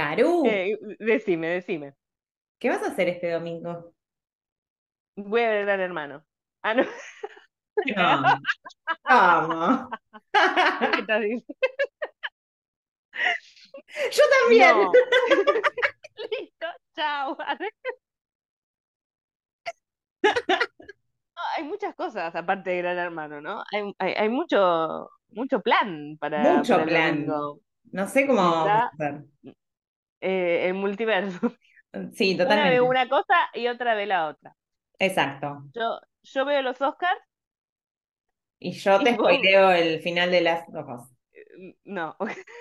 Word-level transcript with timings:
Caru, 0.00 0.46
Eh, 0.46 0.78
decime, 0.98 1.48
decime. 1.48 1.94
¿qué 2.58 2.70
vas 2.70 2.82
a 2.82 2.86
hacer 2.88 3.08
este 3.08 3.30
domingo? 3.30 3.92
Voy 5.16 5.42
a 5.42 5.50
ver 5.50 5.66
Gran 5.66 5.80
Hermano. 5.80 6.24
Ah, 6.62 6.74
no. 6.74 6.84
No. 7.96 8.22
Vamos. 9.04 9.88
¿Qué 10.94 11.00
estás 11.00 11.20
diciendo? 11.20 11.54
Yo 14.10 14.22
también. 14.40 14.76
No. 14.76 14.92
Listo, 16.30 16.66
chao. 16.94 17.36
No, 20.22 21.42
hay 21.56 21.64
muchas 21.64 21.94
cosas 21.94 22.34
aparte 22.34 22.70
de 22.70 22.78
Gran 22.78 22.98
Hermano, 22.98 23.40
¿no? 23.40 23.62
Hay, 23.72 23.94
hay, 23.98 24.12
hay 24.14 24.28
mucho, 24.28 25.10
mucho 25.28 25.60
plan 25.60 26.16
para, 26.18 26.56
Mucho 26.56 26.74
para 26.74 26.86
plan. 26.86 27.26
No 27.92 28.06
sé 28.06 28.26
cómo 28.26 28.40
hacer. 28.40 29.24
Eh, 30.20 30.68
el 30.68 30.74
multiverso. 30.74 31.38
Sí, 32.14 32.36
Una 32.42 32.44
totalmente. 32.44 32.70
ve 32.70 32.80
una 32.82 33.08
cosa 33.08 33.34
y 33.54 33.68
otra 33.68 33.94
ve 33.94 34.06
la 34.06 34.28
otra. 34.28 34.56
Exacto. 35.06 35.48
Yo, 35.74 36.00
yo 36.22 36.44
veo 36.44 36.62
los 36.62 36.80
Oscars, 36.80 37.20
Y 38.58 38.72
yo 38.72 39.02
te 39.02 39.10
Y 39.10 39.16
vos- 39.16 39.18
spoileo 39.18 39.70
el 39.72 40.00
final 40.02 40.30
de 40.30 40.40
las 40.42 40.64
dos. 40.72 41.10
eh, 41.32 41.74
no. 41.84 42.16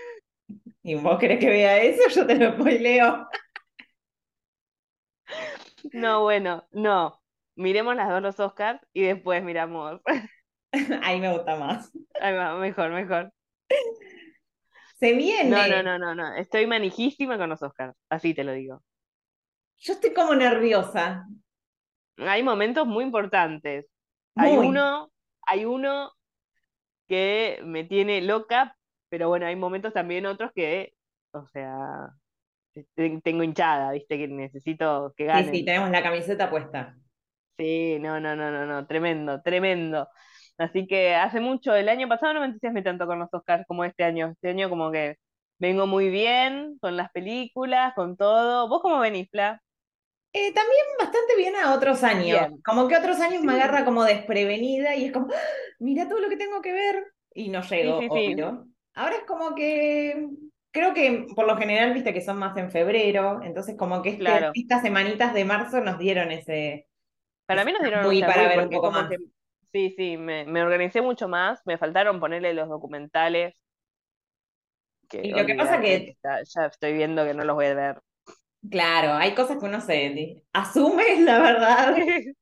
¿Y 0.83 0.95
vos 0.95 1.19
querés 1.19 1.39
que 1.39 1.49
vea 1.49 1.77
eso? 1.81 2.01
Yo 2.13 2.25
te 2.27 2.35
lo 2.35 2.53
spoileo. 2.53 3.27
No, 5.91 6.21
bueno, 6.23 6.67
no. 6.71 7.21
Miremos 7.55 7.95
las 7.95 8.09
dos 8.09 8.21
los 8.21 8.39
Oscars 8.39 8.81
y 8.93 9.03
después 9.03 9.43
miramos. 9.43 10.01
Ahí 11.03 11.19
me 11.19 11.31
gusta 11.33 11.55
más. 11.57 11.91
Ahí 12.21 12.33
va, 12.35 12.55
mejor, 12.57 12.91
mejor. 12.91 13.31
Se 14.99 15.13
viene. 15.13 15.49
No, 15.49 15.67
no, 15.67 15.83
no, 15.83 15.97
no, 15.99 16.15
no. 16.15 16.35
Estoy 16.35 16.67
manijísima 16.67 17.37
con 17.37 17.49
los 17.49 17.61
Oscars, 17.61 17.95
así 18.09 18.33
te 18.33 18.43
lo 18.43 18.51
digo. 18.53 18.83
Yo 19.77 19.93
estoy 19.93 20.13
como 20.13 20.35
nerviosa. 20.35 21.25
Hay 22.17 22.43
momentos 22.43 22.85
muy 22.85 23.03
importantes. 23.05 23.85
Hay 24.35 24.57
uno, 24.57 25.11
hay 25.47 25.65
uno 25.65 26.11
que 27.07 27.61
me 27.63 27.83
tiene 27.85 28.21
loca, 28.21 28.75
pero 29.09 29.29
bueno, 29.29 29.45
hay 29.47 29.55
momentos 29.55 29.93
también 29.93 30.25
otros 30.25 30.51
que, 30.53 30.93
o 31.31 31.45
sea, 31.47 32.09
te- 32.95 33.21
tengo 33.23 33.43
hinchada, 33.43 33.91
¿viste? 33.93 34.17
Que 34.17 34.27
necesito 34.27 35.13
que 35.15 35.23
Sí, 35.23 35.29
ganen. 35.29 35.55
sí, 35.55 35.65
tenemos 35.65 35.89
la 35.91 36.03
camiseta 36.03 36.49
puesta. 36.49 36.95
Sí, 37.57 37.97
no, 37.99 38.19
no, 38.19 38.35
no, 38.35 38.51
no, 38.51 38.65
no, 38.65 38.87
tremendo, 38.87 39.41
tremendo. 39.41 40.07
Así 40.59 40.85
que 40.87 41.15
hace 41.15 41.39
mucho, 41.39 41.73
el 41.73 41.89
año 41.89 42.07
pasado 42.07 42.33
no 42.33 42.41
me 42.41 42.47
entusiasmé 42.47 42.81
tanto 42.81 43.07
con 43.07 43.17
los 43.17 43.29
Oscars 43.33 43.65
como 43.67 43.85
este 43.85 44.03
año. 44.03 44.27
Este 44.33 44.49
año 44.49 44.69
como 44.69 44.91
que 44.91 45.15
vengo 45.57 45.87
muy 45.87 46.09
bien 46.09 46.77
con 46.81 46.97
las 46.97 47.09
películas, 47.11 47.93
con 47.95 48.17
todo. 48.17 48.67
¿Vos 48.67 48.81
cómo 48.81 48.99
venís, 48.99 49.29
Fla? 49.31 49.61
Eh, 50.33 50.53
también 50.53 50.85
bastante 50.99 51.35
bien 51.37 51.55
a 51.55 51.73
otros 51.73 52.03
años. 52.03 52.39
Bien. 52.39 52.61
Como 52.63 52.87
que 52.87 52.97
otros 52.97 53.19
años 53.19 53.41
me 53.41 53.53
agarra 53.53 53.85
como 53.85 54.03
desprevenida 54.03 54.95
y 54.95 55.05
es 55.05 55.11
como, 55.11 55.27
¡Ah! 55.33 55.37
mira 55.79 56.07
todo 56.07 56.19
lo 56.19 56.29
que 56.29 56.37
tengo 56.37 56.61
que 56.61 56.73
ver. 56.73 57.05
Y 57.33 57.49
no 57.49 57.61
llego, 57.61 58.01
sí, 58.01 58.07
sí. 58.11 58.33
obvio. 58.33 58.67
Ahora 58.95 59.15
es 59.15 59.23
como 59.23 59.55
que 59.55 60.27
creo 60.71 60.93
que 60.93 61.25
por 61.35 61.47
lo 61.47 61.57
general, 61.57 61.93
viste 61.93 62.13
que 62.13 62.21
son 62.21 62.37
más 62.37 62.55
en 62.57 62.69
febrero, 62.69 63.41
entonces 63.43 63.75
como 63.77 64.01
que 64.01 64.09
este- 64.09 64.21
Claro. 64.21 64.51
estas 64.53 64.81
semanitas 64.81 65.33
de 65.33 65.45
marzo 65.45 65.79
nos 65.81 65.97
dieron 65.97 66.31
ese. 66.31 66.87
Para 67.47 67.65
mí 67.65 67.71
nos 67.71 67.81
dieron 67.81 68.05
Muy 68.05 68.21
para 68.21 68.47
ver 68.47 68.59
un 68.59 68.69
poco 68.69 68.91
más. 68.91 69.09
que, 69.09 69.17
sí, 69.71 69.93
sí, 69.97 70.17
me, 70.17 70.45
me 70.45 70.61
organicé 70.63 71.01
mucho 71.01 71.27
más, 71.27 71.61
me 71.65 71.77
faltaron 71.77 72.19
ponerle 72.19 72.53
los 72.53 72.69
documentales. 72.69 73.55
Que 75.09 75.23
Y 75.23 75.31
lo 75.31 75.45
que 75.45 75.55
pasa 75.55 75.81
que- 75.81 76.15
ya 76.23 76.65
estoy 76.67 76.93
viendo 76.93 77.25
que 77.25 77.33
no 77.33 77.43
los 77.43 77.55
voy 77.55 77.65
a 77.67 77.73
ver. 77.73 78.01
Claro, 78.69 79.13
hay 79.13 79.33
cosas 79.35 79.57
que 79.57 79.65
uno 79.65 79.81
se 79.81 80.43
asume, 80.53 81.03
la 81.21 81.39
verdad. 81.39 81.95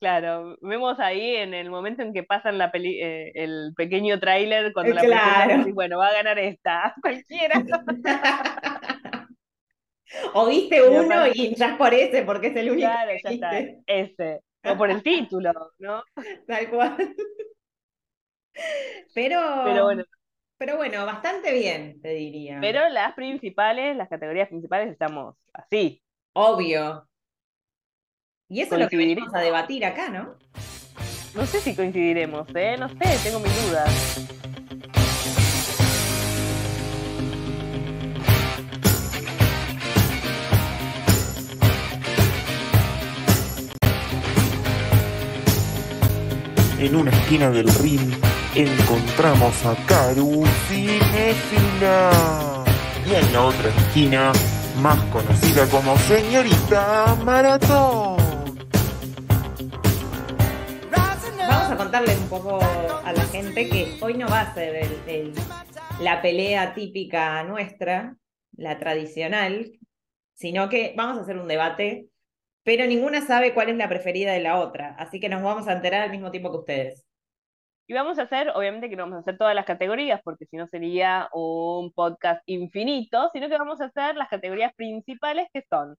Claro, 0.00 0.56
vemos 0.62 0.98
ahí 0.98 1.36
en 1.36 1.52
el 1.52 1.68
momento 1.68 2.00
en 2.02 2.14
que 2.14 2.22
pasan 2.22 2.56
la 2.56 2.72
peli, 2.72 2.98
eh, 3.02 3.32
el 3.34 3.74
pequeño 3.76 4.18
tráiler 4.18 4.72
cuando 4.72 4.94
la 4.94 5.02
Claro. 5.02 5.64
decís, 5.64 5.74
bueno, 5.74 5.98
va 5.98 6.08
a 6.08 6.12
ganar 6.14 6.38
esta, 6.38 6.94
cualquiera. 7.02 7.62
O 10.34 10.46
viste 10.46 10.82
Y 10.82 10.88
uno 10.88 11.26
y 11.26 11.46
hinchás 11.46 11.76
por 11.76 11.94
ese 11.94 12.22
porque 12.22 12.48
es 12.48 12.56
el 12.56 12.70
único 12.70 12.88
Claro, 12.88 13.10
que 13.12 13.20
ya 13.22 13.30
está, 13.30 13.58
ese. 13.86 14.40
O 14.64 14.76
por 14.76 14.90
el 14.90 15.02
título, 15.02 15.52
¿no? 15.78 16.02
Tal 16.46 16.70
cual. 16.70 16.96
Pero, 19.14 19.40
Pero 19.64 19.84
bueno, 19.84 20.04
pero 20.58 20.76
bueno, 20.76 21.06
bastante 21.06 21.52
bien, 21.54 22.00
te 22.02 22.10
diría. 22.10 22.58
pero 22.60 22.86
las 22.90 23.14
principales, 23.14 23.96
las 23.96 24.08
categorías 24.08 24.48
principales 24.48 24.90
estamos 24.90 25.34
así. 25.54 26.02
Obvio. 26.34 27.08
Y 28.48 28.60
eso 28.60 28.74
es 28.74 28.82
lo 28.82 28.88
que 28.88 28.96
venimos 28.98 29.32
a 29.34 29.40
debatir 29.40 29.84
acá, 29.86 30.10
¿no? 30.10 30.36
No 31.34 31.46
sé 31.46 31.60
si 31.60 31.74
coincidiremos, 31.74 32.48
¿eh? 32.54 32.76
No 32.78 32.88
sé, 32.88 32.96
tengo 33.24 33.38
mis 33.40 33.68
dudas. 33.68 34.49
En 46.80 46.96
una 46.96 47.10
esquina 47.10 47.50
del 47.50 47.68
ring 47.74 48.10
encontramos 48.54 49.66
a 49.66 49.76
Karu 49.84 50.46
Cinéfila. 50.66 52.10
Y 53.06 53.14
en 53.16 53.32
la 53.34 53.44
otra 53.44 53.68
esquina, 53.68 54.32
más 54.80 54.98
conocida 55.12 55.66
como 55.66 55.94
Señorita 55.98 57.18
Maratón. 57.22 58.16
Vamos 60.90 61.70
a 61.70 61.76
contarles 61.76 62.16
un 62.16 62.28
poco 62.30 62.58
a 63.04 63.12
la 63.12 63.24
gente 63.24 63.68
que 63.68 63.98
hoy 64.00 64.16
no 64.16 64.26
va 64.28 64.40
a 64.40 64.54
ser 64.54 64.88
la 66.00 66.22
pelea 66.22 66.72
típica 66.72 67.44
nuestra, 67.44 68.16
la 68.56 68.78
tradicional, 68.78 69.70
sino 70.32 70.70
que 70.70 70.94
vamos 70.96 71.18
a 71.18 71.22
hacer 71.24 71.36
un 71.36 71.46
debate, 71.46 72.06
pero 72.62 72.86
ninguna 72.86 73.20
sabe 73.22 73.54
cuál 73.54 73.70
es 73.70 73.76
la 73.76 73.88
preferida 73.88 74.32
de 74.32 74.40
la 74.40 74.58
otra, 74.58 74.94
así 74.98 75.20
que 75.20 75.28
nos 75.28 75.42
vamos 75.42 75.68
a 75.68 75.72
enterar 75.72 76.02
al 76.02 76.10
mismo 76.10 76.30
tiempo 76.30 76.50
que 76.50 76.58
ustedes. 76.58 77.06
Y 77.86 77.94
vamos 77.94 78.18
a 78.20 78.22
hacer, 78.22 78.50
obviamente 78.54 78.88
que 78.88 78.96
no 78.96 79.02
vamos 79.02 79.16
a 79.16 79.20
hacer 79.20 79.36
todas 79.36 79.54
las 79.54 79.64
categorías, 79.66 80.20
porque 80.22 80.46
si 80.46 80.56
no 80.56 80.68
sería 80.68 81.28
un 81.32 81.92
podcast 81.92 82.40
infinito, 82.46 83.30
sino 83.32 83.48
que 83.48 83.58
vamos 83.58 83.80
a 83.80 83.86
hacer 83.86 84.14
las 84.16 84.28
categorías 84.28 84.72
principales 84.74 85.48
que 85.52 85.64
son 85.68 85.96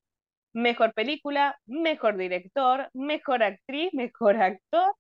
mejor 0.54 0.94
película, 0.94 1.60
mejor 1.66 2.18
director, 2.18 2.90
mejor 2.94 3.44
actriz, 3.44 3.94
mejor 3.94 4.42
actor, 4.42 4.94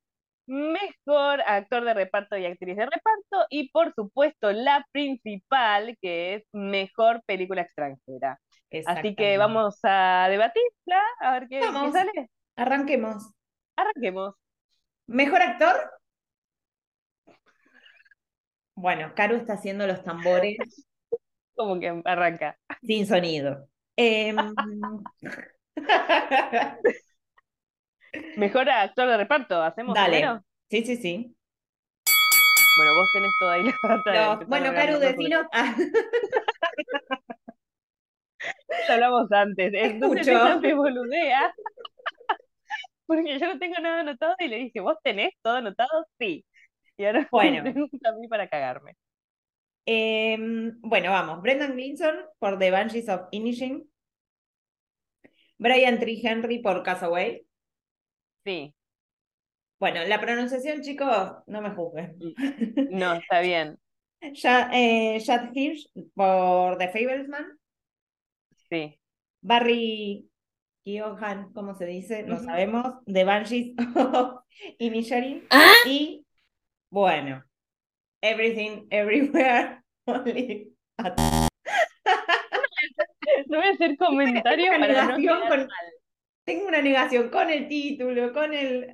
mejor 0.47 1.41
actor 1.47 1.85
de 1.85 1.93
reparto 1.93 2.37
y 2.37 2.45
actriz 2.45 2.75
de 2.75 2.85
reparto, 2.85 3.45
y 3.49 3.69
por 3.71 3.93
supuesto 3.93 4.51
la 4.51 4.85
principal, 4.91 5.97
que 6.01 6.35
es 6.35 6.43
mejor 6.51 7.21
película 7.25 7.61
extranjera. 7.61 8.39
Así 8.85 9.15
que 9.15 9.37
vamos 9.37 9.79
a 9.83 10.27
debatirla, 10.29 11.01
a 11.19 11.31
ver 11.33 11.47
qué, 11.49 11.59
qué 11.59 11.91
sale. 11.91 12.29
Arranquemos. 12.55 13.31
Arranquemos. 13.75 14.35
¿Mejor 15.07 15.41
actor? 15.41 15.91
Bueno, 18.75 19.11
Caro 19.15 19.35
está 19.35 19.53
haciendo 19.53 19.85
los 19.87 20.03
tambores 20.03 20.57
Como 21.55 21.79
que 21.79 22.01
arranca. 22.05 22.57
sin 22.81 23.05
sonido. 23.05 23.67
Em, 23.95 24.35
Mejor 28.37 28.69
actor 28.69 29.07
de 29.07 29.17
reparto, 29.17 29.61
¿hacemos 29.61 29.93
Dale. 29.95 30.17
primero? 30.17 30.43
Sí, 30.69 30.83
sí, 30.85 30.97
sí. 30.97 31.35
Bueno, 32.77 32.95
vos 32.95 33.09
tenés 33.13 33.31
toda 33.39 33.53
ahí 33.53 33.63
la 33.63 33.73
data 33.83 34.13
No, 34.13 34.45
bueno. 34.47 34.71
Porque 34.73 34.97
decinos. 34.99 35.45
Hablamos 38.89 39.31
antes, 39.31 39.71
entonces 39.75 40.27
ella 40.27 40.57
me 40.57 40.73
boludea. 40.73 41.53
Porque 43.05 43.39
yo 43.39 43.47
no 43.53 43.59
tengo 43.59 43.75
nada 43.81 44.01
anotado 44.01 44.35
y 44.39 44.47
le 44.47 44.57
dije, 44.57 44.79
¿vos 44.79 44.97
tenés 45.03 45.31
todo 45.41 45.55
anotado? 45.55 46.05
Sí. 46.19 46.45
Y 46.97 47.05
ahora 47.05 47.27
Bueno. 47.31 47.63
me 47.63 47.71
pregunta 47.71 48.09
a 48.09 48.13
mí 48.13 48.27
para 48.27 48.47
cagarme. 48.49 48.95
em, 49.85 50.79
bueno, 50.81 51.11
vamos. 51.11 51.41
Brendan 51.41 51.73
Gleeson 51.75 52.15
por 52.39 52.57
The 52.59 52.71
Banshees 52.71 53.09
of 53.09 53.27
Inisherin. 53.31 53.87
Brian 55.57 55.99
Tree 55.99 56.21
Henry 56.23 56.59
por 56.59 56.83
Castaway. 56.83 57.45
Sí, 58.45 58.73
Bueno, 59.79 60.03
la 60.05 60.19
pronunciación, 60.21 60.81
chicos, 60.81 61.33
no 61.47 61.61
me 61.61 61.71
juzguen. 61.71 62.15
no, 62.91 63.13
está 63.15 63.41
bien. 63.41 63.77
Ya, 64.35 64.69
eh, 64.71 65.19
Chad 65.19 65.49
Hirsch 65.55 65.89
por 66.13 66.77
The 66.77 66.89
Fablesman. 66.89 67.57
Sí. 68.71 68.97
Barry 69.43 70.29
Keoghan, 70.85 71.51
¿cómo 71.53 71.75
se 71.75 71.85
dice? 71.85 72.23
No 72.23 72.35
Ujú. 72.35 72.45
sabemos. 72.45 72.85
The 73.05 73.23
Banshees 73.25 73.75
of 73.95 74.43
Inisherin. 74.79 75.45
Y 75.85 76.25
bueno, 76.91 77.43
Everything 78.23 78.87
Everywhere 78.89 79.81
Only 80.07 80.73
at- 80.97 81.17
No 83.47 83.57
voy 83.57 83.67
a 83.67 83.71
hacer 83.71 83.97
comentarios 83.97 84.69
una 84.77 84.87
para 84.87 85.05
no 85.05 85.17
quedar 85.17 85.39
con- 85.41 85.49
mal. 85.49 85.67
Tengo 86.45 86.67
una 86.67 86.81
negación 86.81 87.29
con 87.29 87.49
el 87.49 87.67
título, 87.67 88.33
con 88.33 88.53
el. 88.53 88.93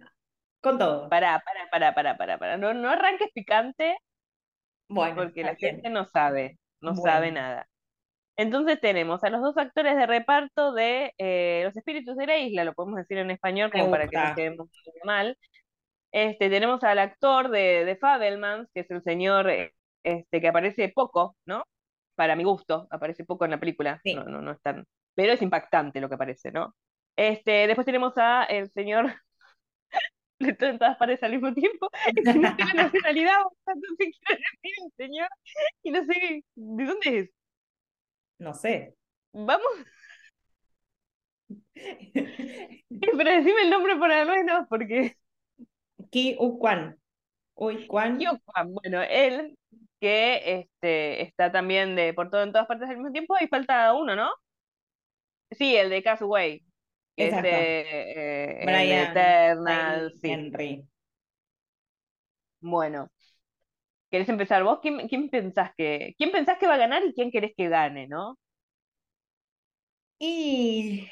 con 0.62 0.77
todo. 0.77 1.07
Pará, 1.09 1.41
pará, 1.45 1.68
pará, 1.71 1.94
pará, 1.95 2.18
pará, 2.18 2.38
pará. 2.39 2.57
No, 2.57 2.74
no 2.74 2.89
arranques 2.89 3.29
picante 3.33 3.97
Bueno, 4.89 5.15
porque 5.15 5.44
la 5.44 5.53
bien. 5.53 5.75
gente 5.75 5.89
no 5.89 6.06
sabe, 6.06 6.57
no 6.81 6.94
Bueno. 6.94 7.03
sabe 7.03 7.31
nada. 7.31 7.68
Entonces 8.38 8.80
tenemos 8.80 9.24
a 9.24 9.30
los 9.30 9.42
dos 9.42 9.57
actores 9.57 9.95
de 9.95 10.06
reparto 10.06 10.72
de 10.72 11.13
eh, 11.18 11.62
Los 11.66 11.75
Espíritus 11.75 12.16
de 12.16 12.28
la 12.28 12.38
Isla, 12.38 12.63
lo 12.63 12.74
podemos 12.74 12.98
decir 12.98 13.18
en 13.18 13.31
español 13.31 13.72
como 13.72 13.89
para 13.89 14.07
que 14.07 14.18
no 14.18 14.36
quedemos 14.36 14.69
mal. 15.04 15.38
Este, 16.12 16.50
tenemos 16.50 16.84
al 16.84 17.00
actor 17.00 17.50
de, 17.50 17.84
de 17.84 17.95
Fabelmans, 17.98 18.69
que 18.74 18.81
es 18.81 18.92
el 18.92 19.01
señor 19.04 19.50
eh, 19.50 19.74
este, 20.04 20.39
que 20.39 20.48
aparece 20.48 20.89
poco, 20.89 21.36
¿no? 21.45 21.63
Para 22.16 22.36
mi 22.36 22.44
gusto, 22.44 22.88
aparece 22.92 23.25
poco 23.25 23.45
en 23.45 23.51
la 23.51 23.60
película. 23.60 24.00
Sí. 24.04 24.13
No, 24.13 24.24
no, 24.24 24.42
no 24.42 24.51
es 24.51 24.62
tan. 24.62 24.86
Pero 25.16 25.34
es 25.34 25.42
impactante 25.42 26.00
lo 26.00 26.07
que 26.07 26.16
aparece, 26.16 26.51
¿no? 26.51 26.75
Este, 27.16 27.66
después 27.66 27.86
tenemos 27.86 28.13
a 28.18 28.44
el 28.44 28.69
señor 28.72 29.13
de 30.39 30.54
todas 30.54 30.98
partes 30.98 31.24
al 31.24 31.31
mismo 31.31 31.54
tiempo, 31.54 31.89
que 32.16 32.34
no 32.39 32.56
tiene 32.56 32.74
nacionalidad, 32.75 33.42
entonces 33.66 34.16
quiero 34.22 34.42
decir 34.42 34.74
el 34.86 34.92
señor, 34.95 35.30
y 35.84 35.92
no 35.92 36.06
sé 36.06 36.44
de 36.56 36.86
dónde 36.86 37.19
es. 37.19 37.30
No 38.39 38.54
sé. 38.54 38.95
Vamos, 39.34 39.72
pero 42.89 43.31
decime 43.31 43.62
el 43.63 43.69
nombre 43.69 43.95
por 43.95 44.10
lo 44.10 44.25
menos, 44.25 44.68
porque 44.69 45.16
Ki 46.12 46.36
U 46.39 46.60
Kwan. 46.60 46.98
Uy, 47.56 47.88
Kwan. 47.88 48.19
Bueno, 48.68 49.01
él 49.01 49.57
que 50.00 50.60
este, 50.60 51.24
está 51.24 51.51
también 51.51 51.95
de 51.95 52.13
por 52.13 52.30
todo 52.30 52.44
en 52.44 52.51
todas 52.51 52.68
partes 52.68 52.89
al 52.89 52.98
mismo 52.98 53.12
tiempo, 53.12 53.36
y 53.39 53.48
falta 53.48 53.94
uno, 53.94 54.16
¿no? 54.16 54.30
Sí, 55.51 55.75
el 55.75 55.89
de 55.89 56.04
Castaway. 56.04 56.63
Exacto. 57.16 57.48
Este, 57.48 58.62
eh, 58.62 58.66
Brian 58.66 59.12
Eternal, 59.12 60.13
sí. 60.22 60.30
Henry. 60.30 60.88
Bueno, 62.60 63.10
¿querés 64.12 64.30
empezar 64.30 64.63
vos? 64.63 64.80
¿Quién, 64.81 65.07
quién 65.07 65.30
pensás 65.30 65.71
que, 65.77 66.13
quién 66.18 66.31
pensás 66.31 66.57
que 66.59 66.68
va 66.68 66.75
a 66.75 66.77
ganar 66.77 67.04
y 67.06 67.13
quién 67.13 67.31
querés 67.31 67.54
que 67.57 67.69
gane, 67.69 68.07
no? 68.07 68.38
Y. 70.19 71.07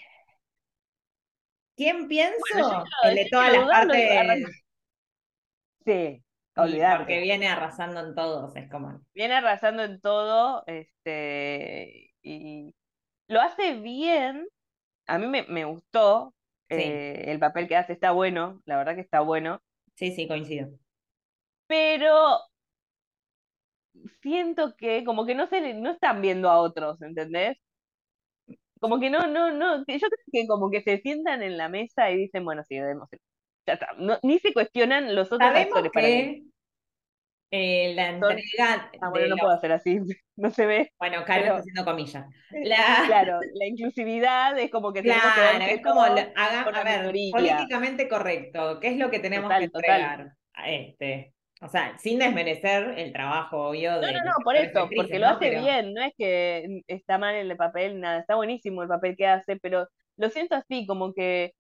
¿Quién 1.77 2.07
pienso? 2.07 2.38
Bueno, 2.53 2.69
yo 2.69 2.83
quiero 2.83 3.09
el 3.09 3.15
de 3.15 3.30
todas 3.30 3.51
las 3.51 3.65
partes. 3.69 4.65
Sí, 5.86 6.24
Y 6.56 6.62
olvidate. 6.62 6.97
porque 6.97 7.21
viene 7.21 7.47
arrasando 7.47 8.01
en 8.01 8.13
todos, 8.15 8.56
es 8.57 8.69
como. 8.69 9.06
Viene 9.13 9.36
arrasando 9.36 9.83
en 9.83 10.01
todo, 10.01 10.63
este, 10.68 12.13
y 12.21 12.75
lo 13.27 13.41
hace 13.41 13.75
bien. 13.81 14.48
A 15.07 15.19
mí 15.19 15.27
me, 15.27 15.44
me 15.50 15.65
gustó 15.65 16.36
Sí. 16.69 16.75
eh, 16.77 17.25
el 17.27 17.39
papel 17.39 17.68
que 17.68 17.77
hace, 17.77 17.94
está 17.94 18.12
bueno, 18.12 18.62
la 18.65 18.77
verdad 18.77 18.95
que 18.95 19.01
está 19.01 19.21
bueno, 19.21 19.62
Sí, 19.95 20.12
sí, 20.15 20.27
coincido. 20.27 20.69
pero 21.68 22.39
siento 24.21 24.75
que 24.75 25.03
como 25.03 25.25
que 25.25 25.36
no 25.36 25.47
se 25.47 25.74
no 25.74 25.92
están 25.92 26.21
viendo 26.21 26.50
a 26.50 26.59
otros, 26.59 27.01
¿entendés? 27.01 27.57
Como 28.80 29.00
que 29.00 29.09
no, 29.09 29.27
no, 29.27 29.51
no, 29.51 29.83
que 29.86 29.97
yo 30.00 30.07
creo 30.09 30.25
que 30.31 30.47
como 30.47 30.69
que 30.69 30.81
se 30.81 31.00
sientan 31.00 31.42
en 31.44 31.57
la 31.57 31.69
mesa 31.69 32.12
y 32.12 32.18
dicen, 32.18 32.44
bueno, 32.45 32.63
sí, 32.68 32.75
debemos. 32.75 33.09
Ya 33.68 33.74
está. 33.74 33.88
No- 33.97 34.19
ni 34.21 34.38
se 34.39 34.53
cuestionan 34.53 35.15
los 35.15 35.27
otros 35.31 35.39
Sabemos 35.50 35.68
actores 35.77 35.92
para 35.94 36.07
mí. 36.07 36.13
que 36.13 36.44
eh, 37.51 37.94
la 37.95 38.09
entrega 38.09 38.92
Ah, 39.01 39.09
bueno, 39.09 39.27
no 39.27 39.36
los- 39.36 39.39
puedo 39.39 39.53
hacer 39.53 39.71
así, 39.71 40.00
no 40.36 40.50
se 40.51 40.65
ve. 40.65 40.91
Bueno, 41.00 41.24
Caro 41.25 41.41
pero- 41.41 41.45
está 41.56 41.59
haciendo 41.62 41.86
comillas. 41.86 42.25
La... 42.51 43.03
Claro, 43.07 43.39
la 43.53 43.65
inclusividad 43.65 44.59
es 44.59 44.69
como 44.69 44.91
que 44.94 45.01
tenemos 45.01 45.24
que 45.24 45.30
Claro, 45.41 45.63
es 45.63 45.69
que 45.77 45.81
como, 45.81 46.06
no, 46.07 46.15
la- 46.15 46.31
haga- 46.36 46.63
por 46.65 46.74
la 46.74 46.81
a 46.81 46.83
ver, 46.83 47.12
políticamente 47.31 48.07
correcto, 48.09 48.80
¿qué 48.81 48.89
es 48.89 48.98
lo 48.98 49.09
que 49.09 49.19
tenemos 49.19 49.45
Total, 49.45 49.62
que 49.62 49.69
total. 49.69 49.83
entregar 50.01 50.31
a 50.53 50.69
este? 50.71 51.33
O 51.65 51.69
sea, 51.69 51.97
sin 51.97 52.19
desmerecer 52.19 52.94
el 53.00 53.12
trabajo 53.12 53.69
obvio 53.69 53.94
No, 53.94 54.01
de 54.01 54.13
no, 54.13 54.19
los 54.19 54.25
no, 54.25 54.31
por 54.44 54.56
eso, 54.56 54.79
actrices, 54.83 55.03
porque 55.03 55.19
lo 55.19 55.27
¿no? 55.27 55.33
hace 55.33 55.50
Pero- 55.50 55.62
bien, 55.62 55.94
no 55.94 56.01
es 56.03 56.13
que 56.17 56.81
está 56.88 57.17
mal 57.17 57.33
el 57.35 57.57
papel, 57.57 58.00
nada, 58.00 58.19
está 58.19 58.35
buenísimo 58.35 58.83
el 58.83 58.88
papel 58.88 59.15
que 59.17 59.25
hace, 59.27 59.57
pero 59.57 59.88
lo 60.17 60.29
siento 60.29 60.56
así, 60.56 60.85
como 60.85 61.13
que, 61.13 61.53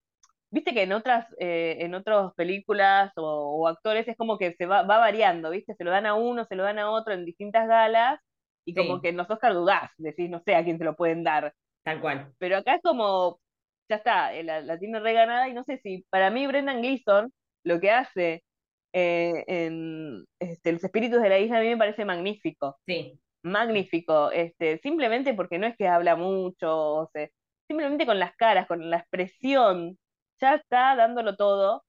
viste 0.51 0.73
que 0.73 0.83
en 0.83 0.93
otras, 0.93 1.27
eh, 1.39 1.77
en 1.79 1.95
otras 1.95 2.33
películas 2.35 3.11
o, 3.17 3.57
o 3.63 3.67
actores 3.67 4.07
es 4.07 4.15
como 4.15 4.37
que 4.37 4.53
se 4.53 4.65
va, 4.67 4.83
va 4.83 4.99
variando, 4.99 5.49
viste, 5.49 5.73
se 5.75 5.83
lo 5.83 5.91
dan 5.91 6.05
a 6.05 6.13
uno, 6.13 6.45
se 6.45 6.55
lo 6.55 6.63
dan 6.63 6.79
a 6.79 6.91
otro 6.91 7.13
en 7.13 7.25
distintas 7.25 7.67
galas, 7.67 8.19
y 8.63 8.73
como 8.75 9.01
que 9.01 9.09
en 9.09 9.17
los 9.17 9.29
Oscar 9.29 9.53
dudás, 9.53 9.91
decís, 9.97 10.29
no 10.29 10.39
sé 10.45 10.55
a 10.55 10.63
quién 10.63 10.77
se 10.77 10.85
lo 10.85 10.95
pueden 10.95 11.23
dar, 11.23 11.53
Tal 11.83 11.99
cual. 11.99 12.31
pero 12.39 12.57
acá 12.57 12.75
es 12.75 12.81
como, 12.83 13.39
ya 13.89 13.97
está, 13.97 14.33
eh, 14.35 14.43
la, 14.43 14.61
la 14.61 14.77
tiene 14.79 14.99
reganada, 14.99 15.49
y 15.49 15.53
no 15.53 15.63
sé 15.63 15.79
si, 15.83 16.05
para 16.09 16.29
mí 16.31 16.47
Brendan 16.47 16.81
Gleeson, 16.81 17.33
lo 17.63 17.79
que 17.79 17.91
hace 17.91 18.43
eh, 18.95 19.45
en 19.47 20.25
este, 20.39 20.73
Los 20.73 20.83
Espíritus 20.85 21.21
de 21.23 21.29
la 21.29 21.39
Isla 21.39 21.59
a 21.59 21.61
mí 21.61 21.69
me 21.69 21.77
parece 21.77 22.05
magnífico 22.05 22.79
Sí, 22.87 23.19
magnífico, 23.43 24.31
este, 24.31 24.79
simplemente 24.79 25.33
porque 25.33 25.59
no 25.59 25.67
es 25.67 25.75
que 25.77 25.87
habla 25.87 26.15
mucho, 26.15 26.69
o 26.95 27.09
sea, 27.13 27.27
simplemente 27.67 28.05
con 28.05 28.19
las 28.19 28.35
caras, 28.35 28.67
con 28.67 28.89
la 28.89 28.97
expresión, 28.97 29.97
ya 30.41 30.55
está 30.55 30.95
dándolo 30.95 31.35
todo. 31.37 31.83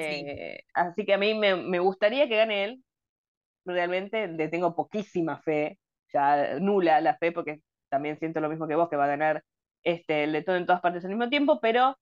Sí. 0.00 0.32
eh, 0.38 0.60
así 0.74 1.04
que 1.06 1.14
a 1.14 1.18
mí 1.18 1.34
me, 1.34 1.56
me 1.56 1.78
gustaría 1.80 2.28
que 2.28 2.36
gane 2.36 2.64
él. 2.64 2.84
Realmente 3.64 4.28
le 4.28 4.48
tengo 4.48 4.74
poquísima 4.74 5.40
fe, 5.42 5.78
ya 6.12 6.58
nula 6.60 7.00
la 7.00 7.16
fe, 7.18 7.32
porque 7.32 7.60
también 7.88 8.18
siento 8.18 8.40
lo 8.40 8.48
mismo 8.48 8.66
que 8.68 8.74
vos, 8.74 8.88
que 8.88 8.96
va 8.96 9.04
a 9.04 9.08
ganar 9.08 9.44
este, 9.84 10.24
el 10.24 10.32
de 10.32 10.42
todo 10.42 10.56
en 10.56 10.66
todas 10.66 10.80
partes 10.82 11.04
al 11.04 11.10
mismo 11.10 11.28
tiempo, 11.30 11.60
pero 11.60 11.96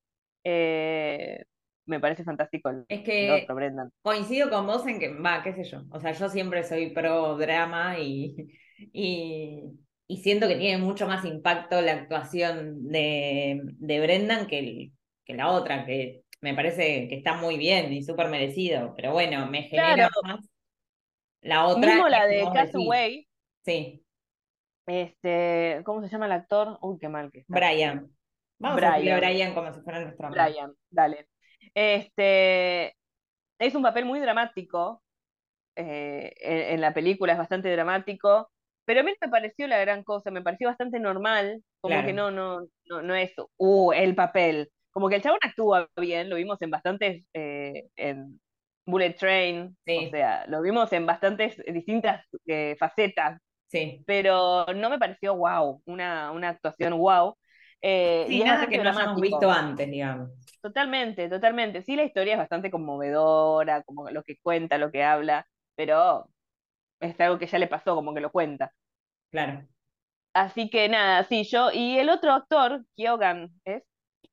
eh, 0.44 1.44
me 1.86 2.00
parece 2.00 2.24
fantástico 2.24 2.70
el, 2.70 2.86
es 2.88 3.02
el 3.18 3.30
que 3.30 3.30
otro, 3.30 3.54
Brendan. 3.54 3.90
coincido 4.02 4.50
con 4.50 4.66
vos 4.66 4.86
en 4.86 4.98
que, 5.00 5.08
va, 5.14 5.42
qué 5.42 5.54
sé 5.54 5.64
yo, 5.64 5.82
o 5.90 6.00
sea, 6.00 6.12
yo 6.12 6.28
siempre 6.28 6.64
soy 6.64 6.90
pro 6.92 7.36
drama 7.36 7.98
y, 7.98 8.36
y, 8.92 9.62
y 10.06 10.16
siento 10.22 10.48
que 10.48 10.56
tiene 10.56 10.78
mucho 10.82 11.06
más 11.06 11.24
impacto 11.24 11.80
la 11.80 11.92
actuación 11.92 12.88
de, 12.88 13.60
de 13.64 14.00
Brendan 14.00 14.46
que, 14.46 14.58
el- 14.58 14.92
que 15.24 15.34
la 15.34 15.48
otra, 15.50 15.86
que 15.86 16.24
me 16.40 16.54
parece 16.54 17.08
que 17.08 17.16
está 17.16 17.34
muy 17.36 17.58
bien 17.58 17.92
y 17.92 18.02
súper 18.02 18.28
merecido, 18.28 18.94
pero 18.96 19.12
bueno, 19.12 19.46
me 19.46 19.64
genera 19.64 20.08
Claro. 20.08 20.22
más 20.22 20.40
la 21.42 21.66
otra. 21.66 21.92
Mismo 21.92 22.08
la 22.08 22.26
de 22.26 22.50
Castaway, 22.52 23.28
Sí, 23.64 24.02
este, 24.86 25.82
¿cómo 25.84 26.02
se 26.02 26.08
llama 26.08 26.26
el 26.26 26.32
actor? 26.32 26.78
Uy, 26.82 26.98
qué 26.98 27.08
mal 27.08 27.30
que 27.30 27.40
está. 27.40 27.56
Brian. 27.56 28.10
Vamos 28.58 28.82
a 28.82 28.86
decirle 28.88 29.10
Brian. 29.12 29.20
Brian 29.20 29.54
como 29.54 29.72
si 29.74 29.80
fuera 29.82 30.00
nuestro 30.00 30.26
amigo. 30.28 30.40
Brian, 30.44 30.74
dale. 30.90 31.28
Este 31.74 32.96
es 33.58 33.74
un 33.74 33.82
papel 33.82 34.04
muy 34.06 34.20
dramático. 34.20 35.02
eh, 35.76 36.32
en, 36.40 36.74
en 36.74 36.80
la 36.82 36.94
película 36.94 37.32
es 37.32 37.38
bastante 37.38 37.70
dramático. 37.72 38.50
Pero 38.84 39.00
a 39.00 39.02
mí 39.04 39.12
no 39.12 39.26
me 39.28 39.30
pareció 39.30 39.66
la 39.68 39.78
gran 39.80 40.02
cosa, 40.04 40.30
me 40.30 40.42
pareció 40.42 40.68
bastante 40.68 40.98
normal. 41.00 41.62
Como 41.80 41.94
Claro. 41.94 42.06
que 42.06 42.12
no, 42.12 42.30
no, 42.30 42.60
no, 42.86 43.02
no 43.02 43.14
es 43.14 43.32
uh, 43.58 43.92
el 43.92 44.14
papel. 44.14 44.70
Como 44.92 45.08
que 45.08 45.16
el 45.16 45.22
chabón 45.22 45.38
actúa 45.42 45.88
bien, 45.96 46.28
lo 46.30 46.36
vimos 46.36 46.60
en 46.62 46.70
bastantes, 46.70 47.24
eh, 47.34 47.88
en 47.96 48.40
Bullet 48.86 49.14
Train, 49.14 49.76
Sí. 49.86 50.06
o 50.08 50.10
sea, 50.10 50.46
lo 50.48 50.62
vimos 50.62 50.92
en 50.92 51.06
bastantes 51.06 51.56
distintas 51.72 52.26
eh, 52.46 52.76
facetas, 52.78 53.40
Sí. 53.68 54.02
pero 54.06 54.66
no 54.74 54.90
me 54.90 54.98
pareció 54.98 55.36
wow, 55.36 55.82
una, 55.86 56.32
una 56.32 56.48
actuación 56.50 56.98
wow. 56.98 57.36
Y 57.82 57.86
Sí, 58.26 58.40
es 58.40 58.44
nada 58.46 58.66
que 58.68 58.78
no 58.78 58.90
hayamos 58.90 59.20
visto 59.20 59.50
antes, 59.50 59.88
digamos. 59.90 60.30
Totalmente, 60.62 61.28
totalmente. 61.28 61.82
Sí, 61.82 61.96
la 61.96 62.04
historia 62.04 62.34
es 62.34 62.38
bastante 62.38 62.70
conmovedora, 62.70 63.82
como 63.82 64.10
lo 64.10 64.22
que 64.22 64.36
cuenta, 64.42 64.76
lo 64.76 64.90
que 64.90 65.02
habla, 65.02 65.46
pero 65.74 66.28
es 67.00 67.18
algo 67.20 67.38
que 67.38 67.46
ya 67.46 67.58
le 67.58 67.66
pasó, 67.66 67.94
como 67.94 68.14
que 68.14 68.20
lo 68.20 68.30
cuenta. 68.30 68.72
Claro. 69.30 69.66
Así 70.34 70.70
que 70.70 70.88
nada, 70.88 71.24
sí, 71.24 71.44
yo. 71.44 71.70
Y 71.72 71.98
el 71.98 72.10
otro 72.10 72.32
actor, 72.32 72.84
Kyogan, 72.96 73.50
es, 73.64 73.82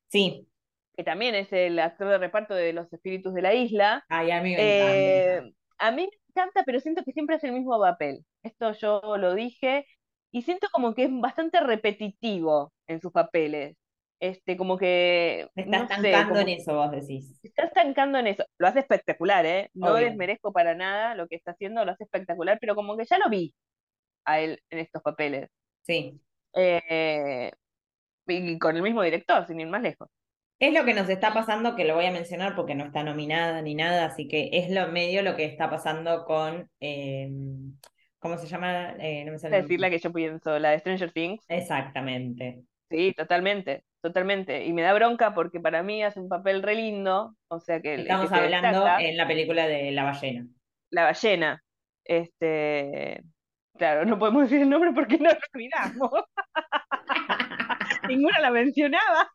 Sí. 0.10 0.48
que 0.96 1.04
también 1.04 1.36
es 1.36 1.52
el 1.54 1.80
actor 1.80 2.10
de 2.10 2.18
reparto 2.18 2.54
de 2.56 2.74
Los 2.74 2.92
Espíritus 2.92 3.34
de 3.34 3.42
la 3.42 3.54
Isla. 3.54 4.06
Ay, 4.10 4.32
a 4.32 4.42
mí 4.42 4.56
me 4.56 4.78
encanta. 4.78 5.48
Eh, 5.48 5.54
a 5.80 5.92
mí 5.92 6.04
me 6.04 6.18
encanta, 6.30 6.64
pero 6.66 6.80
siento 6.80 7.04
que 7.04 7.14
siempre 7.14 7.36
hace 7.38 7.48
el 7.48 7.54
mismo 7.54 7.80
papel. 7.80 8.26
Esto 8.44 8.74
yo 8.74 9.02
lo 9.18 9.34
dije, 9.34 9.86
y 10.32 10.42
siento 10.42 10.68
como 10.72 10.94
que 10.94 11.06
es 11.06 11.10
bastante 11.12 11.60
repetitivo 11.62 12.74
en 12.88 13.02
sus 13.02 13.12
papeles. 13.12 13.78
Este, 14.20 14.58
como 14.58 14.78
que, 14.78 15.48
Me 15.56 15.64
está 15.64 15.80
no 15.80 15.88
sé, 15.88 15.94
estancando 15.94 16.30
como 16.30 16.42
en 16.42 16.50
eso, 16.50 16.74
vos 16.76 16.92
decís. 16.92 17.38
se 17.42 17.48
está 17.48 17.64
estancando 17.66 18.18
en 18.18 18.28
eso. 18.28 18.46
Lo 18.58 18.68
hace 18.68 18.80
espectacular, 18.80 19.46
¿eh? 19.46 19.70
No 19.74 19.94
Obvio. 19.94 20.06
desmerezco 20.06 20.52
para 20.52 20.74
nada 20.76 21.16
lo 21.16 21.28
que 21.28 21.36
está 21.36 21.52
haciendo, 21.52 21.86
lo 21.86 21.92
hace 21.92 22.06
espectacular, 22.06 22.58
pero 22.60 22.76
como 22.76 22.98
que 22.98 23.06
ya 23.06 23.18
lo 23.20 23.30
vi 23.30 23.54
a 24.26 24.40
él 24.40 24.60
en 24.70 24.80
estos 24.80 25.02
papeles. 25.04 25.50
Sí. 25.84 26.20
Eh, 26.54 27.52
y 28.28 28.60
con 28.60 28.76
el 28.76 28.82
mismo 28.82 29.04
director, 29.04 29.46
sin 29.46 29.60
ir 29.60 29.68
más 29.68 29.82
lejos. 29.82 30.10
Es 30.60 30.74
lo 30.74 30.86
que 30.86 30.96
nos 30.96 31.08
está 31.08 31.34
pasando, 31.34 31.76
que 31.76 31.86
lo 31.86 31.94
voy 31.94 32.06
a 32.08 32.12
mencionar 32.12 32.56
porque 32.56 32.74
no 32.74 32.86
está 32.86 33.04
nominada 33.04 33.62
ni 33.62 33.76
nada, 33.76 34.06
así 34.06 34.28
que 34.28 34.50
es 34.54 34.72
lo 34.72 34.88
medio 34.88 35.22
lo 35.22 35.36
que 35.36 35.46
está 35.46 35.70
pasando 35.70 36.26
con, 36.26 36.68
eh, 36.80 37.30
¿cómo 38.18 38.38
se 38.40 38.48
llama? 38.48 38.96
Eh, 39.00 39.24
no 39.24 39.34
me 39.34 39.38
sale 39.40 39.62
decir 39.62 39.80
la 39.80 39.92
que 39.92 40.00
yo 40.00 40.12
pienso, 40.12 40.58
la 40.58 40.72
de 40.72 40.80
Stranger 40.80 41.12
Things. 41.12 41.46
Exactamente. 41.48 42.64
Sí, 42.90 43.14
totalmente, 43.16 43.84
totalmente. 44.08 44.66
Y 44.66 44.74
me 44.74 44.82
da 44.82 44.94
bronca 44.94 45.34
porque 45.34 45.60
para 45.60 45.84
mí 45.84 46.04
hace 46.04 46.20
un 46.20 46.30
papel 46.30 46.64
re 46.64 46.76
lindo, 46.76 47.36
o 47.50 47.60
sea 47.60 47.82
que... 47.82 47.96
que 47.96 48.02
Estamos 48.02 48.30
se 48.30 48.36
hablando 48.36 48.80
destaca- 48.84 49.02
en 49.04 49.18
la 49.18 49.28
película 49.28 49.68
de 49.68 49.92
La 49.92 50.04
ballena. 50.04 50.48
La 50.92 51.04
ballena. 51.04 51.64
Este, 52.06 53.22
claro, 53.78 54.06
no 54.06 54.18
podemos 54.18 54.44
decir 54.44 54.62
el 54.62 54.70
nombre 54.70 54.92
porque 54.94 55.18
no 55.18 55.30
lo 55.30 55.38
olvidamos. 55.54 56.12
Ninguna 58.08 58.40
la 58.40 58.52
mencionaba. 58.52 59.30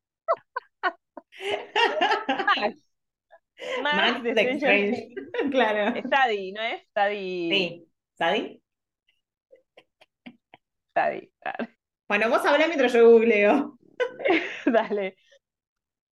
Max. 2.29 2.88
Max, 3.83 3.95
Max 3.97 4.23
de 4.25 4.33
Stranger 4.33 4.95
claro. 5.50 6.00
Sadie, 6.11 6.52
¿no 6.52 6.62
es? 6.62 6.83
Sadie. 6.95 7.50
Sí. 7.55 7.88
¿Sadi? 8.19 8.62
Sadie, 10.95 11.31
claro. 11.41 11.69
Bueno, 12.09 12.29
vos 12.29 12.45
hablá 12.45 12.67
mientras 12.67 12.93
yo 12.93 13.09
googleo. 13.11 13.79
Dale. 14.67 15.17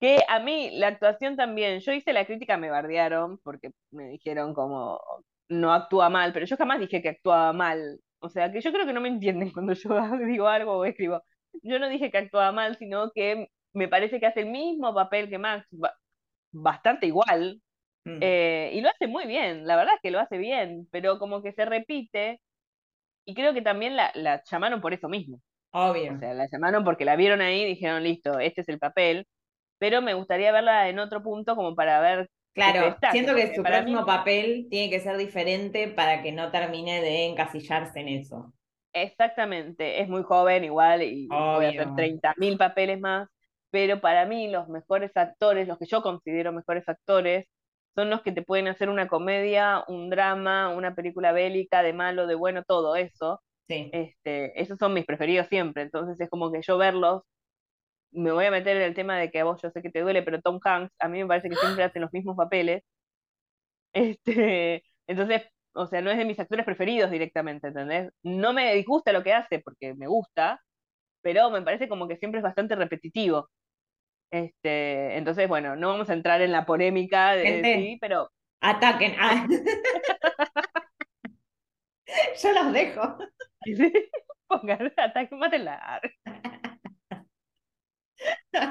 Que 0.01 0.21
a 0.29 0.41
mí 0.41 0.71
la 0.79 0.89
actuación 0.89 1.37
también, 1.37 1.81
yo 1.81 1.93
hice 1.93 2.13
la 2.13 2.27
crítica, 2.27 2.57
me 2.57 2.71
bardearon 2.71 3.39
porque 3.45 3.71
me 3.91 4.09
dijeron 4.09 4.55
como 4.55 5.01
no 5.49 5.73
actúa 5.73 6.09
mal, 6.11 6.33
pero 6.33 6.47
yo 6.47 6.57
jamás 6.57 6.81
dije 6.81 7.03
que 7.03 7.11
actuaba 7.11 7.53
mal. 7.53 8.01
O 8.21 8.29
sea, 8.31 8.51
que 8.53 8.61
yo 8.61 8.73
creo 8.73 8.87
que 8.87 8.93
no 8.95 9.01
me 9.01 9.09
entienden 9.09 9.51
cuando 9.53 9.75
yo 9.75 9.91
digo 10.27 10.49
algo 10.49 10.79
o 10.79 10.85
escribo. 10.85 11.23
Yo 11.63 11.79
no 11.79 11.89
dije 11.89 12.11
que 12.11 12.19
actuaba 12.19 12.53
mal, 12.53 12.77
sino 12.79 13.11
que 13.13 13.49
me 13.75 13.89
parece 13.89 14.21
que 14.21 14.27
hace 14.27 14.41
el 14.41 14.51
mismo 14.51 14.95
papel 14.95 15.29
que 15.29 15.39
Max, 15.39 15.67
ba- 15.73 15.95
bastante 16.53 17.07
igual, 17.07 17.61
Mm. 18.07 18.19
eh, 18.23 18.71
y 18.75 18.81
lo 18.83 18.91
hace 18.91 19.07
muy 19.09 19.27
bien, 19.27 19.67
la 19.67 19.77
verdad 19.77 19.95
es 19.97 20.01
que 20.03 20.11
lo 20.11 20.21
hace 20.21 20.39
bien, 20.39 20.89
pero 20.93 21.19
como 21.19 21.43
que 21.43 21.53
se 21.53 21.67
repite, 21.67 22.41
y 23.25 23.35
creo 23.35 23.55
que 23.55 23.63
también 23.63 23.97
la, 23.97 24.13
la 24.15 24.43
llamaron 24.51 24.81
por 24.81 24.95
eso 24.95 25.09
mismo. 25.09 25.41
Obvio. 25.73 26.13
O 26.13 26.19
sea, 26.19 26.35
la 26.35 26.47
llamaron 26.51 26.85
porque 26.85 27.05
la 27.05 27.17
vieron 27.17 27.41
ahí 27.41 27.63
y 27.63 27.67
dijeron, 27.67 28.03
listo, 28.03 28.39
este 28.41 28.63
es 28.63 28.69
el 28.69 28.79
papel, 28.79 29.27
pero 29.79 30.03
me 30.03 30.15
gustaría 30.15 30.53
verla 30.53 30.89
en 30.89 30.99
otro 31.01 31.23
punto 31.23 31.57
como 31.57 31.75
para 31.77 32.01
ver 32.01 32.31
Claro, 32.55 33.01
destaque, 33.01 33.11
siento 33.11 33.35
que 33.35 33.53
su 33.57 33.65
mí- 33.65 33.67
próximo 33.67 34.07
papel 34.07 34.69
tiene 34.71 34.89
que 34.91 35.01
ser 35.01 35.17
diferente 35.17 35.89
para 35.89 36.23
que 36.23 36.31
no 36.33 36.51
termine 36.53 37.01
de 37.01 37.27
encasillarse 37.27 37.99
en 38.01 38.09
eso. 38.09 38.53
Exactamente, 38.93 40.01
es 40.03 40.09
muy 40.09 40.23
joven 40.25 40.65
igual 40.65 41.03
y 41.05 41.47
puede 41.53 41.69
hacer 41.69 41.93
Obvio. 41.93 41.95
30.000 41.95 42.59
papeles 42.59 42.99
más, 43.01 43.29
pero 43.71 44.01
para 44.01 44.27
mí 44.27 44.49
los 44.51 44.69
mejores 44.69 45.13
actores, 45.17 45.69
los 45.69 45.79
que 45.79 45.87
yo 45.87 46.03
considero 46.03 46.53
mejores 46.53 46.89
actores, 46.89 47.47
son 47.95 48.11
los 48.11 48.23
que 48.23 48.33
te 48.33 48.43
pueden 48.43 48.67
hacer 48.67 48.89
una 48.89 49.07
comedia, 49.07 49.85
un 49.87 50.11
drama, 50.11 50.71
una 50.75 50.95
película 50.97 51.31
bélica, 51.33 51.83
de 51.85 51.93
malo, 51.93 52.27
de 52.27 52.35
bueno, 52.35 52.65
todo 52.67 52.97
eso. 52.97 53.41
Sí. 53.71 53.89
Este, 53.93 54.61
esos 54.61 54.79
son 54.79 54.95
mis 54.95 55.07
preferidos 55.07 55.47
siempre, 55.47 55.83
entonces 55.83 56.21
es 56.21 56.29
como 56.29 56.51
que 56.51 56.61
yo 56.61 56.77
verlos, 56.77 57.23
me 58.13 58.33
voy 58.33 58.47
a 58.47 58.51
meter 58.51 58.77
en 58.77 58.83
el 58.83 58.95
tema 58.95 59.17
de 59.19 59.31
que 59.31 59.41
a 59.41 59.45
vos 59.45 59.61
yo 59.63 59.71
sé 59.71 59.83
que 59.83 59.91
te 59.91 60.01
duele, 60.01 60.23
pero 60.23 60.41
Tom 60.41 60.59
Hanks, 60.63 60.93
a 60.99 61.09
mí 61.09 61.21
me 61.21 61.29
parece 61.29 61.49
que 61.49 61.57
siempre 61.57 61.85
hace 61.85 62.01
los 62.01 62.13
mismos 62.13 62.37
papeles. 62.37 62.83
Este, 63.93 64.85
entonces, 65.09 65.43
o 65.75 65.87
sea, 65.87 66.01
no 66.01 66.13
es 66.13 66.19
de 66.19 66.25
mis 66.25 66.39
actores 66.39 66.65
preferidos 66.65 67.11
directamente, 67.11 67.69
¿entendés? 67.69 68.13
No 68.23 68.53
me 68.53 68.73
disgusta 68.75 69.13
lo 69.13 69.25
que 69.25 69.33
hace 69.33 69.59
porque 69.59 69.95
me 69.95 70.07
gusta, 70.07 70.63
pero 71.23 71.51
me 71.51 71.63
parece 71.63 71.89
como 71.89 72.07
que 72.07 72.17
siempre 72.17 72.39
es 72.39 72.45
bastante 72.45 72.77
repetitivo. 72.77 73.51
Este, 74.31 75.17
entonces, 75.17 75.49
bueno, 75.49 75.75
no 75.75 75.89
vamos 75.89 76.09
a 76.09 76.15
entrar 76.15 76.41
en 76.41 76.53
la 76.53 76.67
polémica 76.67 77.35
de 77.35 77.47
Gente. 77.47 77.75
sí, 77.79 77.99
pero 78.01 78.31
Ataquen. 78.61 79.15
Ah. 79.19 79.47
Yo 82.43 82.53
los 82.53 82.73
dejo. 82.73 83.17
pongan 84.49 84.93
ataque, 84.97 85.35
mátenla. 85.37 86.01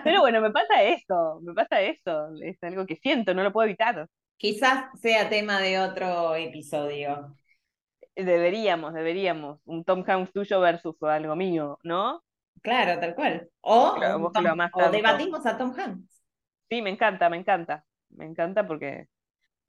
Pero 0.03 0.21
bueno, 0.21 0.41
me 0.41 0.51
pasa 0.51 0.83
eso, 0.83 1.39
me 1.41 1.53
pasa 1.53 1.81
eso, 1.81 2.29
es 2.41 2.57
algo 2.63 2.85
que 2.85 2.95
siento, 2.97 3.33
no 3.33 3.43
lo 3.43 3.51
puedo 3.53 3.67
evitar. 3.67 4.07
Quizás 4.37 4.85
sea 5.01 5.29
tema 5.29 5.59
de 5.59 5.79
otro 5.79 6.35
episodio. 6.35 7.35
Deberíamos, 8.15 8.93
deberíamos, 8.93 9.59
un 9.65 9.83
Tom 9.83 10.03
Hanks 10.05 10.33
tuyo 10.33 10.59
versus 10.59 10.95
algo 11.03 11.35
mío, 11.35 11.79
¿no? 11.83 12.21
Claro, 12.61 12.99
tal 12.99 13.15
cual. 13.15 13.49
O, 13.61 13.93
Claro, 13.95 14.31
Tom- 14.33 14.45
o 14.73 14.91
debatimos 14.91 15.45
a 15.45 15.57
Tom 15.57 15.73
Hanks. 15.77 16.21
Sí, 16.69 16.81
me 16.81 16.89
encanta, 16.91 17.29
me 17.29 17.37
encanta, 17.37 17.83
me 18.09 18.25
encanta 18.25 18.67
porque 18.67 19.07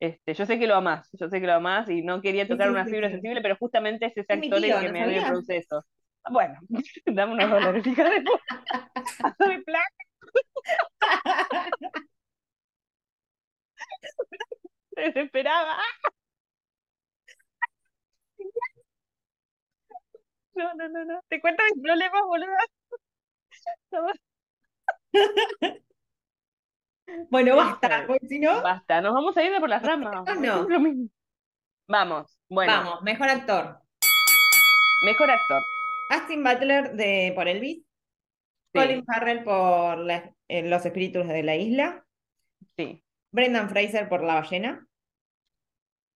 este, 0.01 0.35
yo 0.35 0.47
sé 0.47 0.59
que 0.59 0.67
lo 0.67 0.75
amás, 0.77 1.09
yo 1.13 1.29
sé 1.29 1.41
que 1.41 1.47
lo 1.47 1.53
amás 1.55 1.89
y 1.91 2.03
no 2.03 2.21
quería 2.23 2.49
tocar 2.49 2.69
sí, 2.69 2.71
una 2.71 2.85
sí, 2.85 2.91
fibra 2.91 3.09
sí. 3.09 3.15
sensible, 3.15 3.41
pero 3.43 3.57
justamente 3.57 4.07
es 4.07 4.17
ese 4.17 4.33
actor 4.33 4.65
el 4.65 4.65
que 4.65 4.71
¿no 4.89 4.93
me 4.93 5.01
sabías? 5.01 5.23
reproduce 5.25 5.57
eso. 5.59 5.85
Bueno, 6.31 6.59
dame 7.07 7.33
unos 7.35 7.51
dólares, 7.65 7.87
hija 7.87 8.09
de 8.11 8.23
puta. 8.23 8.91
Desesperaba. 14.97 15.77
No, 20.55 20.73
no, 20.75 20.89
no, 20.89 21.05
no. 21.05 21.21
Te 21.29 21.41
cuento 21.41 21.63
mis 21.75 21.83
problemas, 21.83 22.23
boludo. 22.27 22.57
Bueno, 27.31 27.57
basta, 27.57 27.87
Este, 27.97 28.07
porque 28.07 28.27
si 28.29 28.39
no, 28.39 28.63
Basta, 28.63 29.01
nos 29.01 29.15
vamos 29.15 29.37
a 29.37 29.43
ir 29.45 29.53
de 29.53 29.61
por 29.61 29.69
las 29.69 29.83
ramas. 29.83 30.13
no, 30.13 30.25
no. 30.25 30.41
siempre 30.41 30.75
lo 30.75 30.81
mismo. 30.81 31.09
Vamos, 31.89 32.39
bueno, 32.49 32.73
vamos, 32.73 33.03
mejor 33.03 33.29
actor. 33.29 33.81
mejor 35.05 35.31
actor. 35.31 35.63
Austin 36.11 36.43
Butler 36.45 36.93
de, 36.93 37.33
por 37.35 37.49
Elvis, 37.49 37.79
Sí, 38.73 38.79
Colin 38.79 39.05
Farrell 39.05 39.43
por 39.43 39.99
la- 39.99 40.33
eh, 40.49 40.63
Los 40.69 40.85
Espíritus 40.87 41.27
de 41.27 41.43
la 41.43 41.57
Isla, 41.57 42.05
sí. 42.77 43.03
Brendan 43.33 43.69
Fraser 43.69 44.09
por 44.09 44.23
La 44.23 44.35
Ballena, 44.35 44.87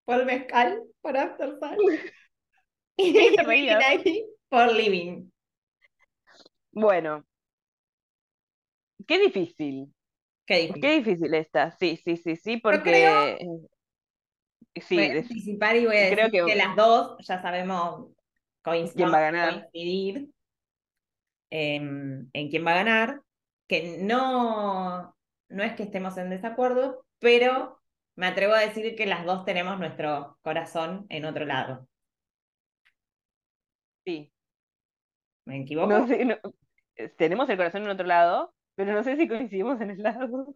Paul 0.05 0.25
Mescal 0.25 0.83
por 1.01 1.17
After 1.17 1.57
y 2.97 4.25
por 4.50 4.71
Living. 4.73 5.31
Bueno, 6.71 7.25
qué 9.07 9.19
difícil. 9.19 9.93
Qué 10.45 10.59
difícil. 10.59 10.81
Qué 10.81 10.97
difícil 10.97 11.33
esta. 11.33 11.71
Sí, 11.71 11.97
sí, 11.97 12.17
sí, 12.17 12.35
sí, 12.35 12.57
porque 12.57 12.81
creo- 12.81 13.33
eh, 13.39 13.47
sí, 14.81 14.95
Voy 14.95 15.03
a 15.05 15.07
anticipar 15.21 15.75
y 15.75 15.85
voy 15.85 15.97
a 15.97 16.05
creo 16.07 16.29
decir 16.29 16.31
que, 16.31 16.41
que- 16.45 16.55
las 16.55 16.75
dos 16.75 17.17
ya 17.27 17.41
sabemos 17.41 18.12
coincidir 18.62 20.29
en, 21.50 22.29
en 22.33 22.50
quién 22.50 22.65
va 22.65 22.71
a 22.71 22.75
ganar, 22.75 23.21
que 23.67 23.97
no, 24.01 25.15
no 25.50 25.63
es 25.63 25.73
que 25.75 25.83
estemos 25.83 26.17
en 26.17 26.29
desacuerdo, 26.29 27.05
pero 27.19 27.81
me 28.15 28.27
atrevo 28.27 28.53
a 28.53 28.59
decir 28.59 28.95
que 28.95 29.05
las 29.05 29.25
dos 29.25 29.45
tenemos 29.45 29.79
nuestro 29.79 30.38
corazón 30.41 31.05
en 31.09 31.25
otro 31.25 31.45
lado. 31.45 31.88
sí. 34.05 34.31
¿Me 35.45 35.62
equivoco? 35.62 35.91
No 35.91 36.07
sé, 36.07 36.23
no- 36.25 36.38
eh, 36.95 37.09
tenemos 37.09 37.50
el 37.50 37.57
corazón 37.57 37.83
en 37.83 37.89
otro 37.89 38.05
lado, 38.07 38.53
pero 38.75 38.94
no 38.94 39.03
sé 39.03 39.18
si 39.18 39.27
coincidimos 39.27 39.80
en 39.82 39.92
el 39.92 40.03
lado. 40.03 40.56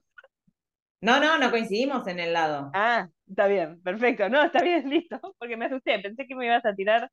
No, 1.02 1.20
no, 1.20 1.38
no 1.38 1.52
coincidimos 1.52 2.08
en 2.08 2.20
el 2.20 2.34
lado. 2.34 2.72
Ah, 2.74 3.08
está 3.28 3.48
bien, 3.48 3.82
perfecto. 3.84 4.30
No, 4.30 4.44
está 4.44 4.64
bien, 4.64 4.90
listo, 4.90 5.20
porque 5.38 5.56
me 5.56 5.66
asusté, 5.66 6.00
pensé 6.00 6.26
que 6.26 6.36
me 6.36 6.46
ibas 6.46 6.66
a 6.66 6.74
tirar, 6.74 7.12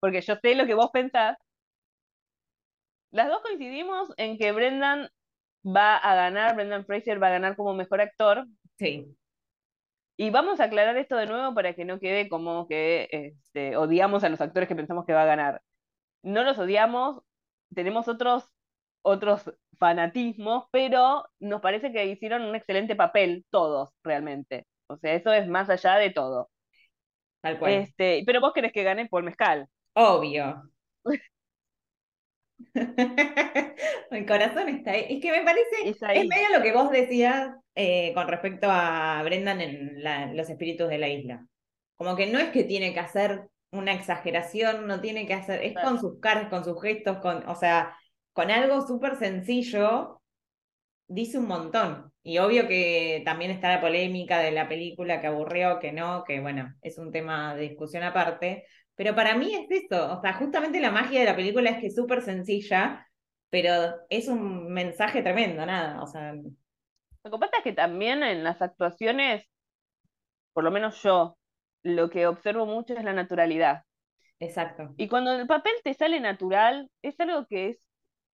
porque 0.00 0.20
yo 0.20 0.34
sé 0.42 0.54
lo 0.54 0.66
que 0.66 0.74
vos 0.74 0.90
pensás. 0.92 1.36
Las 3.12 3.28
dos 3.28 3.42
coincidimos 3.42 4.12
en 4.16 4.38
que 4.38 4.52
Brendan 4.52 5.08
va 5.64 5.96
a 5.96 6.14
ganar, 6.14 6.54
Brendan 6.54 6.86
Fraser 6.86 7.22
va 7.22 7.28
a 7.28 7.32
ganar 7.32 7.56
como 7.56 7.74
mejor 7.74 8.00
actor, 8.00 8.46
Sí, 8.78 9.14
y 10.20 10.28
vamos 10.28 10.60
a 10.60 10.64
aclarar 10.64 10.98
esto 10.98 11.16
de 11.16 11.24
nuevo 11.24 11.54
para 11.54 11.72
que 11.74 11.86
no 11.86 11.98
quede 11.98 12.28
como 12.28 12.68
que 12.68 13.08
este, 13.10 13.74
odiamos 13.78 14.22
a 14.22 14.28
los 14.28 14.42
actores 14.42 14.68
que 14.68 14.76
pensamos 14.76 15.06
que 15.06 15.14
va 15.14 15.22
a 15.22 15.24
ganar. 15.26 15.62
No 16.22 16.44
los 16.44 16.58
odiamos, 16.58 17.22
tenemos 17.74 18.06
otros, 18.06 18.44
otros 19.02 19.50
fanatismos, 19.78 20.64
pero 20.70 21.24
nos 21.40 21.60
parece 21.60 21.92
que 21.92 22.06
hicieron 22.06 22.42
un 22.42 22.54
excelente 22.54 22.96
papel 22.96 23.44
todos, 23.50 23.90
realmente. 24.02 24.66
O 24.88 24.96
sea, 24.98 25.14
eso 25.14 25.32
es 25.32 25.46
más 25.48 25.70
allá 25.70 25.96
de 25.96 26.10
todo. 26.10 26.50
tal 27.40 27.58
cual. 27.58 27.72
Este, 27.72 28.22
pero 28.26 28.40
vos 28.40 28.52
querés 28.52 28.72
que 28.72 28.82
gane 28.82 29.08
Paul 29.08 29.24
Mezcal. 29.24 29.66
Obvio. 29.94 30.62
El 34.10 34.26
corazón 34.26 34.68
está 34.68 34.92
ahí. 34.92 35.06
Es 35.08 35.22
que 35.22 35.30
me 35.32 35.42
parece, 35.44 35.88
Es 35.88 36.00
medio 36.28 36.56
lo 36.56 36.62
que 36.62 36.72
vos 36.72 36.90
decías 36.90 37.50
eh, 37.74 38.12
con 38.14 38.28
respecto 38.28 38.68
a 38.70 39.22
Brendan 39.24 39.60
en 39.60 40.02
la- 40.02 40.26
Los 40.32 40.50
Espíritus 40.50 40.88
de 40.88 40.98
la 40.98 41.08
Isla. 41.08 41.46
Como 41.96 42.16
que 42.16 42.26
no 42.26 42.38
es 42.38 42.50
que 42.50 42.64
tiene 42.64 42.92
que 42.94 43.00
hacer 43.00 43.48
una 43.72 43.92
exageración, 43.92 44.86
no 44.86 45.00
tiene 45.00 45.26
que 45.26 45.34
hacer, 45.34 45.62
es 45.62 45.74
con 45.74 46.00
sus 46.00 46.18
caras, 46.20 46.48
con 46.48 46.64
sus 46.64 46.80
gestos, 46.82 47.18
con, 47.18 47.48
o 47.48 47.54
sea, 47.54 47.96
con 48.40 48.50
algo 48.50 48.86
súper 48.86 49.16
sencillo, 49.16 50.22
dice 51.06 51.38
un 51.38 51.46
montón. 51.46 52.10
Y 52.22 52.38
obvio 52.38 52.66
que 52.66 53.20
también 53.22 53.50
está 53.50 53.68
la 53.68 53.82
polémica 53.82 54.38
de 54.38 54.50
la 54.50 54.66
película 54.66 55.20
que 55.20 55.26
aburrió, 55.26 55.78
que 55.78 55.92
no, 55.92 56.24
que 56.24 56.40
bueno, 56.40 56.74
es 56.80 56.96
un 56.96 57.12
tema 57.12 57.54
de 57.54 57.68
discusión 57.68 58.02
aparte. 58.02 58.64
Pero 58.94 59.14
para 59.14 59.36
mí 59.36 59.54
es 59.54 59.70
eso, 59.70 60.16
o 60.16 60.22
sea, 60.22 60.32
justamente 60.32 60.80
la 60.80 60.90
magia 60.90 61.20
de 61.20 61.26
la 61.26 61.36
película 61.36 61.68
es 61.68 61.80
que 61.80 61.88
es 61.88 61.94
súper 61.94 62.22
sencilla 62.22 63.06
pero 63.50 63.72
es 64.08 64.28
un 64.28 64.72
mensaje 64.72 65.22
tremendo, 65.22 65.66
nada, 65.66 66.00
o 66.00 66.06
sea, 66.06 66.32
Lo 66.32 67.30
que 67.30 67.38
pasa 67.38 67.58
es 67.58 67.64
que 67.64 67.72
también 67.72 68.22
en 68.22 68.44
las 68.44 68.62
actuaciones, 68.62 69.44
por 70.52 70.62
lo 70.62 70.70
menos 70.70 71.02
yo, 71.02 71.36
lo 71.82 72.08
que 72.08 72.28
observo 72.28 72.64
mucho 72.64 72.94
es 72.94 73.02
la 73.02 73.12
naturalidad. 73.12 73.82
exacto. 74.38 74.94
Y 74.96 75.08
cuando 75.08 75.32
el 75.32 75.48
papel 75.48 75.72
te 75.82 75.94
sale 75.94 76.20
natural, 76.20 76.88
es 77.02 77.18
algo 77.18 77.44
que 77.46 77.70
es 77.70 77.89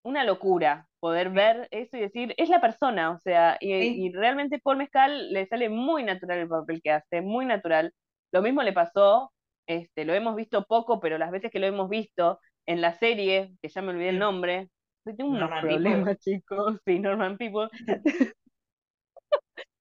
una 0.06 0.24
locura 0.24 0.88
poder 1.00 1.30
ver 1.30 1.68
eso 1.70 1.96
y 1.96 2.00
decir, 2.00 2.34
es 2.38 2.48
la 2.48 2.60
persona, 2.60 3.10
o 3.12 3.18
sea, 3.18 3.56
y, 3.60 3.72
Sí. 3.78 4.06
y 4.06 4.12
realmente 4.12 4.58
Paul 4.60 4.78
Mescal 4.78 5.32
le 5.32 5.46
sale 5.46 5.68
muy 5.68 6.02
natural 6.04 6.38
el 6.40 6.48
papel 6.48 6.80
que 6.82 6.90
hace, 6.92 7.20
muy 7.22 7.46
natural. 7.46 7.92
Lo 8.32 8.42
mismo 8.42 8.62
le 8.62 8.72
pasó, 8.72 9.32
este, 9.66 10.04
lo 10.04 10.14
hemos 10.14 10.36
visto 10.36 10.64
poco, 10.66 11.00
pero 11.00 11.18
las 11.18 11.30
veces 11.30 11.50
que 11.50 11.58
lo 11.60 11.66
hemos 11.66 11.88
visto 11.90 12.40
en 12.66 12.80
la 12.80 12.94
serie, 12.94 13.52
que 13.62 13.68
ya 13.68 13.82
me 13.82 13.90
olvidé 13.90 14.10
el 14.10 14.18
nombre, 14.18 14.70
tengo 15.04 15.30
unos 15.32 15.40
Normal 15.40 15.60
problemas, 15.60 16.18
chicos, 16.20 16.78
sí, 16.86 16.98
Norman 17.00 17.36
People. 17.38 17.68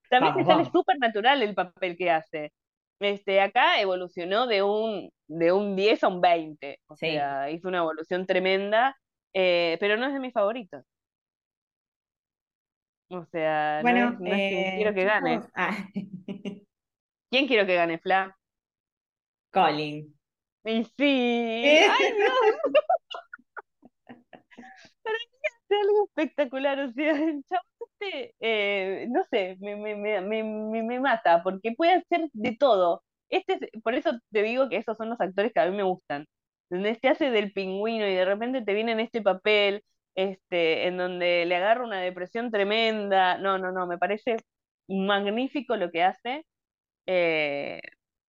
También 0.10 0.34
Vamos, 0.34 0.38
le 0.38 0.46
sale 0.46 0.66
súper 0.66 0.98
natural 1.00 1.42
el 1.42 1.56
papel 1.56 1.98
que 1.98 2.12
hace. 2.12 2.54
Este, 3.00 3.42
acá 3.42 3.82
evolucionó 3.82 4.48
de 4.48 4.64
un, 4.64 5.10
de 5.28 5.52
un 5.52 5.76
10 5.76 6.04
a 6.04 6.08
un 6.08 6.22
20. 6.22 6.80
O 6.88 6.96
Sí. 7.00 7.08
sea, 7.08 7.50
hizo 7.52 7.68
una 7.68 7.80
evolución 7.80 8.26
tremenda, 8.26 8.96
eh, 9.36 9.78
pero 9.80 9.98
no 9.98 10.08
es 10.08 10.14
de 10.14 10.20
mis 10.20 10.34
favoritos. 10.34 10.84
O 13.10 13.24
sea, 13.26 13.84
no 13.84 13.90
es, 13.90 14.20
no 14.20 14.34
es 14.34 14.48
quien 14.50 14.64
eh, 14.64 14.74
quiero 14.76 14.94
que 14.96 15.04
gane. 15.04 15.40
ah, 15.56 15.78
¿Quién 17.30 17.48
quiero 17.48 17.66
que 17.68 17.76
gane, 17.76 18.00
Fla? 18.00 18.36
Colin. 19.52 20.14
Y 20.64 20.84
sí, 20.86 20.96
¡ay 20.98 22.14
Dios! 22.18 22.74
Para 25.04 25.18
mí 25.18 25.38
hace 25.48 25.76
algo 25.82 26.06
espectacular, 26.06 26.80
o 26.80 26.92
sea, 26.92 27.12
el 27.12 27.44
este, 28.02 28.36
eh, 28.40 29.08
no 29.10 29.24
sé, 29.30 29.58
me, 29.60 29.76
me, 29.76 29.96
me, 29.96 30.22
me, 30.22 30.44
me- 30.44 30.84
me 30.84 31.00
mata, 31.00 31.44
porque 31.44 31.74
puede 31.74 31.94
hacer 31.94 32.30
de 32.34 32.56
todo. 32.58 33.04
Este 33.30 33.54
es- 33.54 33.82
por 33.84 33.94
eso 33.96 34.12
te 34.32 34.44
digo 34.44 34.70
que 34.70 34.78
esos 34.78 34.98
son 34.98 35.10
los 35.10 35.22
actores 35.22 35.52
que 35.54 35.60
a 35.60 35.70
mí 35.70 35.78
me 35.78 35.84
gustan, 35.84 36.26
donde 36.70 36.96
te 36.96 37.10
hace 37.10 37.32
del 37.32 37.52
pingüino 37.54 38.08
y 38.08 38.16
de 38.16 38.26
repente 38.26 38.62
te 38.64 38.74
viene 38.74 38.94
en 38.94 39.00
este 39.02 39.22
papel, 39.22 39.84
este, 40.16 40.88
en 40.88 40.98
donde 40.98 41.46
le 41.46 41.56
agarra 41.56 41.84
una 41.86 42.02
depresión 42.02 42.52
tremenda. 42.52 43.38
No, 43.38 43.58
no, 43.58 43.72
no, 43.72 43.88
me 43.88 43.98
parece 43.98 44.38
magnífico 44.88 45.76
lo 45.78 45.92
que 45.92 46.04
hace. 46.04 46.46
eh, 47.08 47.82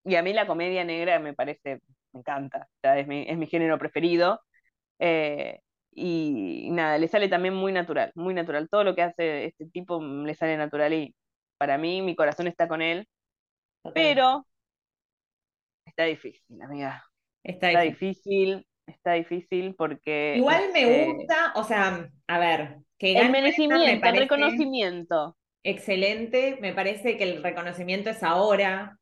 y 0.05 0.15
a 0.17 0.23
mí 0.23 0.33
la 0.33 0.47
comedia 0.47 0.85
negra 0.85 1.19
me 1.19 1.35
parece, 1.35 1.81
me 2.13 2.21
encanta, 2.21 2.69
o 2.71 2.79
sea, 2.83 2.99
es 2.99 3.07
mi, 3.09 3.25
es 3.29 3.37
mi 3.39 3.47
género 3.47 3.79
preferido. 3.79 4.41
Eh, 4.99 5.61
y 5.93 6.71
nada, 6.73 6.99
le 6.99 7.09
sale 7.09 7.29
también 7.29 7.55
muy 7.55 7.73
natural, 7.73 8.13
muy 8.17 8.35
natural. 8.35 8.69
Todo 8.71 8.85
lo 8.85 8.95
que 8.97 9.03
hace 9.03 9.47
este 9.47 9.67
tipo 9.69 10.01
le 10.03 10.35
sale 10.35 10.57
natural 10.57 10.93
y 10.95 11.15
para 11.59 11.79
mí 11.79 12.03
mi 12.03 12.17
corazón 12.17 12.49
está 12.49 12.69
con 12.69 12.83
él, 12.83 13.09
pero 13.93 14.47
está 15.85 16.05
difícil, 16.05 16.61
amiga. 16.63 17.06
Está 17.47 17.71
Está 17.71 17.81
difícil. 17.83 18.17
difícil, 18.25 18.67
está 18.87 19.13
difícil 19.15 19.75
porque 19.77 20.39
Igual 20.39 20.73
me 20.73 20.83
este, 20.83 21.05
gusta, 21.07 21.53
o 21.57 21.65
sea, 21.65 22.09
a 22.29 22.39
ver, 22.39 22.79
que 22.99 23.13
el 23.21 23.31
me 23.31 23.31
merecimiento, 23.31 24.09
el 24.09 24.17
reconocimiento. 24.17 25.37
excelente, 25.63 26.59
me 26.61 26.73
parece 26.75 27.17
que 27.17 27.25
el 27.25 27.43
reconocimiento 27.43 28.11
es 28.11 28.23
ahora. 28.23 28.99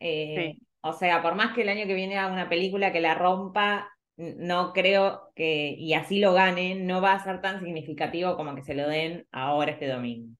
eh, 0.00 0.36
Sí. 0.36 0.58
O 0.82 0.92
sea, 0.94 1.22
por 1.22 1.34
más 1.36 1.54
que 1.54 1.62
el 1.62 1.68
año 1.70 1.86
que 1.86 1.94
viene 1.94 2.18
haga 2.18 2.32
una 2.32 2.48
película 2.48 2.92
que 2.92 3.00
la 3.00 3.14
rompa, 3.14 3.90
no 4.16 4.72
creo 4.72 5.32
que, 5.36 5.70
y 5.78 5.94
así 5.94 6.20
lo 6.20 6.34
gane, 6.34 6.74
no 6.76 7.00
va 7.02 7.14
a 7.14 7.24
ser 7.24 7.40
tan 7.42 7.60
significativo 7.62 8.36
como 8.36 8.54
que 8.54 8.62
se 8.62 8.74
lo 8.74 8.88
den 8.88 9.26
ahora 9.32 9.72
este 9.72 9.88
domingo. 9.88 10.36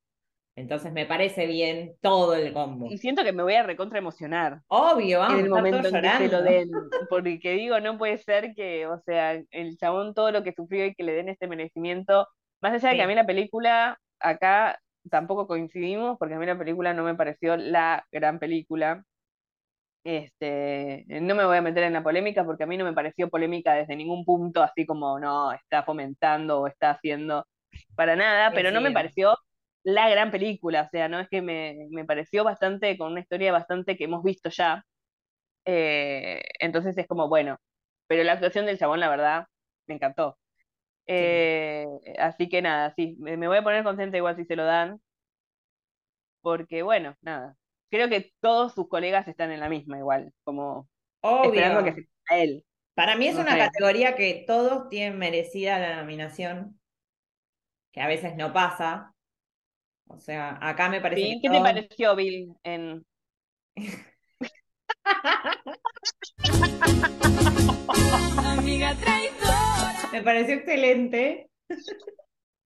Entonces 0.54 0.92
me 0.92 1.06
parece 1.06 1.46
bien 1.46 1.94
todo 2.02 2.34
el 2.34 2.52
combo. 2.52 2.86
Y 2.90 2.98
siento 2.98 3.24
que 3.24 3.32
me 3.32 3.42
voy 3.42 3.54
a 3.54 3.62
recontra 3.62 3.98
emocionar. 3.98 4.60
Obvio, 4.68 5.20
vamos 5.20 5.38
en 5.38 5.44
el 5.46 5.50
momento 5.50 5.76
en 5.78 5.82
que 5.84 5.90
se 5.90 6.28
lo 6.28 6.28
llorando. 6.28 6.42
den, 6.42 6.70
porque 7.08 7.52
digo, 7.52 7.80
no 7.80 7.96
puede 7.96 8.18
ser 8.18 8.54
que, 8.54 8.86
o 8.86 9.00
sea, 9.00 9.40
el 9.50 9.76
chabón 9.78 10.12
todo 10.12 10.30
lo 10.30 10.42
que 10.42 10.52
sufrió 10.52 10.84
y 10.84 10.94
que 10.94 11.04
le 11.04 11.14
den 11.14 11.30
este 11.30 11.48
merecimiento, 11.48 12.28
más 12.60 12.74
allá 12.74 12.90
de 12.90 12.96
que 12.96 13.02
a 13.02 13.06
mí 13.06 13.14
la 13.14 13.26
película, 13.26 13.98
acá 14.20 14.78
tampoco 15.10 15.46
coincidimos, 15.46 16.18
porque 16.18 16.34
a 16.34 16.38
mí 16.38 16.44
la 16.44 16.58
película 16.58 16.92
no 16.92 17.02
me 17.02 17.14
pareció 17.14 17.56
la 17.56 18.04
gran 18.12 18.38
película, 18.38 19.02
este, 20.04 21.04
no 21.08 21.34
me 21.34 21.44
voy 21.44 21.56
a 21.56 21.62
meter 21.62 21.84
en 21.84 21.92
la 21.92 22.02
polémica 22.02 22.44
porque 22.44 22.64
a 22.64 22.66
mí 22.66 22.76
no 22.76 22.84
me 22.84 22.92
pareció 22.92 23.28
polémica 23.30 23.74
desde 23.74 23.96
ningún 23.96 24.24
punto, 24.24 24.62
así 24.62 24.84
como 24.84 25.18
no, 25.18 25.52
está 25.52 25.82
fomentando 25.84 26.60
o 26.60 26.66
está 26.66 26.90
haciendo 26.90 27.46
para 27.94 28.16
nada, 28.16 28.52
pero 28.52 28.70
no 28.70 28.80
me 28.80 28.90
pareció 28.90 29.36
la 29.84 30.08
gran 30.10 30.30
película, 30.30 30.82
o 30.84 30.88
sea, 30.90 31.08
no 31.08 31.20
es 31.20 31.28
que 31.28 31.42
me, 31.42 31.88
me 31.90 32.04
pareció 32.04 32.44
bastante, 32.44 32.96
con 32.98 33.12
una 33.12 33.20
historia 33.20 33.52
bastante 33.52 33.96
que 33.96 34.04
hemos 34.04 34.22
visto 34.24 34.50
ya, 34.50 34.84
eh, 35.64 36.42
entonces 36.60 36.96
es 36.98 37.06
como, 37.08 37.28
bueno, 37.28 37.58
pero 38.08 38.24
la 38.24 38.32
actuación 38.34 38.66
del 38.66 38.78
chabón, 38.78 39.00
la 39.00 39.10
verdad, 39.10 39.46
me 39.86 39.94
encantó. 39.94 40.38
Sí. 41.16 41.24
Eh, 41.24 41.86
así 42.18 42.48
que 42.48 42.62
nada, 42.62 42.94
sí, 42.96 43.16
me, 43.20 43.36
me 43.36 43.48
voy 43.48 43.58
a 43.58 43.62
poner 43.64 43.84
contenta 43.84 44.16
igual 44.18 44.36
si 44.36 44.44
se 44.46 44.56
lo 44.56 44.64
dan, 44.66 45.00
porque 46.40 46.82
bueno, 46.82 47.16
nada, 47.20 47.56
creo 47.90 48.08
que 48.08 48.32
todos 48.40 48.74
sus 48.74 48.88
colegas 48.88 49.28
están 49.28 49.50
en 49.52 49.60
la 49.60 49.68
misma 49.68 49.98
igual, 49.98 50.32
como 50.44 50.88
esperando 51.42 51.84
que 51.84 51.94
sea 52.28 52.42
él. 52.42 52.64
Para 52.94 53.16
mí 53.16 53.26
es 53.28 53.36
No 53.36 53.38
una 53.38 53.56
sé. 53.56 53.58
categoría 53.58 54.16
que 54.16 54.44
todos 54.46 54.88
tienen 54.88 55.18
merecida 55.18 55.78
la 55.78 55.96
nominación, 55.96 56.80
que 57.92 58.00
a 58.00 58.06
veces 58.08 58.36
no 58.36 58.52
pasa. 58.52 59.14
O 60.06 60.18
sea, 60.18 60.58
acá 60.60 60.88
me 60.88 61.00
parece 61.00 61.22
¿Sí? 61.22 61.28
que 61.36 61.40
¿Qué 61.42 61.48
te 61.48 61.54
todos- 61.54 61.62
pareció, 61.62 62.16
Bill? 62.16 62.54
En... 62.62 63.04
Amiga 68.44 68.94
traidora. 68.96 69.92
Me 70.12 70.22
pareció 70.22 70.54
excelente, 70.56 71.48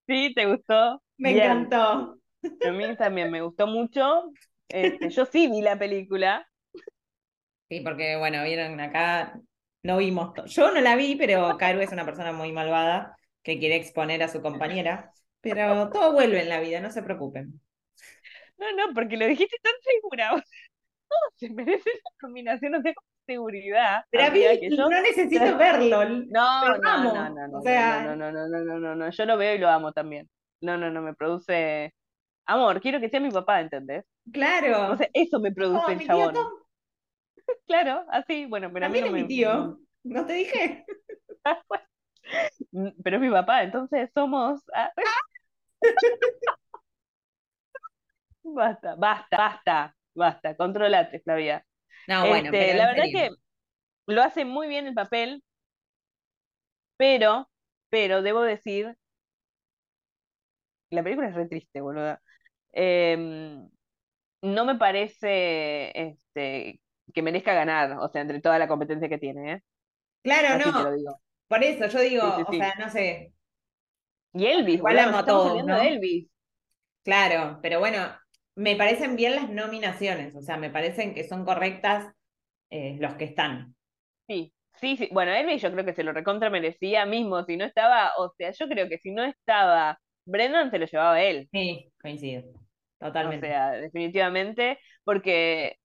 ¿Sí? 0.07 0.33
¿Te 0.35 0.46
gustó? 0.46 1.03
me 1.18 1.33
Bien. 1.33 1.44
encantó. 1.46 2.18
A 2.66 2.70
mí 2.70 2.96
también 2.96 3.31
me 3.31 3.40
gustó 3.42 3.66
mucho. 3.66 4.31
Este, 4.68 5.11
yo 5.11 5.25
sí 5.27 5.49
vi 5.49 5.62
la 5.62 5.79
película. 5.79 6.46
Sí, 7.68 7.81
porque 7.81 8.16
bueno, 8.16 8.42
vieron 8.44 8.79
acá, 8.81 9.38
no 9.83 9.96
vimos, 9.99 10.33
to- 10.35 10.46
yo 10.46 10.70
no 10.72 10.81
la 10.81 10.94
vi, 10.96 11.16
pero 11.16 11.57
Karu 11.59 11.81
es 11.81 11.92
una 11.92 12.05
persona 12.05 12.33
muy 12.33 12.53
malvada 12.53 13.16
que 13.42 13.59
quiere 13.59 13.77
exponer 13.77 14.22
a 14.22 14.29
su 14.29 14.40
compañera, 14.42 15.12
pero 15.50 15.90
todo 15.90 16.12
vuelve 16.12 16.42
en 16.42 16.48
la 16.48 16.61
vida, 16.61 16.80
no 16.80 16.90
se 16.90 17.02
preocupen. 17.02 17.61
No, 18.59 18.72
no, 18.72 18.94
porque 18.94 19.16
lo 19.16 19.26
dijiste 19.26 19.56
tan 19.62 19.72
segura. 19.82 20.30
Todos 21.09 21.32
se 21.37 21.50
merecen 21.50 21.92
la 22.04 22.28
nominación, 22.28 22.72
no 22.72 22.82
con 22.82 22.94
seguridad. 23.26 24.04
Pero 24.11 24.24
a 24.24 24.30
mí 24.30 24.40
que 24.61 24.70
yo... 24.70 24.88
no 24.88 25.02
necesito 25.02 25.56
verlo. 25.56 26.04
No, 26.04 26.78
no, 26.78 26.78
no, 26.78 27.30
no, 27.30 27.48
no, 27.48 27.59
O 27.59 27.62
sea- 27.62 28.02
no, 28.04 28.16
no, 28.16 28.32
no, 28.32 28.48
no, 28.48 28.64
no, 28.64 28.78
no, 28.78 28.94
no, 28.96 29.11
yo 29.11 29.24
lo 29.26 29.37
veo 29.37 29.54
y 29.54 29.59
lo 29.59 29.68
amo 29.68 29.92
también. 29.92 30.28
No, 30.61 30.76
no, 30.76 30.90
no, 30.90 31.02
me 31.02 31.14
produce 31.14 31.92
amor, 32.46 32.80
quiero 32.80 33.00
que 33.00 33.09
sea 33.11 33.20
mi 33.20 33.30
papá, 33.30 33.61
¿entendés? 33.61 34.04
Claro. 34.32 34.92
O 34.92 34.96
sea, 34.96 35.09
eso 35.12 35.38
me 35.40 35.52
produce 35.52 35.92
el 35.92 35.98
mi 35.98 36.04
tío 36.04 36.09
chabón. 36.09 36.35
Tom, 36.35 36.52
Claro, 37.66 38.04
así, 38.11 38.46
bueno, 38.46 38.70
pero 38.72 38.87
a 38.87 38.88
mí 38.88 39.00
también 39.00 39.12
no 39.12 39.16
es 39.18 39.22
me... 39.22 39.22
mi 39.22 39.28
tío. 39.28 39.78
¿No 40.04 40.26
te 40.26 40.32
dije? 40.35 40.85
Mm, 42.72 42.88
Pero 43.02 43.16
es 43.16 43.22
mi 43.22 43.30
papá, 43.30 43.62
entonces 43.62 44.11
somos... 44.14 44.61
Basta, 48.45 48.95
basta, 48.97 49.37
basta, 49.37 49.95
basta, 50.15 50.57
controlate, 50.57 51.21
Flavia. 51.21 51.65
No, 52.09 52.27
bueno, 52.27 52.53
Este, 52.53 52.59
pero 52.59 52.75
la 52.75 52.87
verdad 52.89 53.05
serio. 53.05 53.12
que 53.12 53.31
lo 54.07 54.23
hace 54.23 54.45
muy 54.45 54.69
bien 54.69 54.87
el 54.89 54.95
papel, 54.95 55.43
pero, 56.97 57.49
pero 57.91 58.23
debo 58.23 58.43
decir, 58.43 58.97
la 60.91 61.03
película 61.03 61.29
es 61.29 61.35
re 61.35 61.47
triste, 61.49 61.81
boluda. 61.81 62.23
Em, 62.73 63.69
no 64.43 64.65
me 64.65 64.77
parece 64.77 65.93
este, 66.01 66.81
que 67.15 67.23
merezca 67.23 67.55
ganar, 67.55 67.99
o 68.01 68.09
sea, 68.11 68.23
entre 68.23 68.41
toda 68.41 68.59
la 68.59 68.69
competencia 68.69 69.09
que 69.09 69.19
tiene, 69.19 69.55
¿eh? 69.55 69.62
Claro, 70.23 70.57
Así 70.57 70.75
te 70.75 70.83
no. 70.83 70.85
lo 70.85 70.93
digo. 70.93 71.21
Por 71.49 71.65
eso 71.65 71.87
yo 71.89 72.01
digo, 72.01 72.25
Sí, 72.25 72.33
sí, 72.33 72.45
o 72.49 72.53
sí. 72.53 72.57
sea, 72.57 72.75
no 72.79 72.91
sé, 72.91 73.35
Y 74.37 74.46
Elvis, 74.46 74.79
Igual 74.79 74.99
boluda, 74.99 75.07
amo 75.07 75.16
nos 75.16 75.18
a 75.18 75.25
estamos 75.25 75.44
todos, 75.44 75.44
olvidando 75.44 75.75
¿no? 75.75 75.77
de 75.77 75.88
Elvis. 75.88 76.29
claro, 77.05 77.59
pero 77.62 77.79
bueno, 77.81 77.99
me 78.55 78.77
parecen 78.77 79.16
bien 79.16 79.35
las 79.37 79.51
nominaciones, 79.51 80.35
o 80.35 80.42
sea, 80.42 80.57
me 80.57 80.70
parecen 80.70 81.14
que 81.14 81.29
son 81.29 81.44
correctas 81.44 82.12
eh, 82.70 82.99
los 83.01 83.14
que 83.16 83.25
están. 83.27 83.77
Sí, 84.29 84.53
sí, 84.81 84.96
sí. 84.96 85.09
Bueno, 85.12 85.33
Elvis 85.33 85.62
yo 85.62 85.70
creo 85.72 85.85
que 85.85 85.94
se 85.94 86.03
lo 86.03 86.12
recontra 86.12 86.51
merecía 86.51 87.07
mismo. 87.07 87.44
Si 87.44 87.57
no 87.57 87.64
estaba, 87.64 88.12
o 88.18 88.33
sea, 88.37 88.51
yo 88.53 88.68
creo 88.68 88.88
que 88.88 88.99
si 88.99 89.12
no 89.12 89.25
estaba 89.25 89.99
Brendan, 90.25 90.70
se 90.70 90.79
lo 90.79 90.87
llevaba 90.87 91.22
él. 91.22 91.51
Sí, 91.53 91.92
coincido, 92.01 92.44
O 93.20 93.33
totalmente. 93.33 93.40
sea, 93.40 93.72
definitivamente, 93.72 94.79
porque 95.05 95.77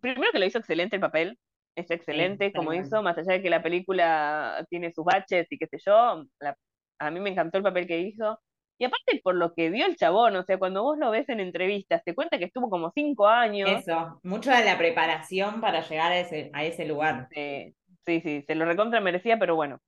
primero 0.00 0.32
que 0.32 0.38
lo 0.38 0.46
hizo 0.46 0.58
excelente 0.58 0.96
el 0.96 1.02
papel, 1.02 1.38
es 1.76 1.90
excelente 1.90 2.52
como 2.54 2.74
hizo, 2.74 3.02
más 3.02 3.16
allá 3.18 3.32
de 3.34 3.42
que 3.42 3.50
la 3.50 3.62
película 3.62 4.64
tiene 4.70 4.92
sus 4.92 5.04
baches 5.04 5.46
y 5.50 5.58
qué 5.58 5.66
sé 5.66 5.78
yo, 5.84 6.24
la- 6.40 6.56
A 7.00 7.10
mí 7.10 7.18
me 7.18 7.30
encantó 7.30 7.58
el 7.58 7.64
papel 7.64 7.86
que 7.86 7.98
hizo. 7.98 8.38
Y 8.78 8.84
aparte 8.84 9.20
por 9.22 9.34
lo 9.34 9.52
que 9.52 9.70
dio 9.70 9.84
el 9.84 9.96
chabón, 9.96 10.36
o 10.36 10.42
sea, 10.42 10.58
cuando 10.58 10.82
vos 10.82 10.96
lo 10.96 11.10
ves 11.10 11.28
en 11.28 11.40
entrevistas, 11.40 12.02
te 12.04 12.14
cuenta 12.14 12.38
que 12.38 12.46
estuvo 12.46 12.70
como 12.70 12.90
cinco 12.94 13.26
años. 13.26 13.68
Eso, 13.70 14.20
mucho 14.22 14.50
de 14.50 14.64
la 14.64 14.78
preparación 14.78 15.60
para 15.60 15.82
llegar 15.82 16.12
a 16.12 16.20
ese, 16.20 16.50
a 16.54 16.64
ese 16.64 16.86
lugar. 16.86 17.28
Sí, 17.34 18.20
sí, 18.22 18.42
se 18.46 18.54
lo 18.54 18.64
recontra 18.64 19.00
merecía, 19.00 19.38
pero 19.38 19.54
bueno, 19.54 19.80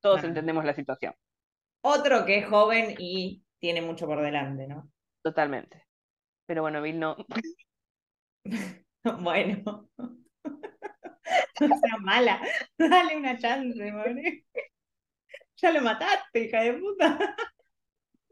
todos 0.00 0.24
entendemos 0.24 0.64
la 0.64 0.74
situación, 0.74 1.14
Otro 1.82 2.24
que 2.24 2.38
es 2.38 2.46
joven 2.46 2.96
y 2.98 3.44
tiene 3.60 3.80
mucho 3.80 4.06
por 4.06 4.20
delante, 4.20 4.66
¿no? 4.66 4.90
totalmente. 5.22 5.84
Pero 6.46 6.62
bueno, 6.62 6.82
Bill 6.82 6.98
no. 6.98 7.16
Bueno. 9.20 9.88
No 11.60 11.68
seas 11.68 12.00
mala. 12.00 12.40
Dale 12.78 13.16
una 13.16 13.38
chance. 13.38 13.92
Ya 15.56 15.70
lo 15.72 15.80
mataste, 15.80 16.44
hija 16.44 16.62
de 16.62 16.74
puta. 16.74 17.18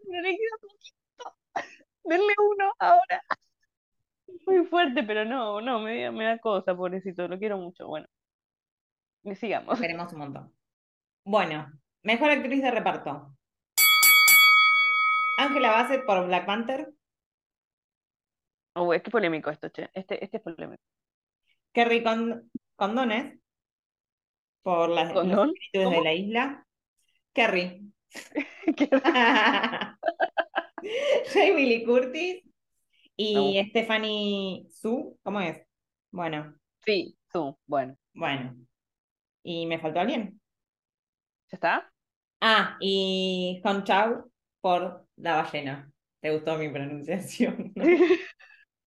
No 0.08 0.20
le 0.20 0.30
queda 0.36 0.56
poquito. 0.60 1.68
Denle 2.04 2.34
uno 2.38 2.72
ahora. 2.78 3.22
Muy 4.46 4.66
fuerte, 4.66 5.02
pero 5.04 5.24
no, 5.24 5.60
no, 5.60 5.80
me 5.80 6.02
da, 6.02 6.10
me 6.10 6.24
da 6.24 6.38
cosa, 6.38 6.74
pobrecito, 6.74 7.28
lo 7.28 7.38
quiero 7.38 7.58
mucho. 7.58 7.86
Bueno, 7.86 8.06
y 9.22 9.34
sigamos. 9.36 9.74
Esperemos 9.74 10.12
un 10.12 10.18
montón. 10.18 10.56
Bueno, 11.24 11.70
mejor 12.02 12.30
actriz 12.30 12.62
de 12.62 12.70
reparto. 12.70 13.36
Ángela 15.38 15.70
Bassett 15.70 16.04
por 16.04 16.26
Black 16.26 16.46
Panther. 16.46 16.92
Oh, 18.74 18.92
es 18.92 19.02
que 19.02 19.10
polémico 19.10 19.50
esto, 19.50 19.70
che. 19.70 19.90
Este, 19.92 20.22
este 20.24 20.38
es 20.38 20.42
polémico. 20.42 20.82
Kerry 21.72 22.02
Con- 22.02 22.50
Condones 22.76 23.38
por 24.62 24.88
las, 24.88 25.10
espíritus 25.10 25.72
de 25.72 26.02
la 26.02 26.12
isla. 26.12 26.66
Kerry. 27.34 27.92
Jamie 31.32 31.66
Lee 31.66 31.84
Curtis 31.84 32.42
y 33.16 33.34
Vamos. 33.34 33.68
Stephanie 33.70 34.66
Su. 34.70 35.18
¿Cómo 35.22 35.40
es? 35.40 35.62
Bueno, 36.10 36.54
Sí, 36.84 37.16
tú, 37.32 37.58
bueno. 37.66 37.96
bueno. 38.14 38.56
¿Y 39.44 39.66
me 39.66 39.78
faltó 39.80 40.00
alguien? 40.00 40.40
¿Ya 41.50 41.56
está? 41.56 41.92
Ah, 42.40 42.76
y 42.80 43.60
Hong 43.64 43.84
Chau 43.84 44.30
por 44.60 45.06
La 45.16 45.36
ballena. 45.42 45.90
¿Te 46.20 46.30
gustó 46.32 46.56
mi 46.58 46.68
pronunciación? 46.68 47.72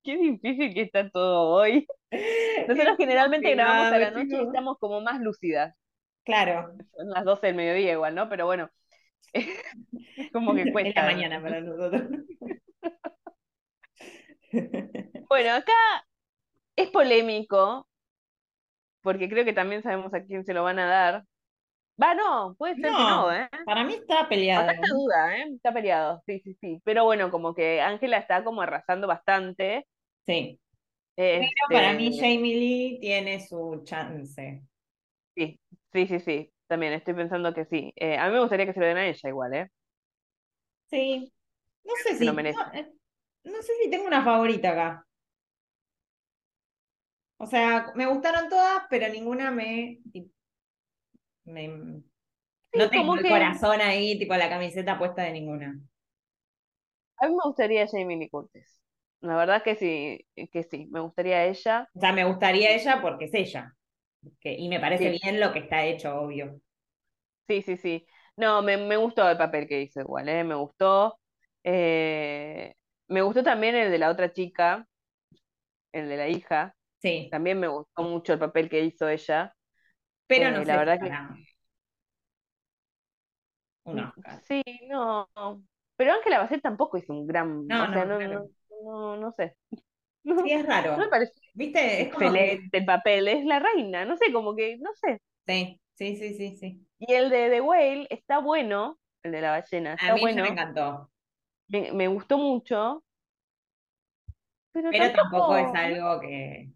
Qué 0.04 0.18
difícil 0.18 0.74
que 0.74 0.82
está 0.84 1.10
todo 1.10 1.50
hoy. 1.50 1.88
Nosotros 2.68 2.96
generalmente 2.98 3.52
grabamos 3.52 3.92
a 3.92 3.98
la 4.00 4.12
noche 4.12 4.38
y 4.38 4.44
estamos 4.44 4.78
como 4.80 5.02
más 5.02 5.20
lúcidas. 5.22 5.76
Claro, 6.26 6.76
Son 6.98 7.10
las 7.10 7.24
12 7.26 7.48
del 7.48 7.56
mediodía 7.56 7.94
igual, 7.94 8.16
¿no? 8.16 8.30
Pero 8.30 8.46
bueno, 8.46 8.70
es 9.34 9.48
como 10.34 10.56
que 10.56 10.64
es 10.66 10.72
cuesta. 10.72 11.02
la 11.04 11.04
mañana 11.04 11.42
para 11.42 11.62
nosotros. 11.62 12.04
Bueno, 15.30 15.52
acá 15.54 15.74
es 16.78 16.90
polémico, 16.90 17.88
porque 19.02 19.30
creo 19.30 19.46
que 19.46 19.54
también 19.54 19.84
sabemos 19.84 20.14
a 20.14 20.24
quién 20.24 20.46
se 20.46 20.54
lo 20.54 20.64
van 20.64 20.80
a 20.80 20.88
dar. 20.88 21.26
Va, 22.02 22.14
no, 22.16 22.56
puede 22.58 22.76
ser 22.78 22.96
que 22.96 23.04
No, 23.04 23.10
no, 23.10 23.34
¿eh? 23.34 23.50
para 23.66 23.84
mí 23.84 23.94
está 23.96 24.28
peleado. 24.28 24.64
Acá 24.64 24.74
está 24.74 24.88
duda, 24.96 25.38
¿eh? 25.38 25.46
Está 25.56 25.74
peleado, 25.74 26.22
sí, 26.26 26.40
sí, 26.42 26.56
sí. 26.62 26.82
Pero 26.84 27.06
bueno, 27.06 27.32
como 27.32 27.54
que 27.56 27.82
Ángela 27.82 28.18
está 28.18 28.44
como 28.44 28.62
arrasando 28.62 29.08
bastante. 29.08 29.88
Sí, 30.26 30.60
pero 31.16 31.70
para 31.72 31.94
mí 31.94 32.08
Este, 32.08 32.20
Jamie 32.20 32.56
Lee 32.56 33.00
tiene 33.02 33.40
su 33.46 33.82
chance. 33.86 34.64
Sí, 35.96 36.08
sí, 36.08 36.22
sí. 36.22 36.54
También 36.68 36.94
estoy 36.94 37.16
pensando 37.16 37.54
que 37.56 37.66
sí. 37.66 37.94
Eh, 37.98 38.18
a 38.20 38.28
mí 38.28 38.34
me 38.34 38.42
gustaría 38.42 38.68
que 38.68 38.74
se 38.74 38.82
lo 38.82 38.88
den 38.88 38.98
a 38.98 39.08
ella 39.08 39.30
igual, 39.30 39.56
¿eh? 39.56 39.72
Sí, 40.90 41.32
no 41.86 41.94
sé 42.04 42.18
Se 42.18 42.26
lo 42.26 42.34
si, 42.34 42.34
merece. 42.34 42.62
no, 42.74 42.74
eh, 42.74 42.92
no 43.46 43.62
sé 43.62 43.74
si 43.84 43.90
tengo 43.92 44.08
una 44.08 44.24
favorita 44.24 44.72
acá. 44.72 45.08
O 47.38 47.46
sea, 47.48 47.92
me 47.96 48.08
gustaron 48.08 48.50
todas, 48.50 48.84
pero 48.90 49.08
ninguna 49.10 49.50
me, 49.52 50.00
me 51.46 52.04
no 52.74 52.90
tengo 52.92 53.16
como 53.16 53.16
el 53.16 53.26
que- 53.26 53.28
corazón 53.28 53.82
ahí, 53.82 54.20
tipo 54.20 54.36
la 54.36 54.50
camiseta 54.50 54.98
puesta 55.00 55.24
de 55.24 55.34
ninguna. 55.34 55.80
A 57.18 57.28
mí 57.28 57.34
me 57.34 57.42
gustaría 57.46 57.88
Jamie 57.88 58.18
Lee 58.18 58.30
Curtis. 58.30 58.82
La 59.22 59.36
verdad 59.38 59.64
que 59.64 59.76
sí, 59.76 60.26
que 60.52 60.64
sí, 60.64 60.88
me 60.92 61.00
gustaría 61.02 61.46
ella. 61.46 61.90
O 61.96 62.00
sea, 62.00 62.14
me 62.14 62.24
gustaría 62.26 62.76
ella 62.76 63.02
porque 63.02 63.26
es 63.26 63.34
ella. 63.34 63.76
Que- 64.40 64.54
y 64.58 64.70
me 64.70 64.80
parece 64.80 65.10
Sí. 65.12 65.20
bien 65.22 65.40
lo 65.40 65.52
que 65.54 65.60
está 65.60 65.86
hecho, 65.86 66.16
obvio. 66.20 66.60
Sí, 67.48 67.62
sí, 67.62 67.78
sí. 67.78 68.08
No, 68.38 68.62
me, 68.62 68.78
me 68.78 68.98
gustó 68.98 69.30
el 69.30 69.38
papel 69.38 69.68
que 69.68 69.82
hizo 69.82 70.02
igual, 70.02 70.28
¿eh? 70.30 70.44
Me 70.44 70.56
gustó. 70.56 71.20
Eh, 71.64 72.74
me 73.08 73.22
gustó 73.22 73.44
también 73.44 73.76
el 73.76 73.92
de 73.92 73.98
la 74.00 74.10
otra 74.10 74.32
chica, 74.34 74.88
el 75.94 76.10
de 76.10 76.18
la 76.18 76.28
hija. 76.30 76.76
Sí, 77.02 77.30
También 77.30 77.60
me 77.60 77.68
gustó 77.68 78.04
mucho 78.04 78.34
el 78.34 78.40
papel 78.40 78.70
que 78.70 78.84
hizo 78.86 79.08
ella. 79.10 79.56
pero 80.28 80.48
Eh, 80.48 80.52
no 80.52 80.66
la 80.66 80.78
sé 80.78 80.80
si 80.80 80.80
verdad 80.80 81.00
que- 81.02 81.12
un 83.86 84.00
Oscar. 84.00 84.42
Sí, 84.48 84.64
no. 84.90 85.30
Pero 85.98 86.14
Ángela 86.14 86.40
Bassett 86.40 86.62
tampoco 86.62 86.98
hizo 86.98 87.14
un 87.14 87.28
gran, 87.28 87.68
No, 87.68 87.84
o 87.84 87.88
sea, 87.94 88.06
no, 88.06 88.20
no, 88.20 88.20
claro. 88.20 88.50
no, 88.70 88.84
no, 88.84 89.18
no 89.18 89.32
sé. 89.34 89.56
Sí, 90.44 90.52
es 90.52 90.66
raro. 90.66 90.98
me 90.98 91.08
parece 91.10 91.34
¿Viste? 91.54 92.02
Es 92.02 92.10
como 92.12 92.30
excelente 92.30 92.78
el 92.80 92.86
papel, 92.86 93.28
es 93.28 93.46
la 93.46 93.60
reina, 93.60 94.06
no 94.06 94.18
sé, 94.18 94.32
como 94.34 94.56
que, 94.56 94.78
no 94.78 94.92
sé. 94.96 95.22
Sí, 95.48 95.80
sí, 95.96 96.16
sí, 96.18 96.34
sí, 96.36 96.58
sí. 96.58 96.88
Y 97.00 97.14
el 97.14 97.30
de 97.30 97.50
The 97.50 97.62
Whale 97.62 98.08
está 98.10 98.40
bueno, 98.40 99.00
el 99.24 99.32
de 99.32 99.40
la 99.42 99.52
ballena, 99.52 99.94
A 99.98 100.02
está 100.02 100.14
mí 100.14 100.34
ya 100.34 100.42
bueno, 100.42 100.44
me 100.44 100.48
encantó. 100.50 101.12
me, 101.68 101.92
me 101.94 102.08
gustó 102.08 102.38
mucho, 102.40 103.04
pero 104.72 104.90
Pero 104.90 105.12
tampoco 105.16 105.56
es 105.58 105.74
algo 105.74 106.20
que. 106.22 106.72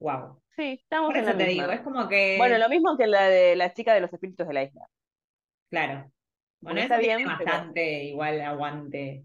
Wow. 0.00 0.42
sí, 0.56 0.78
estamos 0.82 1.14
Por 1.14 1.16
en 1.16 1.26
la 1.26 1.32
eso 1.32 1.36
te 1.36 1.44
misma. 1.44 1.46
digo, 1.46 1.70
es 1.72 1.80
como 1.82 2.08
que. 2.08 2.18
Bueno, 2.34 2.58
lo 2.58 2.68
mismo 2.68 2.96
que 2.96 3.06
la 3.06 3.28
de 3.28 3.56
la 3.56 3.74
chica 3.74 3.94
de 3.94 4.00
los 4.02 4.12
espíritus 4.12 4.46
de 4.48 4.54
la 4.54 4.64
isla. 4.64 4.88
Claro. 5.70 6.12
Bueno, 6.60 6.80
está 6.80 6.98
tiene 6.98 6.98
bien, 6.98 7.36
pero- 7.36 7.64
bastante 7.64 8.04
igual 8.04 8.40
aguante 8.42 9.24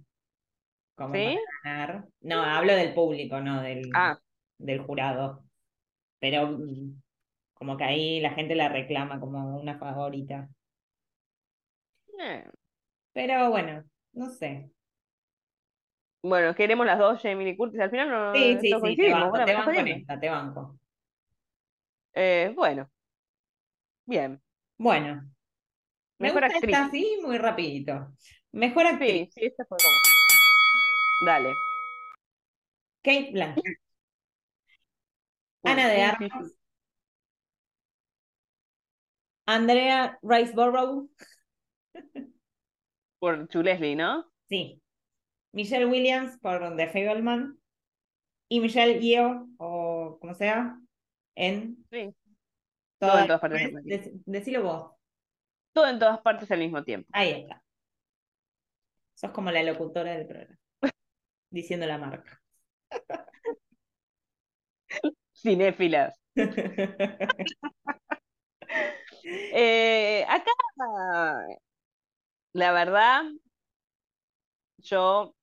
como 0.97 1.23
¿Sí? 1.23 1.37
para 1.63 1.77
ganar. 1.77 2.09
No, 2.21 2.43
hablo 2.43 2.73
del 2.75 2.95
público, 2.95 3.41
no 3.41 3.61
del, 3.63 3.83
Ah, 3.93 4.19
del 4.59 4.81
jurado. 4.81 5.45
Pero 6.19 6.47
mm, 6.49 7.01
como 7.55 7.77
que 7.77 7.83
ahí 7.85 8.21
la 8.21 8.31
gente 8.31 8.55
la 8.55 8.69
reclama 8.69 9.19
como 9.21 9.57
una 9.59 9.79
favorita. 9.79 10.49
eh. 12.19 12.43
Pero 13.13 13.49
bueno, 13.49 13.83
no 14.13 14.29
sé. 14.29 14.71
Bueno, 16.21 16.53
queremos 16.55 16.85
las 16.85 16.99
dos, 16.99 17.21
Jamie 17.21 17.45
Lee 17.45 17.55
Curtis, 17.57 17.79
al 17.79 17.89
final 17.91 18.09
no 18.09 18.17
Sí, 18.31 18.57
sí, 18.61 18.79
todos 18.79 18.95
sí, 18.95 18.97
te 18.99 19.09
banco, 19.09 19.29
bueno, 19.29 19.43
te 19.43 19.53
me 19.53 19.55
banco 19.55 19.79
en 19.81 19.87
esta, 19.89 20.17
te 20.19 20.29
banco. 20.29 20.79
Eh, 22.13 22.51
bueno, 22.55 22.89
bien, 24.05 24.41
Bueno, 24.77 25.29
me 26.19 26.31
Mejor 26.31 26.31
gusta 26.31 26.57
esta 26.57 26.81
actriz. 26.81 26.87
así 26.87 27.19
muy 27.23 27.37
rapidito. 27.39 28.13
Mejor 28.51 28.85
actriz, 28.87 29.29
sí, 29.29 29.31
sí, 29.33 29.45
esta 29.45 29.65
fue 29.65 29.81
como. 29.81 30.01
Dale. 31.25 31.53
Kate 33.03 33.31
Blanchett. 33.31 33.77
Ana 35.63 35.87
de 35.87 36.01
Armas. 36.03 36.53
Andrea 39.45 40.19
Riceborough, 40.21 41.09
Por 43.19 43.47
Chulesli, 43.47 43.95
¿no? 43.95 44.25
sí. 44.49 44.81
Michelle 45.53 45.85
Williams 45.87 46.37
por 46.39 46.75
The 46.75 46.87
Fableman 46.87 47.57
y 48.49 48.59
Michelle 48.59 48.99
Yeoh, 48.99 49.47
o 49.57 50.17
como 50.19 50.35
sea, 50.35 50.77
en 51.35 51.83
Sí. 51.89 52.13
Todo 52.99 53.17
en 53.19 53.27
todas 53.27 53.41
partes 53.41 53.61
al 53.63 53.71
partes. 53.71 53.85
mismo 53.85 53.99
tiempo. 54.01 54.19
Dec- 54.19 54.21
Decilo 54.25 54.63
vos. 54.63 54.91
Todo 55.73 55.87
en 55.87 55.99
todas 55.99 56.19
partes 56.21 56.51
al 56.51 56.59
mismo 56.59 56.83
tiempo. 56.83 57.09
Ahí 57.13 57.31
está. 57.31 57.63
Sos 59.15 59.31
como 59.31 59.49
la 59.51 59.63
locutora 59.63 60.11
del 60.15 60.27
programa. 60.27 60.57
Diciendo 61.57 61.87
la 61.87 61.97
marca. 61.97 62.39
Cinéfilas. 65.33 66.13
Eh, 69.53 70.23
acá, 70.29 70.51
la 72.53 72.71
verdad, 72.73 73.23
yo 74.77 75.35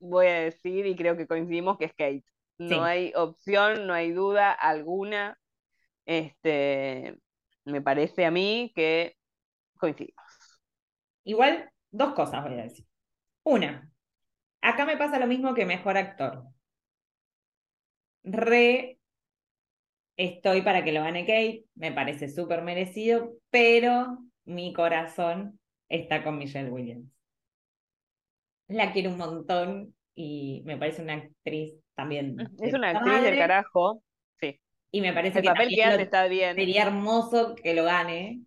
voy 0.00 0.26
a 0.26 0.34
decir 0.40 0.86
y 0.86 0.96
creo 0.96 1.16
que 1.16 1.26
coincidimos 1.26 1.78
que 1.78 1.86
es 1.86 1.92
Kate. 1.94 2.24
No 2.58 2.68
Sí. 2.68 2.74
hay 2.76 3.12
opción, 3.16 3.86
no 3.86 3.94
hay 3.94 4.12
duda 4.12 4.52
alguna. 4.52 5.38
Este, 6.06 7.18
me 7.64 7.82
parece 7.82 8.26
a 8.26 8.30
mí 8.30 8.72
que 8.74 9.16
coincidimos. 9.78 10.24
Igual, 11.24 11.70
dos 11.90 12.14
cosas 12.14 12.44
voy 12.44 12.58
a 12.58 12.64
decir. 12.64 12.86
Una, 13.44 13.89
acá 14.62 14.84
me 14.86 14.96
pasa 14.96 15.18
lo 15.18 15.26
mismo 15.26 15.54
que 15.54 15.66
mejor 15.66 15.96
actor. 15.96 16.44
Re 18.24 18.98
estoy 20.16 20.62
para 20.62 20.84
que 20.84 20.92
lo 20.92 21.00
gane 21.02 21.24
Kate, 21.26 21.64
me 21.74 21.92
parece 21.92 22.28
súper 22.28 22.62
merecido, 22.62 23.32
pero 23.50 24.18
mi 24.44 24.72
corazón 24.72 25.58
está 25.88 26.22
con 26.22 26.38
Michelle 26.38 26.70
Williams. 26.70 27.06
La 28.68 28.92
quiero 28.92 29.10
un 29.10 29.18
montón 29.18 29.94
y 30.14 30.62
me 30.64 30.76
parece 30.76 31.02
una 31.02 31.14
actriz 31.14 31.74
también. 31.94 32.36
Es 32.60 32.72
de 32.72 32.78
una 32.78 32.90
actriz 32.90 33.22
del 33.22 33.38
carajo. 33.38 34.02
Sí. 34.40 34.60
Y 34.92 35.00
me 35.00 35.12
parece 35.12 35.38
El 35.38 35.44
que 35.44 35.48
papel 35.48 35.68
que 35.70 35.84
hace 35.84 35.96
lo- 35.96 36.02
está 36.02 36.26
bien. 36.28 36.54
sería 36.56 36.82
hermoso 36.82 37.54
que 37.54 37.74
lo 37.74 37.84
gane. 37.84 38.42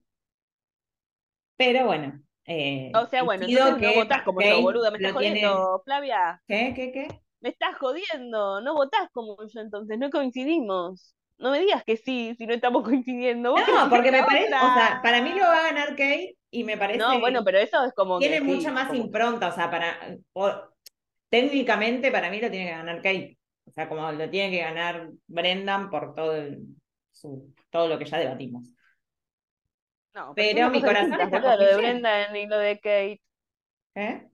Pero 1.58 1.86
bueno. 1.86 2.22
Eh, 2.46 2.92
O 2.96 3.06
sea, 3.08 3.24
bueno, 3.24 3.46
no 3.48 3.94
votás 3.96 4.24
como 4.24 4.42
yo, 4.42 4.62
boluda. 4.62 4.92
Me 4.92 4.98
estás 4.98 5.18
tiene- 5.18 5.42
jodiendo, 5.42 5.82
Flavia. 5.86 6.42
¿Qué? 6.48 6.74
¿Qué? 6.76 6.92
¿Qué? 6.92 7.08
Me 7.42 7.50
estás 7.50 7.78
jodiendo. 7.78 8.62
No 8.62 8.74
votás 8.74 9.10
como 9.12 9.38
yo, 9.48 9.62
entonces. 9.62 9.98
No 10.00 10.10
coincidimos. 10.10 11.16
No 11.38 11.52
me 11.52 11.60
digas 11.60 11.84
que 11.84 11.98
sí, 11.98 12.36
si 12.38 12.46
no 12.48 12.54
estamos 12.54 12.84
coincidiendo. 13.04 13.56
No, 13.58 13.66
que 13.66 13.72
porque 13.90 14.12
me 14.12 14.24
parece, 14.24 14.48
o 14.56 14.74
sea, 14.74 15.00
para 15.04 15.22
mí 15.22 15.32
lo 15.32 15.42
va 15.42 15.58
a 15.60 15.64
ganar 15.64 15.90
Kate 15.90 16.38
y 16.52 16.64
me 16.64 16.78
parece 16.78 17.00
No, 17.00 17.20
bueno, 17.20 17.44
pero 17.44 17.58
eso 17.58 17.84
es 17.84 17.94
como 17.94 18.20
tiene 18.20 18.40
que 18.40 18.46
sí, 18.46 18.56
mucha 18.56 18.72
más 18.72 18.88
como- 18.88 19.00
impronta, 19.00 19.48
o 19.48 19.52
sea, 19.52 19.70
para 19.72 19.98
por- 20.32 20.74
técnicamente 21.30 22.12
para 22.12 22.30
mí 22.30 22.40
lo 22.40 22.50
tiene 22.52 22.68
que 22.68 22.72
ganar 22.78 22.98
Kate, 22.98 23.38
o 23.66 23.72
sea, 23.72 23.90
como 23.90 24.12
lo 24.12 24.30
tiene 24.30 24.52
que 24.52 24.62
ganar 24.64 25.10
Brendan 25.28 25.90
por 25.90 26.14
todo 26.14 26.36
el- 26.36 26.60
su, 27.12 27.54
todo 27.72 27.88
lo 27.88 27.98
que 27.98 28.06
ya 28.06 28.18
debatimos. 28.20 28.73
No, 30.14 30.34
pero 30.36 30.70
mi 30.70 30.82
corazón 30.82 31.20
está 31.20 31.42
con 31.42 31.42
lo 31.42 31.58
de. 31.58 31.78
Brendan 31.78 32.36
y 32.36 32.46
lo 32.48 32.58
de 32.58 32.76
Kate. 32.76 33.22
¿Eh? 33.96 34.28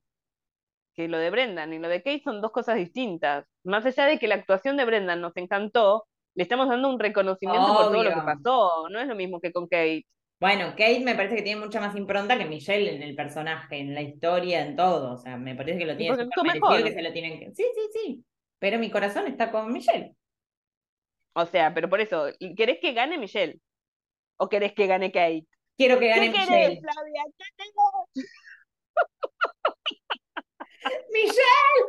que 1.00 1.08
lo 1.08 1.18
de 1.18 1.30
Brendan 1.30 1.74
y 1.74 1.80
lo 1.80 1.88
de 1.88 2.04
Kate 2.04 2.22
son 2.26 2.42
dos 2.42 2.52
cosas 2.52 2.76
distintas. 2.76 3.46
Más 3.63 3.86
allá 3.86 4.06
de 4.06 4.20
que 4.20 4.28
la 4.28 4.36
actuación 4.36 4.76
de 4.76 4.84
Brendan 4.84 5.22
nos 5.22 5.38
encantó, 5.38 6.06
le 6.36 6.44
estamos 6.44 6.68
dando 6.68 6.89
un 6.89 7.00
reconocimiento 7.00 7.68
por 7.68 7.86
todo 7.86 8.04
lo 8.04 8.10
que 8.10 8.22
pasó. 8.22 8.89
No 8.89 9.00
es 9.00 9.08
lo 9.08 9.15
mismo 9.15 9.39
que 9.39 9.54
con 9.54 9.70
Kate. 9.70 10.06
Bueno, 10.42 10.72
Kate 10.72 11.00
me 11.00 11.15
parece 11.15 11.38
que 11.38 11.42
tiene 11.42 11.62
mucha 11.62 11.80
más 11.80 11.96
impronta 11.96 12.38
que 12.38 12.44
Michelle 12.44 12.94
en 12.94 13.02
el 13.02 13.15
personaje, 13.15 13.78
en 13.80 13.96
la 13.96 14.02
historia, 14.02 14.65
en 14.65 14.76
todo, 14.76 15.13
o 15.13 15.18
sea, 15.18 15.38
me 15.38 15.56
parece 15.56 15.80
que 15.80 15.86
lo 15.86 15.96
tiene 15.96 16.18
mejor. 16.18 16.84
que 16.84 16.92
se 16.92 17.02
lo 17.02 17.13
tienen 17.13 17.39
que... 17.39 17.46
Sí, 17.54 17.63
sí, 17.74 17.89
sí, 17.94 18.26
pero 18.58 18.78
mi 18.78 18.89
corazón 18.89 19.26
está 19.28 19.52
con 19.52 19.72
Michelle. 19.72 20.15
O 21.32 21.46
sea, 21.46 21.74
pero 21.74 21.89
por 21.89 22.02
eso, 22.02 22.26
¿querés 22.58 22.80
que 22.82 22.92
gane 22.92 23.18
Michelle? 23.18 23.60
¿O 24.38 24.50
querés 24.50 24.74
que 24.74 24.88
gane 24.88 25.13
Kate? 25.13 25.46
Quiero 25.80 25.98
que 25.98 26.08
¿Qué 26.08 26.10
gane 26.10 26.32
querés, 26.34 26.50
Michelle. 26.50 26.82
Flavia? 26.82 27.24
¿Qué 27.38 27.46
querés? 27.56 27.74
¡Michelle! 31.13 31.86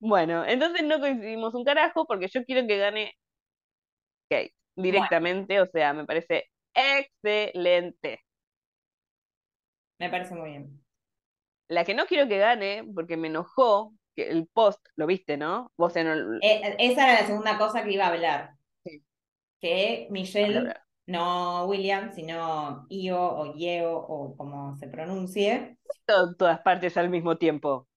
Bueno, 0.00 0.44
entonces 0.44 0.82
no 0.82 0.98
coincidimos 0.98 1.54
un 1.54 1.62
carajo 1.62 2.04
porque 2.04 2.26
yo 2.26 2.44
quiero 2.44 2.66
que 2.66 2.78
gane 2.78 3.14
Kate 4.28 4.52
directamente, 4.74 5.60
o 5.60 5.66
sea, 5.66 5.92
me 5.92 6.04
parece 6.04 6.50
excelente. 6.74 8.24
Me 10.00 10.10
parece 10.10 10.34
muy 10.34 10.50
bien. 10.50 10.84
La 11.68 11.84
que 11.84 11.94
no 11.94 12.06
quiero 12.06 12.26
que 12.26 12.38
gane, 12.38 12.82
porque 12.92 13.16
me 13.16 13.28
enojó, 13.28 13.92
que 14.16 14.30
el 14.30 14.48
post, 14.48 14.84
lo 14.96 15.06
viste, 15.06 15.36
¿no? 15.36 15.70
Vos 15.76 15.94
en 15.94 16.08
el... 16.08 16.40
Eh, 16.42 16.74
esa 16.80 17.04
era 17.04 17.20
la 17.20 17.26
segunda 17.26 17.56
cosa 17.56 17.84
que 17.84 17.92
iba 17.92 18.06
a 18.06 18.08
hablar. 18.08 18.57
Que 19.60 20.06
Michelle, 20.10 20.74
no 21.06 21.66
William, 21.66 22.12
sino 22.12 22.86
Io 22.90 23.20
o 23.20 23.54
Yeo 23.54 23.96
o 23.96 24.36
como 24.36 24.76
se 24.76 24.88
pronuncie. 24.88 25.78
todas 26.06 26.60
partes 26.60 26.96
al 26.96 27.10
mismo 27.10 27.36
tiempo. 27.36 27.88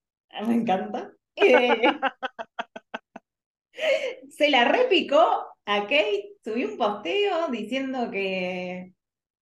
Me 0.48 0.56
encanta. 0.56 1.12
Eh, 1.36 1.84
se 4.30 4.50
la 4.50 4.66
repicó 4.66 5.48
a 5.66 5.82
Kate, 5.82 6.34
subió 6.44 6.70
un 6.70 6.78
posteo 6.78 7.48
diciendo 7.50 8.10
que. 8.12 8.94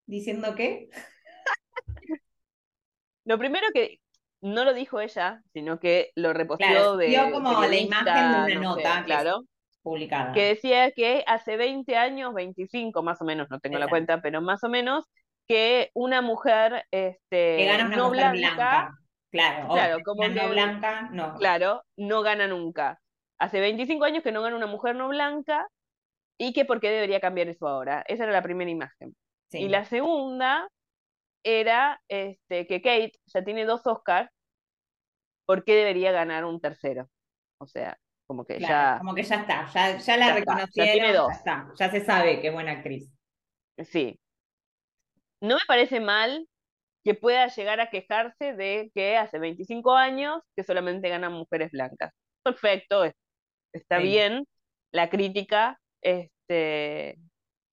¿Diciendo 0.06 0.56
qué? 0.56 0.90
Lo 3.26 3.38
primero 3.38 3.68
que 3.74 4.00
no 4.42 4.64
lo 4.64 4.74
dijo 4.74 5.00
ella, 5.00 5.44
sino 5.54 5.80
que 5.80 6.12
lo 6.16 6.34
reposteó 6.34 6.68
Claro, 6.68 6.98
de 6.98 7.08
dio 7.08 7.32
como 7.32 7.62
la 7.62 7.78
imagen 7.78 8.06
de 8.06 8.12
una 8.12 8.48
no 8.56 8.62
nota 8.76 9.04
claro, 9.04 9.44
Publicada. 9.84 10.34
que 10.34 10.44
decía 10.46 10.92
que 10.92 11.24
hace 11.28 11.56
20 11.58 11.96
años, 11.96 12.34
25 12.34 13.02
más 13.04 13.22
o 13.22 13.26
menos, 13.26 13.48
no 13.50 13.60
tengo 13.60 13.78
la 13.80 13.88
cuenta, 13.88 14.22
pero 14.22 14.42
más 14.42 14.64
o 14.64 14.70
menos, 14.70 15.06
que 15.48 15.90
una 15.94 16.22
mujer 16.22 16.86
este, 16.92 17.58
que 17.58 17.66
gana 17.66 17.86
una 17.86 17.96
no 17.98 18.08
mujer 18.10 18.32
blanca, 18.32 18.56
blanca. 18.56 18.92
Claro, 19.32 19.68
Claro, 19.70 19.98
como 20.04 20.22
que- 20.24 20.48
blanca, 20.48 21.10
no. 21.12 21.36
claro, 21.36 21.84
no 21.98 22.22
gana 22.22 22.48
nunca. 22.48 23.00
Hace 23.40 23.60
25 23.60 24.04
años 24.06 24.22
que 24.24 24.32
no 24.32 24.42
gana 24.42 24.56
una 24.58 24.68
mujer 24.68 24.96
no 24.96 25.08
blanca 25.08 25.68
y 26.38 26.52
que 26.54 26.66
por 26.66 26.80
qué 26.82 26.90
debería 26.90 27.20
cambiar 27.20 27.48
eso 27.48 27.68
ahora. 27.68 28.04
Esa 28.08 28.24
era 28.24 28.34
la 28.34 28.42
primera 28.44 28.70
imagen. 28.70 29.16
Sí. 29.52 29.60
Y 29.60 29.70
la 29.70 29.86
segunda 29.86 30.68
era 31.44 32.02
este, 32.10 32.68
que 32.68 32.82
Kate 32.82 33.14
ya 33.28 33.44
tiene 33.44 33.66
dos 33.66 33.86
Oscars, 33.88 34.30
¿por 35.46 35.64
qué 35.64 35.74
debería 35.76 36.12
ganar 36.12 36.46
un 36.46 36.60
tercero? 36.60 37.08
O 37.60 37.66
sea, 37.66 37.98
como 38.30 38.46
que 38.46 38.58
Claro, 38.58 38.94
ya, 38.94 38.98
como 39.00 39.16
que 39.16 39.24
ya 39.24 39.36
está, 39.38 39.68
ya, 39.74 39.98
ya 39.98 40.18
la 40.18 40.28
Ya 40.28 40.34
reconocieron, 40.36 40.94
tiene 40.94 41.14
dos. 41.14 41.30
ya 41.30 41.34
está, 41.36 41.74
ya 41.80 41.92
se 41.92 42.06
sabe 42.06 42.42
que 42.42 42.48
es 42.50 42.54
buena 42.54 42.74
actriz. 42.74 43.10
sí. 43.84 44.20
No 45.42 45.56
me 45.56 45.62
parece 45.68 46.00
mal 46.00 46.48
que 47.04 47.16
pueda 47.16 47.48
llegar 47.48 47.80
a 47.82 47.90
quejarse 47.90 48.54
de 48.56 48.92
que 48.96 49.18
hace 49.18 49.40
25 49.40 49.96
años 49.96 50.42
que 50.56 50.64
solamente 50.64 51.10
ganan 51.10 51.34
mujeres 51.34 51.72
blancas. 51.72 52.12
Perfecto, 52.44 53.06
es- 53.06 53.16
está 53.74 53.98
Sí. 54.00 54.04
bien 54.06 54.46
la 54.92 55.10
crítica 55.10 55.80
este, 56.02 57.18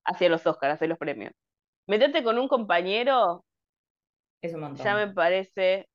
hacia 0.04 0.28
los 0.30 0.46
Oscars, 0.46 0.74
hacia 0.74 0.88
los 0.88 0.98
premios. 0.98 1.32
Meterte 1.88 2.24
con 2.24 2.38
un 2.38 2.48
compañero 2.48 3.44
Es 4.42 4.54
un 4.54 4.60
montón. 4.60 4.84
ya 4.86 4.94
me 4.96 5.08
parece, 5.08 5.88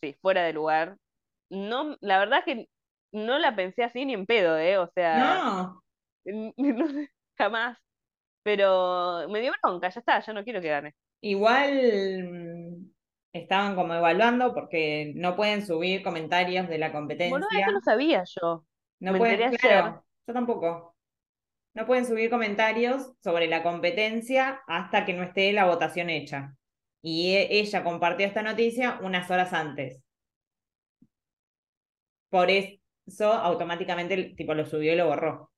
sí, 0.00 0.14
fuera 0.22 0.44
de 0.44 0.52
lugar. 0.54 0.96
No, 1.50 1.96
la 2.00 2.18
verdad 2.18 2.40
es 2.40 2.44
que 2.46 2.66
no 3.12 3.38
la 3.38 3.54
pensé 3.56 3.84
así 3.84 4.04
ni 4.04 4.14
en 4.14 4.26
pedo, 4.26 4.58
¿eh? 4.58 4.78
O 4.78 4.88
sea, 4.94 5.42
No, 5.50 5.82
jamás. 7.38 7.78
Pero 8.44 9.28
me 9.30 9.40
dio 9.42 9.52
bronca, 9.62 9.90
ya 9.90 10.00
está, 10.00 10.20
ya 10.20 10.32
no 10.34 10.44
quiero 10.44 10.60
que 10.62 10.68
gane. 10.68 10.94
igual 11.20 12.24
mm, 12.24 12.90
estaban 13.32 13.74
como 13.76 13.94
evaluando 13.94 14.54
porque 14.54 15.12
no 15.16 15.36
pueden 15.36 15.64
subir 15.66 16.02
comentarios 16.02 16.68
de 16.68 16.78
la 16.78 16.92
competencia. 16.92 17.46
eso 17.60 17.72
no 17.72 17.80
sabía 17.84 18.24
yo. 18.40 18.66
No 19.00 19.12
me 19.12 19.18
pueden, 19.18 19.48
claro, 19.58 20.04
yo 20.26 20.34
tampoco. 20.34 20.96
No 21.74 21.86
pueden 21.86 22.06
subir 22.06 22.30
comentarios 22.30 23.12
sobre 23.22 23.48
la 23.48 23.62
competencia 23.62 24.62
hasta 24.68 25.04
que 25.06 25.14
no 25.14 25.22
esté 25.24 25.52
la 25.52 25.66
votación 25.66 26.10
hecha. 26.10 26.56
Y 27.02 27.34
e- 27.36 27.60
ella 27.60 27.84
compartió 27.84 28.26
esta 28.26 28.42
noticia 28.42 29.00
unas 29.02 29.30
horas 29.30 29.52
antes. 29.52 30.02
Por 32.30 32.50
eso 33.12 33.32
automáticamente 33.32 34.34
tipo 34.36 34.54
lo 34.54 34.66
subió 34.66 34.92
y 34.92 34.96
lo 34.96 35.06
borró. 35.06 35.52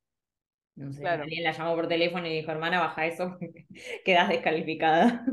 No 0.77 0.93
sé, 0.93 1.07
Claro. 1.07 1.23
alguien 1.23 1.45
la 1.45 1.53
llamó 1.53 1.77
por 1.77 1.88
teléfono 1.88 2.27
y 2.29 2.33
dijo, 2.38 2.51
hermana, 2.53 2.81
baja 2.81 3.07
eso, 3.07 3.38
quedas 4.07 4.29
descalificada. 4.31 5.25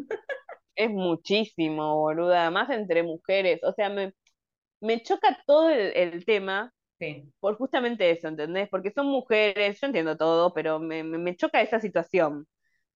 Es 0.76 0.90
muchísimo, 0.90 1.96
boluda, 1.98 2.50
más 2.52 2.70
entre 2.70 3.04
mujeres. 3.04 3.60
O 3.64 3.74
sea, 3.74 3.90
me, 3.90 4.14
me 4.82 5.02
choca 5.04 5.38
todo 5.48 5.70
el, 5.72 5.94
el 5.98 6.26
tema 6.26 6.74
Sí, 7.00 7.34
por 7.40 7.58
justamente 7.58 8.12
eso, 8.12 8.28
¿entendés? 8.30 8.70
Porque 8.70 8.92
son 8.92 9.08
mujeres, 9.08 9.80
yo 9.82 9.88
entiendo 9.88 10.18
todo, 10.18 10.54
pero 10.54 10.80
me, 10.80 11.04
me, 11.04 11.18
me 11.20 11.36
choca 11.38 11.62
esa 11.62 11.80
situación 11.82 12.48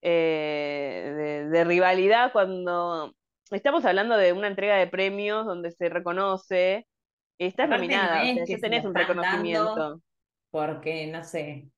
eh, 0.02 1.14
de, 1.18 1.50
de 1.50 1.64
rivalidad 1.66 2.32
cuando 2.34 3.14
estamos 3.52 3.86
hablando 3.86 4.18
de 4.18 4.34
una 4.34 4.48
entrega 4.50 4.78
de 4.78 4.88
premios 4.88 5.46
donde 5.46 5.72
se 5.72 5.90
reconoce, 5.90 6.88
estás 7.40 7.68
Aparte, 7.68 8.00
no 8.00 8.10
nominada, 8.10 8.26
o 8.26 8.30
es 8.34 8.34
sea, 8.34 8.46
que 8.46 8.58
ya 8.58 8.60
se 8.60 8.60
tenés 8.60 8.86
un 8.86 8.96
reconocimiento. 8.96 10.02
porque, 10.52 11.08
no 11.08 11.24
sé, 11.24 11.70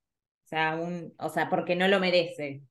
o 0.46 0.48
sea, 0.48 0.76
un, 0.78 1.14
o 1.20 1.30
sea, 1.30 1.50
porque 1.50 1.76
no 1.76 1.88
lo 1.88 2.00
merece. 2.00 2.64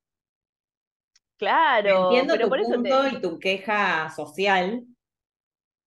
Claro, 1.39 2.27
Entiendo 2.27 2.39
pero 2.39 2.49
tu 2.49 2.51
por 2.51 2.59
eso 2.61 2.79
te- 2.83 2.93
punto 2.93 3.07
y 3.09 3.19
tu 3.21 3.39
queja 3.39 4.11
social, 4.11 4.85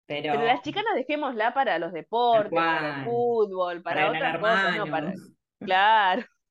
pero, 0.06 0.32
Pero 0.32 0.44
las 0.46 0.62
chicas 0.62 0.84
dejémosla 0.96 1.54
para 1.54 1.80
los 1.80 1.92
deportes, 1.94 2.64
para 2.64 2.90
el 2.90 2.98
fútbol, 2.98 3.82
para, 3.82 4.08
para 4.08 4.12
otras 4.12 4.38
cosas, 4.38 4.74
no 4.76 4.90
para. 4.90 5.14
Claro. 5.64 6.24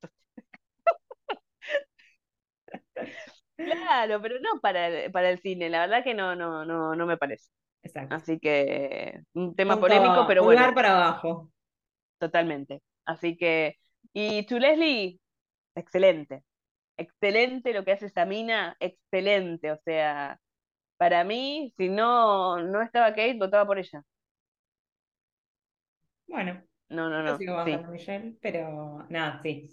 Claro, 3.56 4.20
pero 4.22 4.36
no 4.40 4.60
para 4.60 4.86
el, 4.88 5.12
para 5.12 5.30
el 5.30 5.40
cine, 5.40 5.68
la 5.68 5.80
verdad 5.80 6.04
que 6.04 6.14
no, 6.14 6.34
no, 6.36 6.64
no, 6.64 6.94
no 6.94 7.06
me 7.06 7.16
parece. 7.18 7.50
Exacto. 7.82 8.14
Así 8.14 8.38
que 8.38 9.20
un 9.34 9.54
tema 9.54 9.74
Punto- 9.74 9.88
polémico, 9.88 10.26
pero 10.26 10.42
pulgar 10.42 10.72
bueno, 10.72 10.74
para 10.74 10.96
abajo. 10.96 11.50
totalmente. 12.18 12.82
Así 13.04 13.36
que, 13.36 13.76
y 14.12 14.44
tu 14.46 14.58
Leslie, 14.58 15.20
excelente. 15.76 16.44
Excelente 16.98 17.72
lo 17.74 17.84
que 17.84 17.92
hace 17.92 18.06
esa 18.06 18.24
mina, 18.26 18.76
excelente. 18.80 19.72
O 19.72 19.78
sea, 19.84 20.40
para 20.98 21.24
mí, 21.24 21.72
si 21.78 21.88
no, 21.90 22.60
no 22.62 22.82
estaba 22.82 23.10
Kate, 23.10 23.38
votaba 23.38 23.66
por 23.66 23.78
ella. 23.78 24.02
Bueno, 26.26 26.62
No, 26.90 27.08
no, 27.10 27.18
yo 27.24 27.32
no. 27.32 27.36
sigo 27.38 27.64
Sí. 27.64 27.76
Michelle, 27.90 28.36
pero 28.40 29.06
nada, 29.10 29.40
sí. 29.42 29.68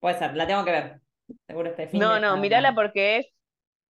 Puede 0.00 0.18
ser, 0.18 0.36
la 0.36 0.46
tengo 0.46 0.64
que 0.64 0.70
ver. 0.70 1.00
Seguro 1.46 1.70
este 1.70 1.88
fin 1.88 2.00
No, 2.00 2.20
no, 2.20 2.36
mírala 2.36 2.74
porque 2.74 3.18
es 3.18 3.26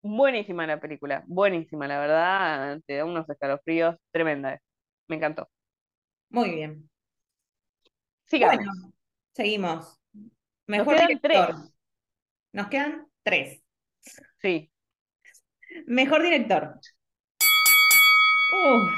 Buenísima 0.07 0.67
la 0.67 0.79
película, 0.79 1.23
buenísima, 1.25 1.87
la 1.87 1.99
verdad, 1.99 2.79
te 2.85 2.97
da 2.97 3.05
unos 3.05 3.27
escalofríos, 3.27 3.95
tremenda. 4.11 4.61
Me 5.07 5.15
encantó. 5.15 5.49
Muy 6.29 6.51
bien. 6.51 6.87
Sigamos. 8.27 8.57
Bueno, 8.57 8.93
seguimos. 9.33 9.99
Mejor 10.67 10.93
quedan 10.93 11.07
director. 11.07 11.47
tres. 11.47 11.73
Nos 12.53 12.67
quedan 12.67 13.07
tres. 13.23 13.63
Sí. 14.43 14.71
Mejor 15.87 16.21
director. 16.21 16.79
Uf. 18.51 18.91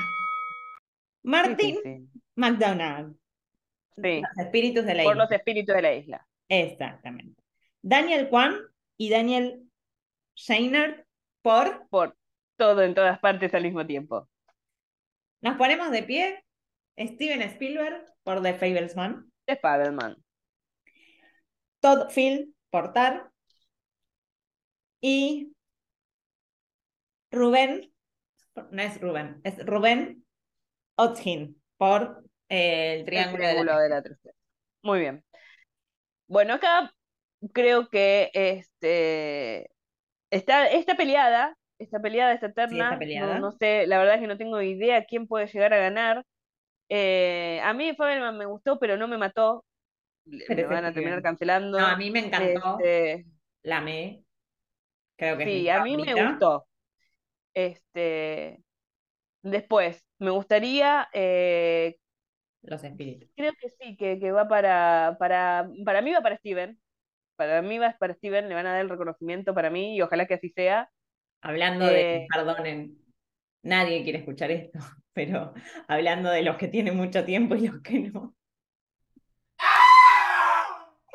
Martin 1.23 1.55
difícil. 1.55 2.09
McDonald. 2.35 3.15
Sí. 3.95 4.21
Los 4.21 4.45
espíritus 4.45 4.83
de 4.85 4.93
la 4.93 5.03
Por 5.03 5.13
isla. 5.13 5.23
los 5.23 5.31
espíritus 5.31 5.73
de 5.73 5.81
la 5.81 5.93
isla. 5.93 6.27
Exactamente. 6.49 7.41
Daniel 7.81 8.27
Kwan 8.27 8.57
y 8.97 9.09
Daniel 9.09 9.66
Scheinert 10.37 11.05
por 11.41 11.87
Por 11.89 12.15
todo 12.57 12.83
en 12.83 12.93
todas 12.93 13.19
partes 13.19 13.53
al 13.53 13.63
mismo 13.63 13.85
tiempo. 13.85 14.29
Nos 15.41 15.57
ponemos 15.57 15.91
de 15.91 16.03
pie. 16.03 16.43
Steven 16.99 17.41
Spielberg 17.43 18.05
por 18.23 18.41
The 18.41 18.53
Fablesman. 18.55 19.31
De 19.45 19.55
Fabelman. 19.55 20.15
Todd 21.79 22.09
Field 22.09 22.53
por 22.69 22.93
Tar. 22.93 23.31
Y 24.99 25.53
Rubén, 27.31 27.93
no 28.71 28.81
es 28.81 28.99
Rubén, 28.99 29.39
es 29.43 29.63
Rubén 29.63 30.25
Otkin 30.95 31.61
por 31.77 32.23
eh, 32.49 32.93
el 32.93 32.99
El 33.01 33.05
Triángulo 33.05 33.43
de 33.43 33.53
la 33.53 33.61
triángulo 33.61 33.79
de 33.79 33.89
la 33.89 34.01
tristeza. 34.01 34.37
Muy 34.81 34.99
bien. 35.01 35.23
Bueno, 36.27 36.55
acá 36.55 36.91
creo 37.53 37.89
que 37.89 38.31
este 38.33 39.69
está, 40.31 40.67
está 40.67 40.95
peleada, 40.95 41.55
está 41.79 41.99
peleada, 41.99 42.33
está 42.33 42.47
eterna. 42.47 42.75
está 42.85 42.95
No- 42.95 42.99
peleada. 42.99 43.39
No, 43.39 43.51
sé, 43.51 43.87
la 43.87 43.97
verdad 43.99 44.15
es 44.15 44.21
que 44.21 44.27
no 44.27 44.37
tengo 44.37 44.61
idea 44.61 45.05
quién 45.05 45.27
puede 45.27 45.47
llegar 45.47 45.73
a 45.73 45.77
ganar. 45.79 46.25
Eh, 46.89 47.59
a 47.63 47.73
mí 47.73 47.93
Fabelman 47.95 48.37
me 48.37 48.45
gustó, 48.45 48.79
pero 48.79 48.97
no 48.97 49.07
me 49.07 49.17
mató. 49.17 49.65
Pero 50.25 50.55
Me 50.55 50.61
es 50.63 50.69
van 50.69 50.85
a 50.85 50.93
terminar 50.93 51.21
cancelando. 51.21 51.79
No, 51.79 51.85
a 51.87 51.95
mí 51.95 52.11
me 52.11 52.19
encantó. 52.19 52.77
Este, 52.79 53.25
La 53.63 53.77
amé. 53.77 54.23
Creo 55.15 55.37
que 55.37 55.43
es 55.43 55.49
sí, 55.49 55.69
a 55.69 55.83
mí 55.83 55.97
me 55.97 56.13
gustó. 56.13 56.67
Este, 57.53 58.63
después, 59.43 60.05
me 60.19 60.31
gustaría 60.31 61.09
eh, 61.13 61.97
Los 62.63 62.83
espíritus. 62.83 63.29
Creo 63.35 63.53
que 63.59 63.69
sí, 63.69 63.95
que, 63.97 64.19
que 64.19 64.31
va 64.31 64.47
para, 64.47 65.15
para, 65.19 65.69
para 65.85 66.01
mí 66.01 66.11
va 66.11 66.21
para 66.21 66.37
Steven. 66.37 66.79
Para 67.37 67.61
mí 67.63 67.79
va 67.79 67.95
para 67.99 68.15
Steven, 68.15 68.49
le 68.49 68.55
van 68.55 68.67
a 68.67 68.73
dar 68.73 68.81
el 68.81 68.89
reconocimiento 68.89 69.53
para 69.55 69.71
mí 69.71 69.95
y 69.97 70.01
ojalá 70.03 70.27
que 70.27 70.35
así 70.35 70.49
sea. 70.51 70.91
Hablando 71.41 71.87
de, 71.87 72.05
Eh, 72.09 72.33
perdonen, 72.33 72.97
nadie 73.63 74.03
quiere 74.03 74.19
escuchar 74.19 74.51
esto, 74.51 74.79
pero 75.13 75.53
hablando 75.87 76.29
de 76.31 76.43
los 76.43 76.57
que 76.57 76.67
tienen 76.69 76.97
mucho 76.97 77.25
tiempo 77.25 77.55
y 77.55 77.67
los 77.69 77.81
que 77.81 77.99
no. 78.01 78.35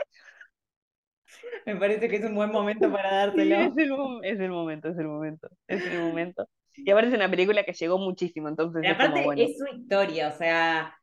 Me 1.67 1.77
parece 1.77 2.09
que 2.09 2.17
es 2.17 2.25
un 2.25 2.35
buen 2.35 2.51
momento 2.53 2.91
para 2.93 3.15
Sí, 3.33 3.55
dártelo. 3.57 3.59
es 3.63 3.77
el, 3.79 3.91
mom- 3.93 4.21
es 4.25 4.41
el 4.41 4.51
momento, 4.51 4.89
es 4.89 4.99
el 4.99 5.07
momento, 5.09 5.49
es 5.67 5.85
el 5.87 5.99
momento. 5.99 6.49
Y 6.85 6.91
aparte 6.91 7.09
es 7.11 7.15
una 7.15 7.31
película 7.31 7.65
que 7.65 7.73
llegó 7.73 7.99
muchísimo, 7.99 8.49
entonces 8.49 8.83
Pero 8.83 8.93
es 8.93 8.99
como, 8.99 9.23
aparte 9.23 9.23
bueno, 9.23 9.51
es 9.51 9.59
su 9.59 9.67
historia, 9.75 10.29
o 10.29 10.33
sea, 10.33 10.95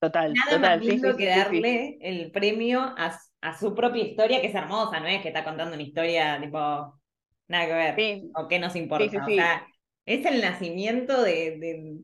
total, 0.00 0.42
nada 0.48 0.58
total, 0.58 0.76
más 0.76 0.80
lindo 0.80 1.08
sí, 1.14 1.14
que 1.16 1.26
sí, 1.32 1.44
sí. 1.44 1.68
darle 1.68 1.98
el 2.00 2.30
premio 2.32 2.80
a, 2.82 3.18
a 3.50 3.58
su 3.58 3.74
propia 3.74 4.04
historia, 4.04 4.40
que 4.40 4.48
es 4.48 4.54
hermosa, 4.54 5.00
no 5.00 5.06
es 5.08 5.22
que 5.22 5.28
está 5.28 5.44
contando 5.44 5.74
una 5.74 5.82
historia 5.82 6.40
tipo, 6.40 7.00
nada 7.48 7.66
que 7.66 7.72
ver, 7.74 7.94
Sí, 7.96 8.30
o 8.34 8.48
qué 8.48 8.58
nos 8.58 8.76
importa, 8.76 9.10
sí, 9.10 9.16
o 9.26 9.30
sea, 9.34 9.66
es 10.04 10.24
el 10.26 10.40
nacimiento 10.40 11.22
de, 11.22 11.58
de, 11.58 11.98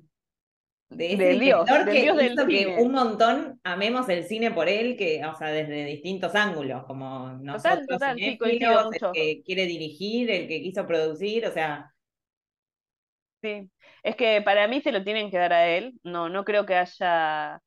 de 0.91 1.13
ese 1.15 1.29
Del 1.29 1.41
Dios, 1.41 1.71
del 1.71 1.89
que 1.89 2.01
Dios 2.01 2.17
del 2.17 2.33
hizo 2.33 2.47
que 2.49 2.67
cine. 2.67 2.77
un 2.77 2.93
montón 2.93 3.61
amemos 3.65 4.09
el 4.09 4.25
cine 4.25 4.51
por 4.51 4.69
él, 4.69 4.97
que, 4.97 5.25
o 5.25 5.35
sea, 5.37 5.49
desde 5.49 5.85
distintos 5.87 6.35
ángulos, 6.35 6.85
como 6.87 7.31
nosotros 7.41 7.87
total, 7.89 8.17
cinéfilos, 8.17 8.93
el 8.93 9.09
que 9.13 9.43
quiere 9.45 9.67
dirigir, 9.67 10.31
el 10.31 10.49
que 10.49 10.63
quiso 10.63 10.87
producir, 10.87 11.47
o 11.47 11.53
sea, 11.53 11.93
Sí, 13.43 13.71
es 14.05 14.17
que 14.17 14.41
para 14.43 14.69
mí 14.69 14.81
se 14.81 14.93
lo 14.93 15.03
tienen 15.03 15.31
que 15.31 15.39
dar 15.39 15.53
a 15.53 15.67
él. 15.67 15.99
No, 16.05 16.29
no 16.29 16.45
creo 16.45 16.65
que 16.65 16.77
haya 16.77 17.61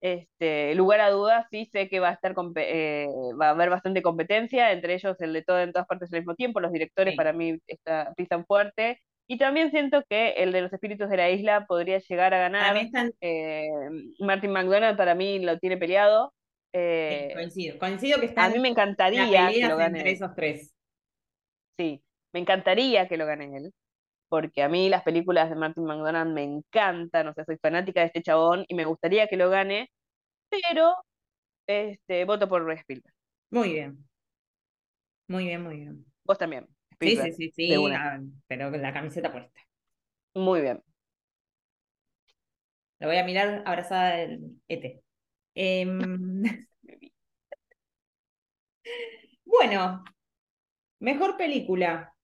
este 0.00 0.74
lugar 0.74 1.00
a 1.00 1.10
dudas. 1.10 1.46
Sí 1.50 1.66
sé 1.72 1.88
que 1.88 2.00
va 2.00 2.10
a 2.10 2.12
estar 2.12 2.34
eh, 2.56 3.06
va 3.40 3.48
a 3.48 3.50
haber 3.50 3.70
bastante 3.70 4.02
competencia, 4.02 4.72
entre 4.72 4.94
ellos 4.94 5.20
el 5.20 5.32
de 5.32 5.42
todo 5.42 5.60
en 5.60 5.72
todas 5.72 5.86
partes 5.88 6.12
al 6.12 6.20
mismo 6.20 6.34
tiempo. 6.34 6.60
Los 6.60 6.72
directores 6.72 7.12
Sí. 7.12 7.16
para 7.16 7.32
mí 7.32 7.58
está, 7.66 8.12
pisan 8.16 8.44
fuerte. 8.46 9.00
Y 9.28 9.38
también 9.38 9.70
siento 9.72 10.02
que 10.08 10.30
el 10.34 10.52
de 10.52 10.62
los 10.62 10.72
espíritus 10.72 11.08
de 11.10 11.16
la 11.16 11.30
isla 11.30 11.66
podría 11.66 11.98
llegar 11.98 12.32
a 12.34 12.38
ganar. 12.38 12.76
están, 12.76 13.12
Eh, 13.20 13.68
Martin 14.20 14.52
McDonald 14.52 14.96
para 14.96 15.14
mí 15.16 15.40
lo 15.40 15.58
tiene 15.58 15.76
peleado. 15.76 16.32
sí, 16.72 16.78
Eh, 16.80 17.30
coincido, 17.34 17.78
coincido 17.78 18.18
que 18.20 18.26
a 18.26 18.28
están 18.28 18.52
mí 18.52 18.58
me 18.60 18.68
encantaría 18.68 19.24
que 19.26 19.60
lo 19.68 19.80
entre 19.80 20.02
gane. 20.02 20.10
esos 20.12 20.34
tres. 20.36 20.72
Sí, 21.78 22.02
me 22.32 22.40
encantaría 22.40 23.08
que 23.08 23.16
lo 23.16 23.26
gane 23.26 23.56
él, 23.56 23.72
porque 24.28 24.62
a 24.62 24.68
mí 24.68 24.88
las 24.88 25.02
películas 25.02 25.50
de 25.50 25.56
Martin 25.56 25.84
McDonagh 25.84 26.28
me 26.28 26.42
encantan, 26.44 27.28
o 27.28 27.34
sea, 27.34 27.44
soy 27.44 27.58
fanática 27.58 28.00
de 28.00 28.06
este 28.06 28.22
chabón 28.22 28.64
y 28.68 28.74
me 28.74 28.84
gustaría 28.84 29.26
que 29.28 29.36
lo 29.36 29.50
gane, 29.50 29.90
pero 30.50 30.94
este, 31.66 32.24
voto 32.24 32.48
por 32.48 32.70
Spielberg. 32.72 33.14
Muy 33.50 33.72
bien, 33.72 33.98
muy 35.28 35.44
bien, 35.46 35.62
muy 35.62 35.76
bien. 35.76 36.04
Vos 36.24 36.38
también, 36.38 36.66
Sí, 37.00 37.16
sí, 37.16 37.32
sí, 37.32 37.50
sí, 37.54 37.74
ah, 37.92 38.20
pero 38.46 38.70
con 38.70 38.80
la 38.80 38.92
camiseta 38.92 39.30
puesta. 39.30 39.60
Muy 40.34 40.62
bien. 40.62 40.82
Lo 42.98 43.08
voy 43.08 43.18
a 43.18 43.24
mirar 43.24 43.62
abrazada 43.66 44.16
del 44.16 44.60
ET. 44.68 45.02
Em, 45.54 46.42
bueno, 49.44 50.04
mejor 51.00 51.36
película. 51.36 52.15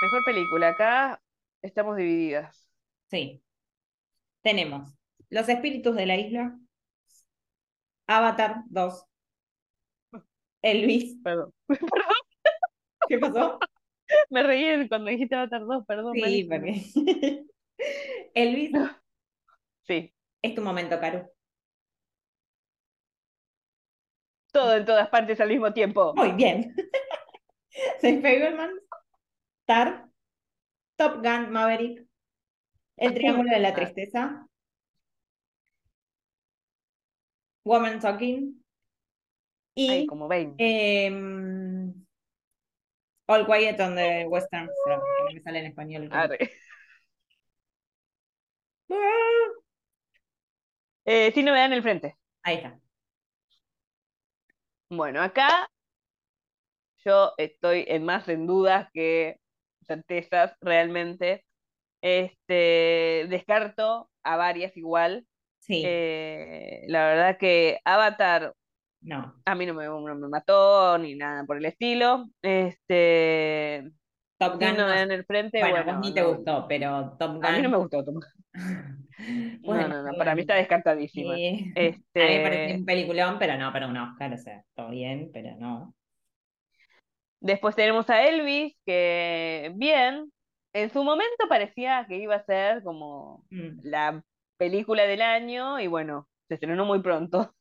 Mejor 0.00 0.24
película, 0.24 0.68
acá 0.68 1.20
estamos 1.62 1.96
divididas. 1.96 2.70
Sí. 3.10 3.42
Tenemos 4.42 4.92
Los 5.30 5.48
espíritus 5.48 5.96
de 5.96 6.06
la 6.06 6.16
isla, 6.16 6.58
Avatar 8.06 8.62
2, 8.68 9.04
Elvis. 10.62 11.16
Perdón. 11.24 11.52
¿Qué 13.08 13.18
pasó? 13.18 13.58
Me 14.30 14.42
reí 14.42 14.88
cuando 14.88 15.10
dijiste 15.10 15.34
Avatar 15.34 15.62
2, 15.66 15.84
perdón. 15.86 16.14
Sí, 16.14 16.44
porque 16.44 16.82
Elvis, 18.34 18.72
Sí, 19.82 20.12
es 20.42 20.54
tu 20.54 20.62
momento, 20.62 20.98
Caro. 21.00 21.30
todo 24.52 24.74
en 24.74 24.86
todas 24.86 25.08
partes 25.10 25.38
al 25.40 25.50
mismo 25.50 25.72
tiempo. 25.74 26.14
Muy 26.16 26.32
bien. 26.32 26.74
The 28.00 28.22
Fablemans, 28.22 28.80
Tar, 29.66 30.08
Top 30.96 31.22
Gun 31.22 31.50
Maverick, 31.52 32.06
El 32.96 33.14
Triángulo 33.14 33.50
de 33.50 33.60
la. 33.60 33.74
Tristeza, 33.74 34.46
Woman 37.64 38.00
Talking 38.00 38.54
y 39.74 40.06
como 40.06 40.28
20. 40.28 40.56
em, 41.06 42.06
All 43.28 43.44
Quiet 43.44 43.80
on 43.80 43.94
the 43.96 44.26
Western 44.28 44.68
Front, 44.84 45.02
que 45.02 45.22
no 45.24 45.32
me 45.34 45.42
sale 45.42 45.58
en 45.60 45.66
español. 45.66 46.08
Ah, 46.12 46.28
Eh, 51.04 51.32
sí, 51.34 51.42
novedad 51.42 51.66
en 51.66 51.72
el 51.72 51.82
frente. 51.82 52.16
Ahí 52.42 52.56
está. 52.56 52.78
Bueno, 54.90 55.20
acá 55.22 55.68
yo 57.04 57.32
estoy 57.38 57.84
en 57.88 58.04
más 58.04 58.28
en 58.28 58.46
dudas 58.46 58.88
que 58.92 59.40
certezas 59.86 60.54
realmente. 60.60 61.44
Este, 62.02 63.26
descarto 63.30 64.10
a 64.24 64.36
varias 64.36 64.76
igual. 64.76 65.26
Sí, 65.58 65.82
Eh, 65.82 66.82
la 66.88 67.06
verdad 67.08 67.38
que 67.38 67.80
Avatar 67.84 68.54
no. 69.02 69.34
a 69.44 69.54
mí 69.54 69.66
no 69.66 69.74
me, 69.74 69.86
no 69.86 70.14
me 70.16 70.28
mató 70.28 70.98
ni 70.98 71.14
nada 71.16 71.44
por 71.46 71.56
el 71.58 71.66
estilo. 71.66 72.26
Este, 72.42 73.90
Top 74.38 74.54
Gun 74.60 74.76
no. 74.76 74.92
en 74.94 75.10
el 75.12 75.24
frente, 75.26 75.60
Bueno, 75.60 75.76
bueno, 75.84 76.00
ni 76.00 76.12
te 76.14 76.22
no, 76.22 76.28
gustó, 76.36 76.66
pero 76.68 77.16
Top 77.18 77.40
a 77.40 77.52
mí 77.52 77.62
no 77.62 77.68
me 77.70 77.76
Gun. 77.76 77.78
gustó. 77.78 78.04
No, 79.62 79.62
Bueno, 79.62 79.88
no, 79.88 80.02
no, 80.02 80.14
para 80.16 80.34
mí 80.34 80.42
está 80.42 80.54
descartadísima. 80.54 81.34
Sí. 81.34 81.72
A 82.18 82.26
mí 82.26 82.34
me 82.34 82.40
pareció 82.40 82.72
Este, 82.72 82.76
un 82.76 82.84
peliculón, 82.84 83.38
pero 83.38 83.56
no 83.58 83.72
para 83.72 83.88
un 83.88 83.96
Oscar, 83.96 84.32
o 84.34 84.38
sea, 84.38 84.64
todo 84.74 84.90
bien, 84.90 85.30
pero 85.32 85.56
no. 85.58 85.94
Después 87.46 87.76
tenemos 87.76 88.08
a 88.10 88.24
Elvis, 88.26 88.74
que 88.84 89.72
bien, 89.76 90.32
en 90.72 90.90
su 90.90 91.04
momento 91.04 91.48
parecía 91.48 92.04
que 92.08 92.16
iba 92.18 92.34
a 92.36 92.44
ser 92.44 92.82
como 92.82 93.44
Mm, 93.50 93.80
la 93.82 94.22
película 94.56 95.04
del 95.04 95.22
año 95.22 95.78
y 95.80 95.86
bueno, 95.86 96.28
se 96.48 96.54
estrenó 96.54 96.84
muy 96.84 97.00
pronto 97.02 97.54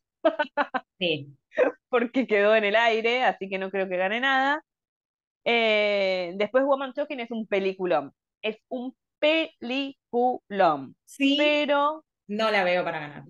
Sí, 1.00 1.36
porque 1.90 2.28
quedó 2.28 2.56
en 2.56 2.64
el 2.66 2.76
aire, 2.76 3.24
así 3.24 3.50
que 3.50 3.58
no 3.58 3.70
creo 3.72 3.88
que 3.90 3.98
gane 3.98 4.20
nada. 4.20 4.64
Eh, 5.46 6.34
después 6.38 6.66
Woman 6.66 6.94
Talking 6.94 7.20
es 7.22 7.32
un 7.32 7.48
peliculón. 7.48 8.14
Es 8.42 8.58
un 8.70 8.96
peliculón. 9.20 10.96
Sí, 11.06 11.38
Pero 11.38 12.06
no 12.28 12.52
la 12.52 12.64
veo 12.64 12.84
para 12.84 13.00
ganar. 13.00 13.24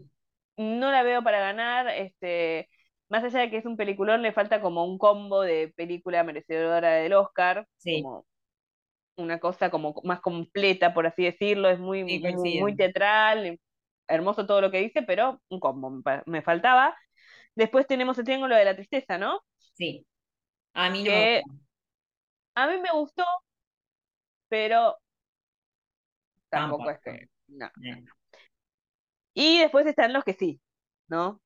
no 0.57 0.91
la 0.91 1.03
veo 1.03 1.23
para 1.23 1.39
ganar. 1.39 1.87
Este, 1.89 2.69
más 3.09 3.23
allá 3.23 3.39
de 3.39 3.49
que 3.49 3.57
es 3.57 3.65
un 3.65 3.77
peliculón, 3.77 4.21
le 4.21 4.33
falta 4.33 4.61
como 4.61 4.85
un 4.85 4.97
combo 4.97 5.41
de 5.41 5.73
película 5.75 6.23
merecedora 6.23 6.93
del 6.93 7.13
Oscar. 7.13 7.67
Sí. 7.77 8.01
Como 8.01 8.25
una 9.17 9.39
cosa 9.39 9.69
como 9.69 9.95
más 10.03 10.21
completa, 10.21 10.93
por 10.93 11.07
así 11.07 11.23
decirlo. 11.23 11.69
Es 11.69 11.79
muy, 11.79 12.05
Sí, 12.41 12.59
muy, 12.59 12.75
teatral. 12.75 13.59
Hermoso 14.07 14.45
todo 14.45 14.61
lo 14.61 14.71
que 14.71 14.79
dice, 14.79 15.01
pero 15.03 15.41
un 15.49 15.59
combo 15.59 16.01
me, 16.25 16.41
faltaba. 16.41 16.95
Después 17.55 17.87
tenemos 17.87 18.17
el 18.17 18.25
Triángulo 18.25 18.55
de 18.55 18.65
la 18.65 18.75
Tristeza, 18.75 19.17
¿no? 19.17 19.41
Sí. 19.73 20.05
A 20.73 20.89
mí 20.89 20.99
no 21.03 21.11
Que- 21.11 21.41
me 21.45 21.51
gusta. 21.51 21.65
A 22.57 22.67
mí 22.67 22.77
me 22.79 22.91
gustó, 22.93 23.23
pero 24.47 24.97
tampoco 26.49 26.89
es 26.89 26.99
que. 26.99 27.27
No. 27.47 27.65
Eh. 27.83 28.03
Y 29.33 29.59
después 29.59 29.85
están 29.85 30.13
los 30.13 30.23
que 30.23 30.33
sí, 30.33 30.61
¿no? 31.07 31.41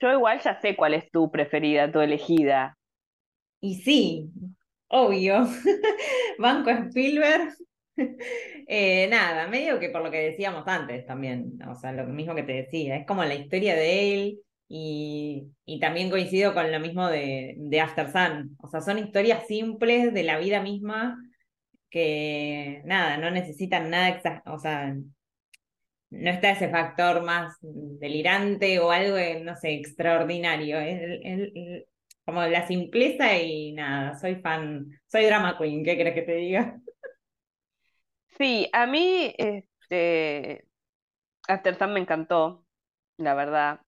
Yo 0.00 0.12
igual 0.12 0.40
ya 0.40 0.60
sé 0.60 0.76
cuál 0.76 0.94
es 0.94 1.10
tu 1.10 1.30
preferida, 1.30 1.92
tu 1.92 2.00
elegida. 2.00 2.76
Y 3.60 3.76
sí, 3.82 4.30
obvio. 4.88 5.46
Banco 6.38 6.70
Spielberg. 6.70 7.54
Eh, 8.72 9.08
nada, 9.10 9.48
medio 9.48 9.80
que 9.80 9.90
por 9.90 10.02
lo 10.02 10.10
que 10.12 10.18
decíamos 10.30 10.62
antes 10.68 11.04
también, 11.04 11.58
o 11.68 11.74
sea, 11.74 11.92
lo 11.92 12.06
mismo 12.06 12.36
que 12.36 12.44
te 12.44 12.52
decía, 12.52 12.96
es 12.96 13.04
como 13.04 13.24
la 13.24 13.34
historia 13.34 13.74
de 13.74 14.14
él 14.14 14.40
y, 14.68 15.48
y 15.64 15.80
también 15.80 16.08
coincido 16.08 16.54
con 16.54 16.70
lo 16.70 16.78
mismo 16.78 17.08
de, 17.08 17.56
de 17.58 17.80
After 17.80 18.10
Sun, 18.10 18.56
o 18.60 18.68
sea, 18.68 18.80
son 18.80 18.98
historias 18.98 19.46
simples 19.48 20.14
de 20.14 20.22
la 20.22 20.38
vida 20.38 20.62
misma 20.62 21.18
que 21.90 22.80
nada, 22.84 23.16
no 23.16 23.30
necesitan 23.32 23.90
nada, 23.90 24.22
o 24.46 24.58
sea, 24.58 24.96
no 26.10 26.30
está 26.30 26.50
ese 26.52 26.68
factor 26.70 27.22
más 27.24 27.56
delirante 27.62 28.78
o 28.80 28.90
algo, 28.90 29.16
no 29.44 29.56
sé, 29.56 29.74
extraordinario, 29.74 30.78
el- 30.80 31.20
el- 31.26 31.52
el- 31.56 31.86
como 32.24 32.42
la 32.44 32.66
simpleza 32.66 33.36
y 33.38 33.72
nada, 33.72 34.18
soy 34.18 34.36
fan, 34.36 34.90
soy 35.08 35.24
drama 35.26 35.56
queen, 35.58 35.84
¿qué 35.84 35.96
crees 35.96 36.14
que 36.14 36.22
te 36.22 36.34
diga? 36.34 36.80
Sí, 38.38 38.68
a 38.72 38.86
mí, 38.86 39.34
este, 39.38 40.66
After 41.48 41.76
Sun 41.78 41.94
me 41.94 42.00
encantó, 42.00 42.66
la 43.18 43.34
verdad. 43.34 43.82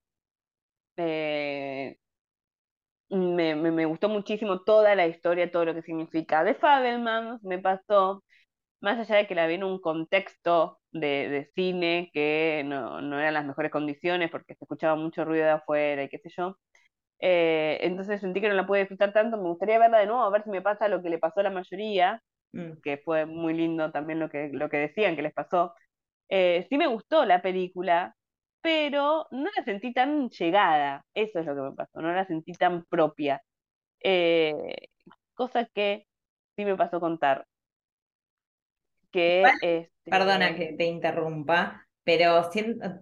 Eh, 0.96 1.96
me, 3.10 3.54
me, 3.54 3.70
me 3.70 3.84
gustó 3.86 4.08
muchísimo 4.08 4.62
toda 4.62 4.94
la 4.94 5.06
historia, 5.06 5.50
todo 5.50 5.64
lo 5.66 5.74
que 5.74 5.82
significa. 5.82 6.44
De 6.44 6.54
Fabelmans 6.54 7.42
me 7.44 7.58
pasó, 7.58 8.24
más 8.82 8.98
allá 9.00 9.16
de 9.18 9.28
que 9.28 9.36
la 9.36 9.48
vi 9.48 9.54
en 9.56 9.64
un 9.64 9.80
contexto 9.80 10.80
de, 10.92 11.28
de 11.30 11.46
cine 11.54 12.10
que 12.14 12.64
no, 12.66 13.02
no 13.02 13.20
eran 13.20 13.34
las 13.34 13.46
mejores 13.46 13.72
condiciones 13.72 14.30
porque 14.30 14.54
se 14.56 14.64
escuchaba 14.64 14.96
mucho 14.96 15.24
ruido 15.26 15.46
de 15.46 15.52
afuera 15.52 16.04
y 16.04 16.10
qué 16.10 16.18
sé 16.20 16.30
yo. 16.36 16.58
Eh, 17.20 17.78
entonces 17.82 18.20
sentí 18.20 18.40
que 18.40 18.48
no 18.48 18.54
la 18.54 18.66
pude 18.66 18.80
disfrutar 18.80 19.12
tanto. 19.12 19.36
Me 19.36 19.44
gustaría 19.48 19.78
verla 19.78 19.98
de 19.98 20.06
nuevo, 20.06 20.22
a 20.22 20.30
ver 20.30 20.42
si 20.44 20.50
me 20.50 20.62
pasa 20.62 20.88
lo 20.88 21.02
que 21.02 21.10
le 21.10 21.18
pasó 21.18 21.40
a 21.40 21.44
la 21.44 21.50
mayoría, 21.50 22.22
Mm, 22.54 22.82
que 22.82 22.98
fue 22.98 23.24
muy 23.26 23.54
lindo 23.54 23.90
también 23.92 24.20
lo 24.20 24.28
que, 24.28 24.50
lo 24.52 24.68
que 24.68 24.76
decían 24.78 25.16
que 25.16 25.22
les 25.22 25.32
pasó. 25.32 25.74
Eh, 26.30 26.66
sí 26.70 26.78
me 26.78 26.86
gustó 26.88 27.24
la 27.26 27.42
película, 27.42 28.16
pero 28.62 29.26
no 29.32 29.50
la 29.56 29.64
sentí 29.64 29.92
tan 29.94 30.30
llegada. 30.30 31.04
Eso 31.14 31.40
es 31.40 31.46
lo 31.46 31.54
que 31.56 31.62
me 31.62 31.72
pasó, 31.74 32.00
no 32.02 32.12
la 32.12 32.26
sentí 32.26 32.52
tan 32.54 32.84
propia. 32.86 33.42
Eh, 34.00 34.54
cosa 35.34 35.66
que 35.66 36.06
sí 36.56 36.64
me 36.64 36.76
pasó 36.76 37.00
contar. 37.00 37.46
Que 39.12 39.58
este, 39.60 39.92
Perdona 40.12 40.54
que 40.56 40.74
te 40.78 40.84
interrumpa, 40.86 41.88
pero 42.04 42.50
siento, 42.52 43.00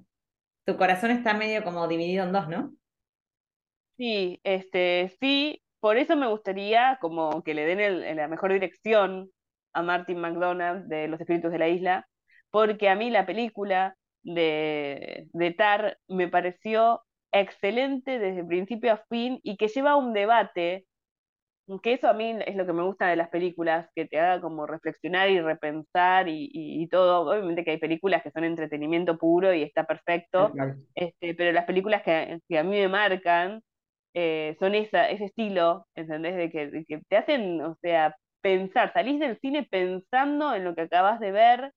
tu 0.66 0.76
corazón 0.78 1.11
está 1.12 1.34
medio 1.34 1.64
como 1.64 1.88
dividido 1.88 2.24
en 2.24 2.32
dos, 2.32 2.48
¿no? 2.48 2.74
Sí, 3.96 4.40
este, 4.44 5.14
sí, 5.20 5.62
por 5.80 5.96
eso 5.98 6.16
me 6.16 6.26
gustaría 6.28 6.98
como 7.00 7.42
que 7.42 7.54
le 7.54 7.66
den 7.66 7.80
el- 7.80 8.16
la 8.16 8.28
mejor 8.28 8.52
dirección 8.52 9.30
a 9.74 9.82
Martin 9.82 10.18
McDonagh 10.20 10.84
de 10.86 11.06
Los 11.08 11.20
Espíritus 11.20 11.52
de 11.52 11.58
la 11.58 11.68
Isla, 11.68 12.08
porque 12.50 12.88
a 12.88 12.94
mí 12.96 13.11
la 13.11 13.26
película 13.26 13.96
de, 14.22 15.28
de 15.32 15.50
Tar 15.52 15.98
me 16.08 16.28
pareció 16.28 17.02
excelente 17.32 18.18
desde 18.18 18.44
principio 18.44 18.92
a 18.92 19.04
fin 19.08 19.38
y 19.42 19.56
que 19.56 19.68
lleva 19.68 19.96
un 19.96 20.12
debate, 20.14 20.86
que 21.78 21.94
eso 21.94 22.08
a 22.08 22.14
mí 22.14 22.36
es 22.46 22.56
lo 22.56 22.66
que 22.66 22.72
me 22.72 22.82
gusta 22.82 23.08
de 23.08 23.16
las 23.16 23.28
películas, 23.28 23.88
que 23.94 24.06
te 24.06 24.18
haga 24.18 24.40
como 24.40 24.66
reflexionar 24.66 25.30
y 25.30 25.40
repensar 25.40 26.28
y, 26.28 26.46
y- 26.52 26.82
y 26.82 26.88
todo. 26.88 27.30
Obviamente 27.30 27.64
que 27.64 27.72
hay 27.72 27.78
películas 27.78 28.22
que 28.22 28.30
son 28.32 28.44
entretenimiento 28.44 29.18
puro 29.18 29.54
y 29.54 29.62
está 29.62 29.84
perfecto, 29.84 30.56
este, 30.94 31.34
pero 31.34 31.52
las 31.52 31.64
películas 31.66 32.02
que, 32.02 32.40
que 32.48 32.58
a 32.58 32.64
mí 32.64 32.70
me 32.78 32.88
marcan 32.88 33.62
eh, 34.14 34.56
son 34.58 34.74
esa, 34.74 35.08
ese 35.10 35.26
estilo, 35.26 35.86
¿entendés? 35.94 36.36
De 36.36 36.50
que, 36.50 36.66
de 36.68 36.84
que 36.84 37.00
te 37.08 37.16
hacen, 37.16 37.60
o 37.62 37.76
sea, 37.82 38.16
pensar, 38.40 38.92
salís 38.92 39.20
del 39.20 39.38
cine 39.40 39.64
pensando 39.70 40.54
en 40.54 40.64
lo 40.64 40.74
que 40.74 40.82
acabas 40.82 41.20
de 41.20 41.30
ver, 41.32 41.72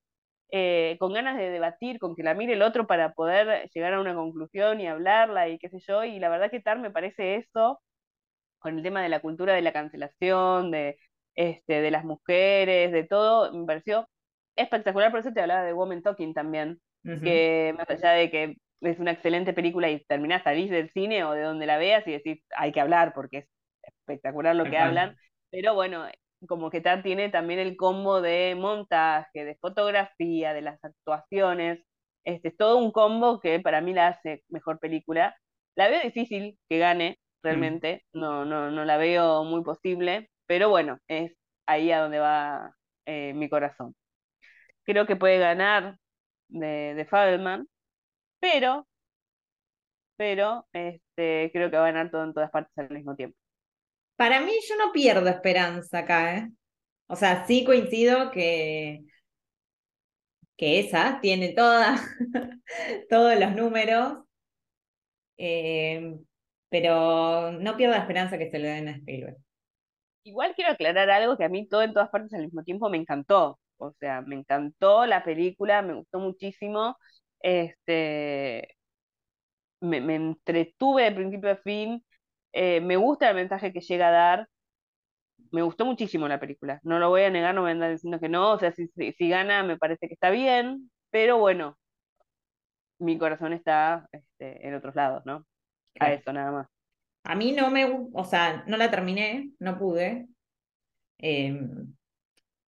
eh, 0.51 0.97
con 0.99 1.13
ganas 1.13 1.37
de 1.37 1.49
debatir, 1.49 1.99
con 1.99 2.15
que 2.15 2.23
la 2.23 2.33
mire 2.35 2.53
el 2.53 2.61
otro 2.61 2.87
para 2.87 3.13
poder 3.13 3.69
llegar 3.73 3.93
a 3.93 4.01
una 4.01 4.15
conclusión 4.15 4.79
y 4.81 4.87
hablarla 4.87 5.49
y 5.49 5.57
qué 5.59 5.69
sé 5.69 5.79
yo, 5.79 6.03
y 6.03 6.19
la 6.19 6.29
verdad 6.29 6.51
que 6.51 6.59
Tar 6.61 6.79
me 6.79 6.91
parece 6.91 7.35
eso, 7.35 7.81
con 8.63 8.77
el 8.77 8.83
tema 8.83 9.03
de 9.03 9.09
la 9.09 9.21
cultura 9.21 9.53
de 9.53 9.61
la 9.61 9.73
cancelación, 9.73 10.71
de, 10.71 10.97
este, 11.35 11.81
de 11.81 11.91
las 11.91 12.05
mujeres, 12.05 12.91
de 12.91 13.03
todo, 13.05 13.53
me 13.53 13.65
pareció 13.67 14.07
espectacular, 14.55 15.11
por 15.11 15.19
eso 15.21 15.33
te 15.33 15.41
hablaba 15.41 15.63
de 15.63 15.73
Woman 15.73 16.01
Talking 16.03 16.33
también 16.33 16.79
que 17.21 17.75
más 17.77 17.89
allá 17.89 18.11
de 18.11 18.31
que 18.31 18.57
es 18.81 18.99
una 18.99 19.11
excelente 19.11 19.53
película 19.53 19.89
y 19.89 20.03
terminás, 20.05 20.43
salís 20.43 20.69
del 20.71 20.91
cine 20.91 21.23
o 21.25 21.33
de 21.33 21.41
donde 21.43 21.65
la 21.65 21.77
veas 21.77 22.07
y 22.07 22.11
decís, 22.13 22.43
hay 22.55 22.71
que 22.71 22.81
hablar 22.81 23.13
porque 23.13 23.39
es 23.39 23.49
espectacular 23.83 24.55
lo 24.55 24.69
que 24.69 24.77
hablan, 24.77 25.15
pero 25.51 25.73
bueno, 25.75 26.05
como 26.47 26.69
que 26.69 26.81
Tar 26.81 27.03
tiene 27.03 27.29
también 27.29 27.59
el 27.59 27.77
combo 27.77 28.21
de 28.21 28.55
montaje, 28.57 29.45
de 29.45 29.55
fotografía, 29.57 30.53
de 30.53 30.61
las 30.61 30.83
actuaciones, 30.83 31.81
este, 32.25 32.49
es 32.49 32.57
todo 32.57 32.77
un 32.77 32.91
combo 32.91 33.39
que 33.39 33.59
para 33.59 33.81
mí 33.81 33.93
la 33.93 34.09
hace 34.09 34.43
mejor 34.49 34.79
película. 34.79 35.35
La 35.75 35.89
veo 35.89 36.01
difícil 36.01 36.57
que 36.69 36.77
gane, 36.79 37.19
realmente, 37.43 38.05
no, 38.13 38.45
no, 38.45 38.71
no 38.71 38.85
la 38.85 38.97
veo 38.97 39.43
muy 39.43 39.63
posible, 39.63 40.31
pero 40.47 40.69
bueno, 40.69 40.99
es 41.07 41.33
ahí 41.67 41.91
a 41.91 42.01
donde 42.01 42.19
va 42.19 42.75
eh, 43.05 43.33
mi 43.35 43.49
corazón. 43.49 43.95
Creo 44.85 45.07
que 45.07 45.15
puede 45.15 45.39
ganar 45.39 45.97
de, 46.49 46.95
de 46.95 47.05
Fabelman, 47.05 47.67
pero, 48.39 48.87
pero 50.17 50.67
este, 50.73 51.49
creo 51.53 51.69
que 51.69 51.77
va 51.77 51.83
a 51.87 51.91
ganar 51.91 52.11
todo 52.11 52.23
en 52.23 52.33
todas 52.33 52.51
partes 52.51 52.71
al 52.77 52.89
mismo 52.91 53.15
tiempo. 53.15 53.37
Para 54.17 54.41
mí 54.41 54.53
yo 54.69 54.77
no 54.77 54.91
pierdo 54.93 55.29
esperanza 55.29 55.99
acá, 55.99 56.37
¿eh? 56.37 56.51
O 57.07 57.15
sea, 57.15 57.45
sí 57.47 57.65
coincido 57.65 58.31
que, 58.31 59.05
que 60.57 60.79
esa 60.79 61.19
tiene 61.21 61.53
toda, 61.53 61.95
todos 63.09 63.39
los 63.39 63.55
números, 63.55 64.19
eh, 65.37 66.17
pero 66.73 67.51
no 67.53 67.77
pierdo 67.77 67.95
la 67.95 68.01
esperanza 68.01 68.39
que 68.39 68.49
se 68.49 68.59
le 68.59 68.69
den 68.69 68.87
a 68.89 68.91
Spielberg. 68.93 69.37
Igual 70.23 70.53
quiero 70.55 70.71
aclarar 70.71 71.09
algo 71.09 71.37
que 71.37 71.43
a 71.45 71.49
mí 71.49 71.67
todo 71.67 71.81
en 71.83 71.93
todas 71.93 72.09
partes 72.09 72.33
al 72.33 72.43
mismo 72.45 72.63
tiempo 72.63 72.89
me 72.89 72.97
encantó. 72.97 73.59
O 73.77 73.91
sea, 73.99 74.21
me 74.21 74.35
encantó 74.35 75.05
la 75.05 75.23
película, 75.23 75.81
me 75.81 75.93
gustó 75.95 76.19
muchísimo. 76.19 76.97
Este, 77.41 78.75
me, 79.81 80.01
me 80.01 80.15
entretuve 80.15 81.03
de 81.03 81.11
principio 81.11 81.51
a 81.51 81.55
fin. 81.57 82.03
eh, 82.53 82.81
me 82.81 82.95
gusta 82.97 83.29
el 83.29 83.35
mensaje 83.35 83.73
que 83.73 83.81
llega 83.81 84.07
a 84.09 84.11
dar. 84.11 84.47
Me 85.51 85.61
gustó 85.61 85.85
muchísimo 85.85 86.27
la 86.27 86.39
película. 86.39 86.79
No 86.83 86.99
lo 86.99 87.09
voy 87.09 87.21
a 87.23 87.29
negar, 87.29 87.53
no 87.55 87.61
voy 87.61 87.69
a 87.69 87.73
andar 87.73 87.91
diciendo 87.91 88.19
que 88.19 88.27
no. 88.29 88.51
O 88.53 88.59
sea, 88.59 88.71
si, 88.73 88.87
si, 88.89 89.13
si 89.13 89.29
gana, 89.29 89.63
me 89.63 89.77
parece 89.77 90.07
que 90.07 90.13
está 90.15 90.29
bien. 90.31 90.91
Pero 91.11 91.37
bueno, 91.37 91.77
mi 92.99 93.17
corazón 93.17 93.53
está 93.53 94.07
este, 94.11 94.67
en 94.67 94.75
otros 94.75 94.95
lados, 94.95 95.23
¿no? 95.25 95.45
A 95.99 95.99
Claro. 95.99 96.13
eso 96.13 96.33
nada 96.33 96.51
más. 96.51 96.67
A 97.23 97.35
mí 97.35 97.51
no 97.53 97.69
me, 97.71 97.85
o 98.13 98.23
sea, 98.25 98.63
no 98.67 98.77
la 98.77 98.91
terminé, 98.91 99.51
no 99.59 99.77
pude. 99.77 100.27
Eh, 101.19 101.57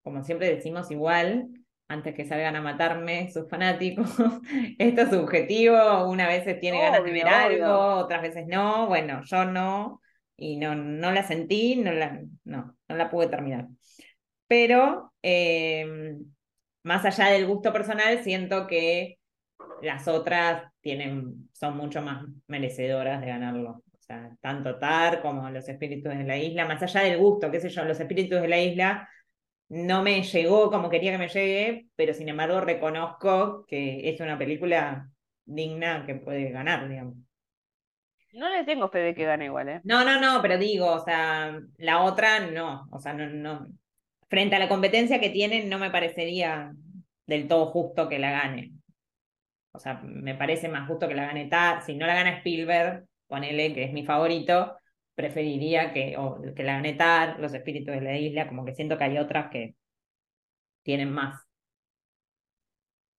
como 0.04 0.24
siempre 0.24 0.54
decimos 0.54 0.92
igual, 0.92 1.48
antes 1.88 2.14
que 2.16 2.26
salgan 2.26 2.56
a 2.56 2.62
matarme 2.62 3.32
sus 3.32 3.48
fanáticos, 3.50 4.08
esto 4.80 5.02
es 5.02 5.10
subjetivo, 5.10 6.08
una 6.10 6.28
vez 6.28 6.44
tiene 6.60 6.80
ganas 6.82 7.04
de 7.04 7.12
ver 7.12 7.28
algo, 7.28 7.66
obvio. 7.66 7.96
otras 7.98 8.22
veces 8.22 8.46
no, 8.48 8.88
bueno, 8.88 9.22
yo 9.26 9.46
no, 9.46 10.02
y 10.38 10.58
no, 10.58 10.76
no 10.76 11.12
la 11.12 11.24
sentí, 11.24 11.76
no 11.78 11.92
la, 11.92 12.22
no, 12.44 12.76
no 12.88 12.96
la 12.96 13.10
pude 13.10 13.28
terminar. 13.28 13.68
Pero 14.48 15.14
eh, 15.24 16.18
más 16.84 17.06
allá 17.06 17.28
del 17.32 17.48
gusto 17.48 17.72
personal, 17.74 18.24
siento 18.24 18.68
que 18.68 19.20
las 19.82 20.08
otras 20.08 20.72
tienen, 20.82 21.50
son 21.54 21.78
mucho 21.78 22.02
más 22.02 22.26
merecedoras 22.48 23.22
de 23.22 23.28
ganarlo. 23.28 23.84
O 23.92 24.06
sea, 24.06 24.32
tanto 24.42 24.78
Tar 24.80 25.22
como 25.22 25.50
Los 25.50 25.68
Espíritus 25.70 26.14
de 26.14 26.24
la 26.24 26.38
Isla, 26.38 26.66
más 26.66 26.82
allá 26.84 27.02
del 27.02 27.18
gusto, 27.18 27.50
qué 27.52 27.60
sé 27.60 27.70
yo, 27.70 27.86
Los 27.86 28.00
Espíritus 28.00 28.42
de 28.42 28.48
la 28.48 28.60
Isla 28.60 29.10
no 29.70 30.04
me 30.04 30.22
llegó 30.22 30.70
como 30.70 30.90
quería 30.90 31.14
que 31.14 31.18
me 31.18 31.30
llegue, 31.30 31.88
pero 31.96 32.14
sin 32.14 32.30
embargo 32.30 32.62
reconozco 32.62 33.66
que 33.66 34.10
es 34.10 34.20
una 34.20 34.38
película 34.38 35.10
digna 35.46 36.06
que 36.06 36.16
puede 36.16 36.52
ganar, 36.52 36.88
digamos. 36.88 37.16
No 38.34 38.50
le 38.50 38.64
tengo 38.64 38.90
fe 38.90 39.00
de 39.00 39.16
que 39.16 39.26
gane 39.26 39.46
igual, 39.46 39.70
¿eh? 39.70 39.82
No, 39.84 40.04
no, 40.04 40.20
no, 40.20 40.42
pero 40.42 40.58
digo, 40.58 40.92
o 40.92 41.00
sea, 41.00 41.60
la 41.78 42.02
otra 42.02 42.40
no, 42.40 42.88
o 42.92 43.00
sea, 43.00 43.14
no, 43.14 43.28
no. 43.28 43.68
Frente 44.28 44.56
a 44.56 44.60
la 44.60 44.70
competencia 44.70 45.20
que 45.20 45.30
tienen, 45.30 45.70
no 45.70 45.78
me 45.78 45.92
parecería 45.92 46.74
del 47.28 47.48
todo 47.48 47.68
justo 47.68 48.10
que 48.10 48.20
la 48.20 48.32
gane. 48.32 48.74
O 49.74 49.80
sea, 49.80 50.02
me 50.04 50.36
parece 50.36 50.70
más 50.70 50.88
justo 50.88 51.08
que 51.08 51.16
la 51.16 51.26
gane 51.28 51.48
Tar. 51.48 51.84
Si 51.84 51.96
no 51.96 52.06
la 52.08 52.16
gana 52.16 52.38
Spielberg, 52.38 53.06
ponele 53.28 53.74
que 53.74 53.84
es 53.86 53.94
mi 53.94 54.06
favorito, 54.06 54.78
preferiría 55.16 55.94
que, 55.94 56.16
o 56.18 56.42
que 56.56 56.64
la 56.64 56.74
gane 56.76 56.94
Tar, 56.94 57.40
Los 57.40 57.54
Espíritus 57.54 57.94
de 57.96 58.02
la 58.02 58.18
Isla, 58.18 58.48
como 58.48 58.66
que 58.66 58.76
siento 58.76 58.98
que 58.98 59.04
hay 59.06 59.18
otras 59.18 59.50
que 59.52 59.76
tienen 60.84 61.12
más. 61.12 61.42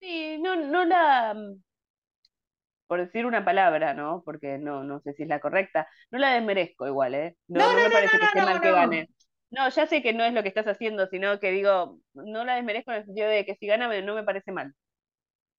Sí, 0.01 0.39
no, 0.41 0.55
no 0.57 0.85
la, 0.85 1.35
por 2.87 3.01
decir 3.01 3.27
una 3.27 3.45
palabra, 3.45 3.95
¿no? 3.95 4.23
Porque 4.25 4.59
no, 4.59 4.85
no 4.85 5.01
sé 5.01 5.15
si 5.15 5.23
es 5.25 5.29
la 5.29 5.41
correcta, 5.41 5.89
no 6.11 6.19
la 6.19 6.35
desmerezco 6.35 6.87
igual, 6.87 7.15
¿eh? 7.15 7.37
No, 7.49 7.61
No, 7.61 7.73
no 7.73 7.77
no, 7.77 7.85
me 7.85 7.91
parece 7.91 8.19
que 8.19 8.25
esté 8.27 8.43
mal 8.43 8.61
que 8.61 8.71
gane. 8.73 9.09
No, 9.51 9.69
ya 9.69 9.87
sé 9.87 10.03
que 10.03 10.13
no 10.13 10.25
es 10.25 10.33
lo 10.35 10.43
que 10.43 10.49
estás 10.49 10.67
haciendo, 10.67 11.07
sino 11.07 11.39
que 11.41 11.51
digo, 11.53 12.01
no 12.15 12.45
la 12.45 12.57
desmerezco 12.57 12.91
en 12.91 12.99
el 12.99 13.05
sentido 13.07 13.29
de 13.29 13.45
que 13.47 13.55
si 13.57 13.67
gana 13.67 13.89
no 14.03 14.15
me 14.15 14.25
parece 14.25 14.53
mal. 14.53 14.75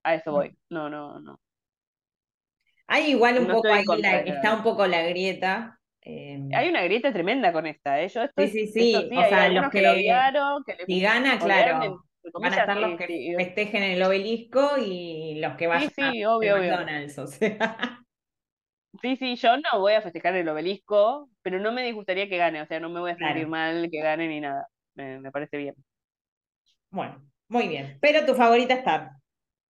A 0.06 0.14
eso 0.14 0.32
voy. 0.32 0.56
No, 0.70 0.88
no, 0.88 1.20
no. 1.20 1.40
Hay 2.88 3.10
igual 3.10 3.38
un 3.38 3.46
No 3.46 3.50
poco 3.50 3.72
ahí, 3.72 4.00
la- 4.00 4.18
está 4.22 4.54
un 4.54 4.62
poco 4.62 4.86
la 4.86 5.02
grieta. 5.02 5.80
eh, 6.02 6.38
Hay 6.52 6.68
una 6.68 6.82
grieta 6.82 7.12
tremenda 7.12 7.52
con 7.52 7.66
esta, 7.66 8.00
¿eh? 8.02 8.08
Yo 8.08 8.22
estoy, 8.22 8.46
Sí, 8.46 8.48
sí, 8.48 8.66
esto 8.76 8.98
sí, 8.98 9.08
sí, 9.08 9.18
o 9.18 9.24
sea, 9.24 9.48
los 9.48 9.68
que 9.70 9.82
que- 9.82 9.88
odiaron, 9.88 10.62
que 10.64 10.74
le 10.76 10.86
si 10.86 11.00
gana, 11.00 11.38
claro, 11.40 12.04
van 12.36 12.54
a 12.54 12.58
estar 12.58 12.76
los 12.78 12.96
sí, 12.96 12.98
que 12.98 13.06
sí. 13.06 13.34
festejen 13.34 13.82
el 13.82 14.02
obelisco 14.02 14.76
y 14.78 15.40
los 15.40 15.56
que 15.56 15.66
vayan 15.66 15.92
sí, 15.94 16.24
a 16.40 16.50
obvio. 16.52 16.56
McDonald's, 16.58 17.18
o 17.18 17.26
sea. 17.26 18.04
Sí, 19.02 19.16
sí, 19.16 19.36
yo 19.36 19.56
no 19.58 19.80
voy 19.80 19.92
a 19.92 20.00
festejar 20.02 20.34
el 20.36 20.48
obelisco, 20.48 21.28
pero 21.42 21.60
no 21.60 21.70
me 21.70 21.84
disgustaría 21.84 22.28
que 22.28 22.38
gane, 22.38 22.62
o 22.62 22.66
sea, 22.66 22.80
no 22.80 22.88
me 22.88 23.00
voy 23.00 23.10
a 23.10 23.18
sentir 23.18 23.46
Claro. 23.46 23.46
mal 23.46 23.88
que 23.90 24.00
gane 24.00 24.26
ni 24.28 24.40
nada. 24.40 24.68
Me, 24.94 25.20
me 25.20 25.30
parece 25.30 25.58
bien. 25.58 25.74
Bueno, 26.90 27.22
muy 27.48 27.68
bien. 27.68 27.98
Pero 28.00 28.26
tu 28.26 28.34
favorita 28.34 28.74
está. 28.74 29.20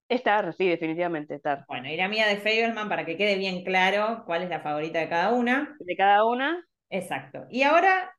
Estar, 0.09 0.53
sí, 0.55 0.69
definitivamente, 0.69 1.35
estar. 1.37 1.67
Bueno, 1.69 1.89
la 1.97 2.09
mía 2.09 2.27
de 2.27 2.37
Fableman 2.39 2.89
para 2.89 3.05
que 3.07 3.17
quede 3.17 3.37
bien 3.37 3.65
claro 3.65 4.23
cuál 4.27 4.43
es 4.43 4.49
la 4.51 4.61
favorita 4.61 4.99
de 5.01 5.09
cada 5.09 5.33
una. 5.33 5.77
De 5.79 5.97
cada 5.97 6.25
una, 6.25 6.65
Exacto. 6.91 7.47
Y 7.51 7.63
ahora 7.63 8.17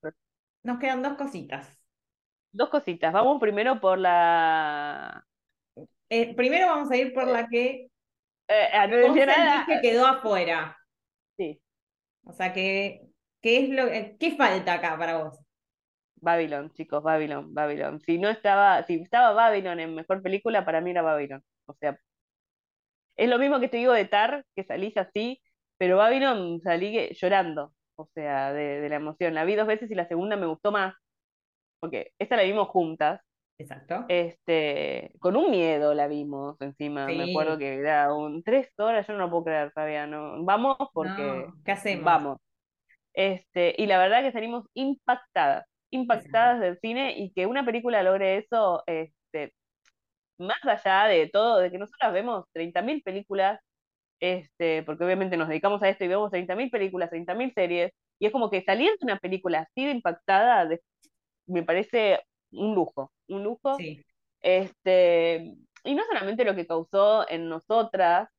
nos 0.63 0.79
quedan 0.79 1.01
dos 1.03 1.15
cositas. 1.15 1.67
dos 2.51 2.69
cositas. 2.69 3.13
Vamos 3.13 3.39
primero 3.39 3.79
por 3.79 3.97
la... 3.97 5.25
Eh, 6.09 6.33
primero 6.35 6.67
vamos 6.67 6.89
a 6.91 6.97
ir 6.97 7.13
por 7.13 7.27
la 7.27 7.47
que 7.47 7.87
Eh, 8.49 8.69
ah, 8.73 8.87
nada. 8.87 9.65
que 9.67 9.81
quedó 9.81 10.05
afuera. 10.07 10.77
Sí, 11.37 11.59
O 12.23 12.31
sea, 12.33 12.53
que, 12.53 13.01
¿qué 13.41 13.63
es 13.63 13.69
lo 13.69 13.87
eh, 13.87 14.15
qué 14.19 14.35
falta 14.35 14.73
acá 14.73 14.97
para 14.99 15.17
vos? 15.23 15.39
Babylon, 16.21 16.71
chicos, 16.73 17.01
Babylon, 17.03 17.53
Babylon. 17.53 17.99
Si 18.01 18.17
no 18.19 18.29
estaba, 18.29 18.83
si 18.85 18.95
estaba 18.95 19.31
Babylon 19.33 19.79
en 19.79 19.95
mejor 19.95 20.21
película, 20.21 20.65
para 20.65 20.81
mí 20.81 20.91
era 20.91 21.01
Babylon. 21.01 21.43
O 21.67 21.75
sea, 21.75 21.99
es 23.15 23.29
lo 23.29 23.39
mismo 23.39 23.59
que 23.59 23.67
te 23.69 23.77
digo 23.77 23.93
de 23.93 24.05
Tar, 24.05 24.45
que 24.55 24.63
salís 24.63 24.95
así, 24.97 25.41
pero 25.77 25.97
Babylon 25.97 26.61
salí 26.61 27.09
llorando, 27.13 27.73
o 27.95 28.07
sea, 28.13 28.53
de, 28.53 28.81
de 28.81 28.89
la 28.89 28.95
emoción. 28.97 29.33
La 29.33 29.45
vi 29.45 29.55
dos 29.55 29.67
veces 29.67 29.89
y 29.91 29.95
la 29.95 30.07
segunda 30.07 30.35
me 30.35 30.45
gustó 30.47 30.71
más, 30.71 30.95
porque 31.79 32.11
esta 32.19 32.35
la 32.35 32.43
vimos 32.43 32.67
juntas. 32.69 33.21
Exacto. 33.59 34.05
Este, 34.07 35.11
con 35.19 35.35
un 35.35 35.49
miedo 35.49 35.95
la 35.95 36.07
vimos 36.07 36.61
encima, 36.61 37.07
me 37.07 37.31
acuerdo 37.31 37.57
que 37.57 37.75
era 37.79 38.13
un 38.13 38.43
tres 38.43 38.69
horas, 38.77 39.07
yo 39.07 39.13
no 39.13 39.19
lo 39.19 39.29
puedo 39.31 39.45
creer, 39.45 39.71
Fabián, 39.71 40.45
vamos 40.45 40.77
porque 40.93 41.23
No, 41.23 41.55
¿qué 41.65 41.71
hacemos? 41.71 42.05
vamos. 42.05 42.37
Este, 43.13 43.73
y 43.75 43.87
la 43.87 43.97
verdad 43.97 44.21
que 44.21 44.31
salimos 44.31 44.65
impactadas, 44.75 45.65
impactadas 45.89 46.59
del 46.59 46.77
cine 46.81 47.17
y 47.17 47.31
que 47.33 47.47
una 47.47 47.65
película 47.65 48.03
logre 48.03 48.37
eso, 48.37 48.83
este, 48.85 49.55
más 50.39 50.57
allá 50.65 51.05
de 51.07 51.29
todo, 51.29 51.57
de 51.59 51.71
que 51.71 51.77
nosotras 51.77 52.13
vemos 52.13 52.45
30.000 52.53 53.01
películas, 53.03 53.59
este, 54.19 54.83
porque 54.83 55.05
obviamente 55.05 55.37
nos 55.37 55.47
dedicamos 55.49 55.83
a 55.83 55.89
esto 55.89 56.05
y 56.05 56.07
vemos 56.09 56.31
30.000 56.31 56.69
películas, 56.71 57.09
30.000 57.09 57.53
series, 57.53 57.91
y 58.19 58.27
es 58.27 58.31
como 58.31 58.49
que 58.51 58.63
salir 58.63 58.91
de 58.91 59.05
una 59.05 59.17
película 59.19 59.61
así 59.61 59.85
de 59.85 59.91
impactada 59.91 60.65
de- 60.67 60.81
me 61.47 61.63
parece 61.63 62.21
un 62.51 62.75
lujo, 62.75 63.11
un 63.27 63.43
lujo. 63.43 63.83
Sí, 63.83 64.05
Este, 64.41 65.55
y 65.85 65.95
no 65.95 66.03
solamente 66.05 66.45
lo 66.45 66.55
que 66.55 66.67
causó 66.67 67.29
en 67.29 67.49
nosotras, 67.49 68.29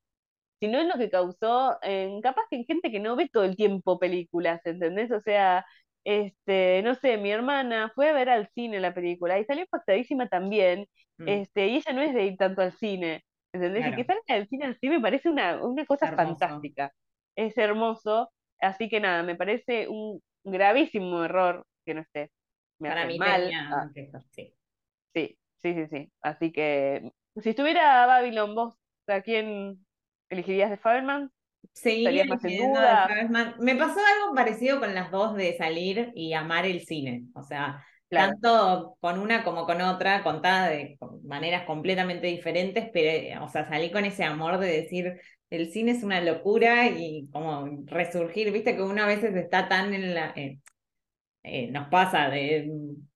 sino 0.61 0.78
en 0.80 0.88
lo 0.88 0.96
que 0.99 1.11
causó 1.11 1.78
en 1.82 2.20
capaz 2.20 2.42
que 2.51 2.57
en 2.57 2.64
gente 2.66 2.90
que 2.90 3.01
no 3.01 3.16
ve 3.16 3.28
todo 3.32 3.44
el 3.44 3.57
tiempo 3.57 3.99
películas, 3.99 4.61
¿entendés? 4.64 5.11
O 5.12 5.20
sea, 5.20 5.64
este, 6.09 6.82
no 6.84 6.94
sé, 6.94 7.18
mi 7.18 7.30
hermana 7.32 7.92
fue 7.94 8.09
a 8.11 8.12
ver 8.14 8.30
al 8.30 8.48
cine 8.54 8.80
la 8.80 8.94
película 8.94 9.38
y 9.38 9.44
salió 9.44 9.62
impactadísima 9.64 10.28
también, 10.28 10.86
mm, 11.18 11.24
este, 11.26 11.68
y 11.68 11.76
ella 11.76 11.92
no 11.92 12.02
es 12.02 12.14
de 12.14 12.24
ir 12.26 12.36
tanto 12.38 12.62
al 12.62 12.72
cine, 12.72 13.24
¿entendés? 13.52 13.86
Y 13.86 13.94
que 13.94 14.04
Claro. 14.04 14.06
salga 14.06 14.34
del 14.36 14.48
cine 14.48 14.66
al 14.66 14.78
cine 14.78 14.96
me 14.98 15.02
parece 15.02 15.28
una, 15.30 15.62
una 15.64 15.86
cosa 15.86 16.12
fantástica, 16.14 16.92
es 17.36 17.59
hermoso, 17.59 18.30
así 18.61 18.88
que 18.88 19.00
nada, 19.00 19.22
me 19.22 19.36
parece 19.36 19.88
un 19.88 20.20
gravísimo 20.44 21.24
error 21.24 21.66
que 21.86 21.94
no 21.94 22.00
esté, 22.02 22.30
me 22.80 22.88
para 22.88 23.00
hace 23.00 23.06
mí 23.06 23.18
mal, 23.18 23.42
tenía 23.42 23.68
ah. 23.72 23.88
Sí, 25.14 25.38
sí, 25.56 25.74
sí, 25.74 25.86
sí. 25.88 26.12
Así 26.20 26.52
que, 26.52 27.12
si 27.36 27.50
estuviera 27.50 28.06
Babylon, 28.06 28.54
¿vos 28.54 28.74
a 29.06 29.22
quién 29.22 29.86
elegirías 30.30 30.70
de 30.70 30.76
Faberman? 30.78 31.30
¿Estarías 31.74 32.26
más 32.28 32.44
en 32.44 32.72
duda? 32.72 33.06
Faberman. 33.09 33.54
Me 33.61 33.76
pasó 33.76 33.98
algo 34.00 34.34
parecido 34.34 34.80
con 34.80 34.94
las 34.94 35.11
dos 35.11 35.34
de 35.34 35.56
salir 35.56 36.11
y 36.14 36.32
amar 36.32 36.66
el 36.66 36.84
cine. 36.84 37.24
O 37.34 37.42
sea, 37.42 37.84
Claro, 38.09 38.32
tanto 38.32 38.96
con 39.00 39.18
una 39.18 39.44
como 39.44 39.66
con 39.66 39.80
otra, 39.82 40.22
contada 40.22 40.68
de 40.68 40.98
maneras 41.24 41.64
completamente 41.66 42.26
diferentes, 42.26 42.88
pero, 42.92 43.44
o 43.44 43.48
sea, 43.48 43.68
salí 43.68 43.90
con 43.90 44.04
ese 44.04 44.24
amor 44.24 44.59
de 44.59 44.68
decir, 44.68 45.20
el 45.50 45.70
cine 45.70 45.92
es 45.92 46.02
una 46.02 46.20
locura 46.20 46.88
y 46.88 47.28
como 47.32 47.68
resurgir, 47.86 48.50
viste 48.52 48.74
que 48.76 48.82
una 48.82 49.06
veces 49.06 49.34
está 49.36 49.68
tan 49.68 49.92
en 49.94 50.14
la... 50.14 50.32
eh, 50.36 50.59
eh, 51.42 51.68
nos 51.70 51.88
pasa 51.88 52.28
de, 52.28 52.70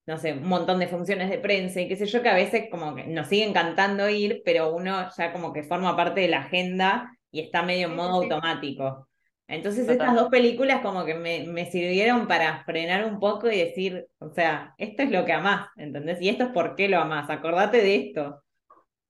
no 0.07 0.19
sé, 0.19 0.33
un 0.35 0.47
montón 0.49 0.79
de 0.79 0.89
funciones 0.89 1.31
de 1.31 1.39
prensa 1.39 1.81
y 1.81 1.89
qué 1.89 1.97
sé 1.97 2.07
yo, 2.07 2.23
que 2.23 2.29
a 2.29 2.35
veces 2.35 2.69
como 2.71 2.95
que 2.95 3.05
nos 3.07 3.29
sigue 3.29 3.45
encantando 3.45 4.09
ir, 4.09 4.43
pero 4.45 4.75
uno 4.75 5.09
ya 5.17 5.33
como 5.33 5.53
que 5.53 5.63
forma 5.63 5.97
parte 5.97 6.21
de 6.23 6.29
la 6.29 6.41
agenda 6.41 7.11
y 7.33 7.41
está 7.43 7.63
medio 7.65 7.89
en 7.89 7.97
modo 7.97 8.17
automático. 8.23 9.09
Entonces 9.49 9.87
Total. 9.87 9.99
estas 9.99 10.15
dos 10.17 10.31
películas 10.31 10.83
como 10.83 11.05
que 11.07 11.15
me, 11.17 11.45
me 11.49 11.71
sirvieron 11.71 12.29
para 12.29 12.65
frenar 12.65 13.07
un 13.07 13.21
poco 13.21 13.51
y 13.51 13.59
decir, 13.59 14.09
o 14.21 14.31
sea, 14.31 14.75
esto 14.79 15.05
es 15.05 15.13
lo 15.13 15.27
que 15.27 15.35
amás, 15.35 15.69
¿entendés? 15.77 16.23
Y 16.23 16.31
esto 16.31 16.45
es 16.47 16.51
por 16.53 16.77
qué 16.77 16.89
lo 16.89 16.99
amás, 17.01 17.31
acordate 17.31 17.79
de 17.79 17.97
esto. 17.97 18.43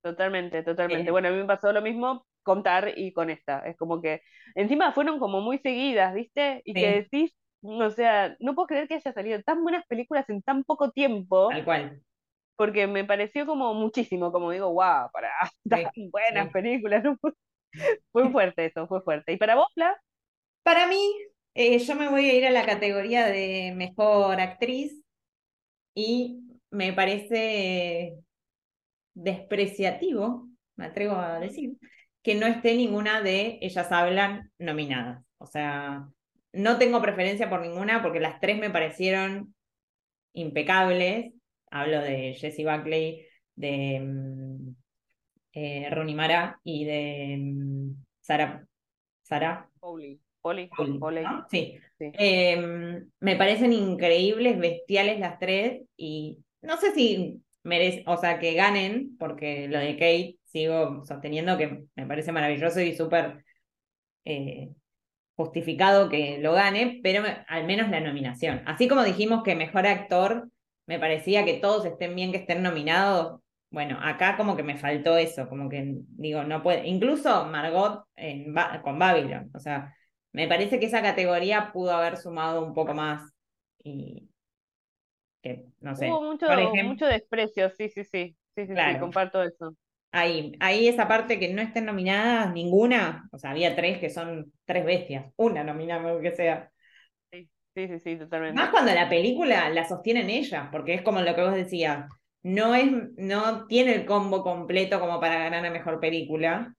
totalmente, 0.03 0.63
totalmente. 0.63 1.11
Eh, 1.11 1.13
Bueno, 1.13 1.29
a 1.29 1.31
mí 1.31 1.39
me 1.39 1.45
pasó 1.47 1.73
lo 1.73 1.83
mismo 1.83 2.27
con 2.43 2.63
Tar 2.63 2.93
y 2.97 3.13
con 3.13 3.31
esta. 3.31 3.61
Es 3.61 3.77
como 3.77 4.01
que 4.03 4.23
encima 4.55 4.93
fueron 4.93 5.19
como 5.19 5.41
muy 5.41 5.59
seguidas, 5.59 6.15
¿viste? 6.15 6.63
Y 6.65 6.77
que 6.77 7.03
decís, 7.03 7.35
o 7.63 7.91
sea, 7.91 8.37
no 8.41 8.55
puedo 8.55 8.67
creer 8.69 8.89
que 8.89 8.95
haya 8.95 9.13
salido 9.13 9.43
tan 9.43 9.63
buenas 9.63 9.87
películas 9.87 10.29
en 10.29 10.43
tan 10.43 10.65
poco 10.65 10.91
tiempo, 10.91 11.55
tal 11.55 11.65
cual. 11.65 12.03
porque 12.57 12.87
me 12.87 13.05
pareció 13.05 13.47
como 13.47 13.75
muchísimo, 13.75 14.33
como 14.33 14.51
digo, 14.51 14.69
wow, 14.73 15.11
para 15.13 15.31
tan 15.69 15.81
buenas 16.13 16.49
sí. 16.49 16.53
películas, 16.53 17.05
¿no? 17.05 17.17
Fue 18.13 18.31
fuerte 18.31 18.67
eso, 18.67 18.87
fue 18.87 19.03
fuerte. 19.03 19.33
¿Y 19.33 19.37
para 19.37 19.55
vos, 19.55 19.67
Fla? 19.75 19.97
Para 20.63 20.87
mí, 20.87 21.01
eh, 21.55 21.79
yo 21.79 21.95
me 21.95 22.09
voy 22.09 22.29
a 22.31 22.35
ir 22.35 22.47
a 22.47 22.51
la 22.51 22.67
categoría 22.67 23.27
de 23.27 23.73
mejor 23.77 24.41
actriz 24.41 25.03
y 25.95 26.41
me 26.71 26.93
parece 26.93 28.19
despreciativo, 29.15 30.49
me 30.77 30.87
atrevo 30.87 31.17
a 31.17 31.39
decir, 31.39 31.77
que 32.23 32.35
no 32.35 32.47
esté 32.47 32.75
ninguna 32.77 33.21
de 33.23 33.59
Ellas 33.61 33.91
Hablan 33.93 34.51
nominadas. 34.59 35.25
O 35.39 35.47
sea, 35.47 36.09
no 36.53 36.79
tengo 36.79 37.03
preferencia 37.03 37.51
por 37.51 37.61
ninguna 37.61 38.03
porque 38.03 38.21
las 38.21 38.41
tres 38.41 38.59
me 38.59 38.71
parecieron 38.71 39.55
impecables. 40.33 41.33
Hablo 41.71 42.01
de 42.01 42.35
Jessie 42.35 42.65
Buckley, 42.65 43.27
de 43.57 44.01
mm, 44.01 44.52
eh, 45.53 45.89
Rooney 45.91 46.15
Mara 46.15 46.61
y 46.65 46.85
de 46.85 47.37
mm, 47.41 48.05
Sara, 48.21 48.67
Sara 49.23 49.69
Poli, 50.77 51.07
¿no? 51.23 51.47
Sí. 51.51 51.79
sí. 51.99 52.11
Eh, 52.15 53.03
me 53.21 53.37
parecen 53.37 53.73
increíbles, 53.73 54.59
bestiales 54.59 55.21
las 55.21 55.39
tres 55.39 55.83
y 55.97 56.39
no 56.63 56.77
sé 56.79 56.93
si 56.95 57.43
merecen, 57.63 58.05
o 58.09 58.17
sea, 58.17 58.39
que 58.39 58.55
ganen, 58.55 59.17
porque 59.19 59.69
lo 59.69 59.79
de 59.79 59.95
Kate 59.95 60.37
sigo 60.45 61.05
sosteniendo 61.05 61.59
que 61.59 61.85
me 61.95 62.07
parece 62.07 62.33
maravilloso 62.33 62.81
y 62.81 62.95
súper 62.97 63.45
eh, 64.27 64.71
justificado 65.37 66.11
que 66.11 66.39
lo 66.41 66.55
gane, 66.55 67.01
pero 67.05 67.23
me- 67.23 67.45
al 67.49 67.67
menos 67.67 67.91
la 67.91 68.01
nominación. 68.01 68.63
Así 68.67 68.89
como 68.89 69.05
dijimos 69.05 69.45
que 69.45 69.57
mejor 69.57 69.87
actor, 69.89 70.51
me 70.87 71.01
parecía 71.01 71.45
que 71.47 71.55
todos 71.57 71.87
estén 71.87 72.17
bien 72.17 72.33
que 72.33 72.39
estén 72.39 72.63
nominados. 72.65 73.42
Bueno, 73.73 73.99
acá 74.03 74.37
como 74.37 74.57
que 74.57 74.63
me 74.63 74.77
faltó 74.79 75.17
eso, 75.17 75.49
como 75.49 75.69
que 75.69 75.97
digo, 76.11 76.45
no 76.45 76.63
puede. 76.63 76.87
Incluso 76.87 77.47
Margot 77.47 78.05
en 78.17 78.55
con 78.83 78.99
Babylon, 78.99 79.51
o 79.55 79.59
sea, 79.59 79.95
me 80.33 80.47
parece 80.49 80.79
que 80.79 80.87
esa 80.87 81.03
categoría 81.03 81.73
pudo 81.73 81.93
haber 81.93 82.19
sumado 82.19 82.65
un 82.65 82.75
poco 82.75 82.95
más 82.95 83.33
y 83.83 84.29
que, 85.43 85.67
no 85.81 85.95
sé, 85.97 86.09
Hubo 86.09 86.23
mucho, 86.23 86.47
por 86.47 86.59
ejemplo, 86.61 86.85
mucho 86.85 87.07
desprecio, 87.07 87.71
sí, 87.71 87.89
sí, 87.89 88.05
sí. 88.05 88.37
Sí, 88.55 88.67
sí, 88.67 88.77
sí, 88.77 88.99
comparto 88.99 89.43
eso. 89.43 89.75
ahí, 90.13 90.53
ahí 90.61 90.89
esa 90.89 91.09
parte 91.09 91.39
que 91.39 91.53
no 91.53 91.63
estén 91.63 91.85
nominadas 91.87 92.53
ninguna, 92.53 93.29
o 93.33 93.39
sea, 93.39 93.51
había 93.51 93.75
tres 93.77 93.99
que 93.99 94.11
son 94.11 94.53
tres 94.65 94.85
bestias, 94.85 95.33
una 95.37 95.65
nominada 95.65 96.11
aunque 96.11 96.33
sea. 96.33 96.71
Sí, 97.31 97.49
sí, 97.75 97.89
sí, 97.89 97.99
sí, 98.01 98.17
totalmente. 98.19 98.57
Más 98.57 98.71
cuando 98.71 98.93
la 98.95 99.09
película 99.09 99.69
la 99.71 99.89
sostienen 99.89 100.31
ellas, 100.31 100.69
porque 100.71 100.95
es 100.95 101.03
como 101.03 101.21
lo 101.23 101.35
que 101.35 101.43
vos 101.43 101.55
decías, 101.55 102.09
no 102.43 102.75
es, 102.75 102.91
no 103.17 103.67
tiene 103.67 103.95
el 103.95 104.07
combo 104.07 104.43
completo 104.43 105.01
como 105.01 105.21
para 105.21 105.39
ganar 105.39 105.65
a 105.67 105.71
mejor 105.71 106.01
película, 106.01 106.75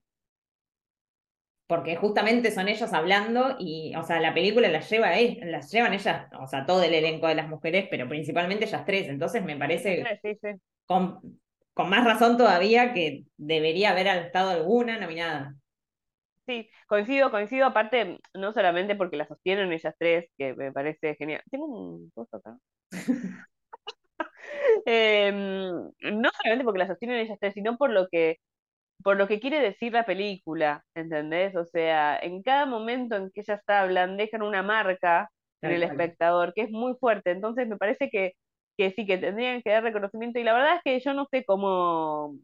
porque 1.66 1.96
justamente 1.96 2.50
son 2.50 2.68
ellos 2.68 2.92
hablando 2.92 3.56
y, 3.58 3.94
o 3.96 4.04
sea, 4.04 4.20
la 4.20 4.34
película 4.34 4.68
la 4.68 4.80
lleva 4.80 5.12
las 5.46 5.70
llevan 5.72 5.94
ellas, 5.94 6.28
o 6.38 6.46
sea, 6.46 6.66
todo 6.66 6.82
el 6.82 6.92
elenco 6.94 7.26
de 7.26 7.34
las 7.36 7.48
mujeres, 7.48 7.86
pero 7.90 8.08
principalmente 8.08 8.66
ellas 8.66 8.84
tres, 8.84 9.08
entonces 9.08 9.42
me 9.44 9.56
parece 9.56 10.12
Sí, 10.22 10.34
sí. 10.40 10.60
con, 10.86 11.40
con 11.74 11.90
más 11.90 12.04
razón 12.04 12.38
todavía 12.38 12.94
que 12.94 13.26
debería 13.38 13.90
haber 13.92 14.08
estado 14.08 14.50
alguna 14.50 14.98
nominada. 15.00 15.56
Sí, 16.46 16.68
coincido, 16.88 17.30
coincido, 17.30 17.66
aparte, 17.66 18.20
no 18.34 18.52
solamente 18.52 18.94
porque 18.96 19.16
la 19.16 19.26
sostienen 19.26 19.72
ellas 19.72 19.94
tres, 19.98 20.26
que 20.36 20.54
me 20.54 20.72
parece 20.72 21.14
genial. 21.16 21.42
Tengo 21.50 21.66
un 21.66 22.10
coso 22.10 22.36
acá. 22.36 22.58
Em, 24.86 25.36
no 26.12 26.30
solamente 26.42 26.64
porque 26.64 26.78
la 26.78 26.86
sostienen 26.86 27.18
ellas 27.18 27.38
tres, 27.40 27.54
sino 27.54 27.76
por 27.76 27.90
lo 27.90 28.08
que, 28.08 28.38
por 29.04 29.16
lo 29.16 29.28
que 29.28 29.40
quiere 29.40 29.60
decir 29.60 29.92
la 29.92 30.06
película, 30.06 30.84
¿entendés? 30.94 31.56
O 31.56 31.64
sea, 31.66 32.18
en 32.18 32.42
cada 32.42 32.66
momento 32.66 33.16
en 33.16 33.30
que 33.32 33.40
ellas 33.42 33.62
hablan, 33.68 34.16
dejan 34.16 34.42
una 34.42 34.62
marca 34.62 35.30
en 35.62 35.72
el 35.72 35.82
espectador, 35.82 36.54
que 36.54 36.62
es 36.62 36.70
muy 36.70 36.94
fuerte. 37.00 37.30
Entonces 37.32 37.68
me 37.68 37.76
parece 37.78 38.10
que, 38.10 38.32
que 38.76 38.92
sí, 38.92 39.06
que 39.06 39.18
tendrían 39.18 39.62
que 39.62 39.70
dar 39.70 39.82
reconocimiento. 39.84 40.38
Y 40.40 40.44
la 40.44 40.54
verdad 40.54 40.76
es 40.76 40.82
que 40.84 41.00
yo 41.00 41.14
no 41.14 41.26
sé 41.30 41.44
cómo, 41.44 42.36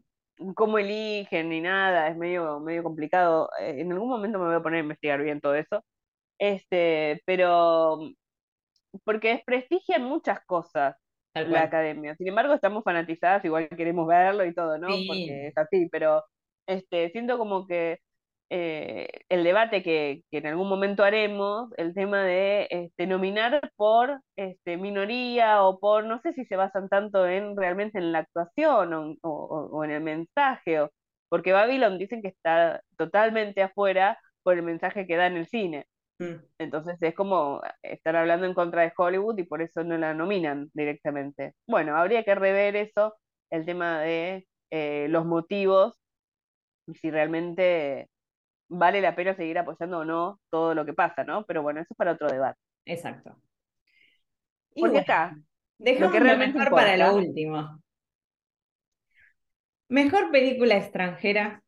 cómo 0.55 0.77
eligen 0.79 1.49
ni 1.49 1.61
nada, 1.61 2.07
es 2.09 2.17
medio, 2.17 2.59
medio 2.59 2.83
complicado. 2.83 3.49
Eh, 3.59 3.81
En 3.81 3.91
algún 3.91 4.09
momento 4.09 4.39
me 4.39 4.47
voy 4.47 4.55
a 4.55 4.61
poner 4.63 4.79
a 4.79 4.83
investigar 4.83 5.21
bien 5.21 5.41
todo 5.41 5.55
eso. 5.55 5.83
Este, 6.39 7.21
pero 7.25 7.99
porque 9.03 9.29
desprestigian 9.29 10.03
muchas 10.03 10.39
cosas 10.45 10.95
la 11.35 11.63
academia. 11.63 12.15
Sin 12.15 12.27
embargo, 12.27 12.53
estamos 12.53 12.83
fanatizadas, 12.83 13.43
igual 13.45 13.69
queremos 13.69 14.07
verlo 14.07 14.45
y 14.45 14.53
todo, 14.53 14.77
¿no? 14.77 14.97
Sí. 14.99 15.05
Porque 15.07 15.47
es 15.47 15.57
así, 15.57 15.87
pero 15.91 16.23
este, 16.67 17.09
siento 17.11 17.37
como 17.37 17.67
que 17.67 17.99
eh, 18.49 19.07
el 19.29 19.43
debate 19.43 19.81
que, 19.83 20.23
que 20.29 20.37
en 20.39 20.47
algún 20.47 20.67
momento 20.69 21.03
haremos, 21.03 21.69
el 21.77 21.93
tema 21.93 22.23
de 22.23 22.67
este, 22.69 23.07
nominar 23.07 23.71
por 23.77 24.21
este, 24.35 24.77
minoría 24.77 25.63
o 25.63 25.79
por, 25.79 26.03
no 26.05 26.19
sé 26.21 26.33
si 26.33 26.45
se 26.45 26.57
basan 26.57 26.89
tanto 26.89 27.27
en 27.27 27.55
realmente 27.55 27.97
en 27.97 28.11
la 28.11 28.19
actuación 28.19 28.93
o, 28.93 29.15
o- 29.21 29.69
o 29.71 29.83
en 29.85 29.91
el 29.91 30.01
mensaje, 30.03 30.81
o- 30.81 30.91
porque 31.29 31.53
Babylon 31.53 31.97
dicen 31.97 32.21
que 32.21 32.27
está 32.29 32.81
totalmente 32.97 33.61
afuera 33.63 34.19
por 34.43 34.55
el 34.55 34.63
mensaje 34.63 35.07
que 35.07 35.15
da 35.15 35.27
en 35.27 35.37
el 35.37 35.47
cine. 35.47 35.85
Mm. 36.21 36.35
Entonces 36.59 37.01
es 37.01 37.15
como 37.15 37.61
estar 37.81 38.15
hablando 38.15 38.45
en 38.45 38.53
contra 38.53 38.83
de 38.83 38.93
Hollywood 38.95 39.39
y 39.39 39.43
por 39.43 39.63
eso 39.63 39.83
no 39.83 39.97
la 39.97 40.13
nominan 40.13 40.69
directamente. 40.73 41.55
Bueno, 41.67 41.97
habría 41.97 42.23
que 42.23 42.35
rever 42.35 42.75
eso, 42.75 43.15
el 43.49 43.65
tema 43.65 44.01
de 44.01 44.47
eh, 44.69 45.07
los 45.09 45.25
motivos 45.25 45.99
y 46.85 46.93
si 46.93 47.09
realmente 47.09 48.07
vale 48.69 49.01
la 49.01 49.15
pena 49.15 49.35
seguir 49.35 49.57
apoyando 49.57 49.99
o 49.99 50.05
no 50.05 50.39
todo 50.51 50.75
lo 50.75 50.85
que 50.85 50.93
pasa, 50.93 51.23
¿no? 51.23 51.43
Pero 51.45 51.63
bueno, 51.63 51.81
eso 51.81 51.87
es 51.89 51.97
para 51.97 52.11
otro 52.11 52.27
debate. 52.27 52.59
Exacto. 52.85 53.35
Y 54.75 54.81
Porque 54.81 54.97
bueno, 54.97 54.99
acá, 54.99 55.35
dejamos 55.79 56.07
lo 56.07 56.11
que 56.11 56.19
lo 56.19 56.25
realmente 56.25 56.59
mejor 56.59 56.71
para 56.71 56.97
lo 56.97 57.15
último. 57.15 57.81
Mejor 59.89 60.29
película 60.29 60.77
extranjera. 60.77 61.63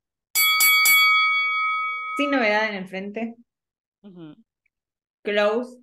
Sin 2.18 2.30
novedad 2.30 2.70
en 2.70 2.76
el 2.76 2.88
frente. 2.88 3.36
Close. 5.24 5.78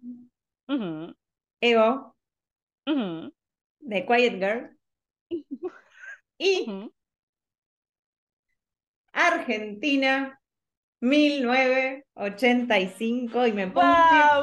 ujú, 0.68 1.14
Ego. 1.60 2.14
ujú, 2.86 3.32
The 3.88 4.06
Quiet 4.06 4.38
Girl. 4.38 4.70
Y. 6.38 6.90
Argentina 9.12 10.38
1985 11.00 13.46
y 13.46 13.52
me 13.52 13.66
pongo 13.68 13.86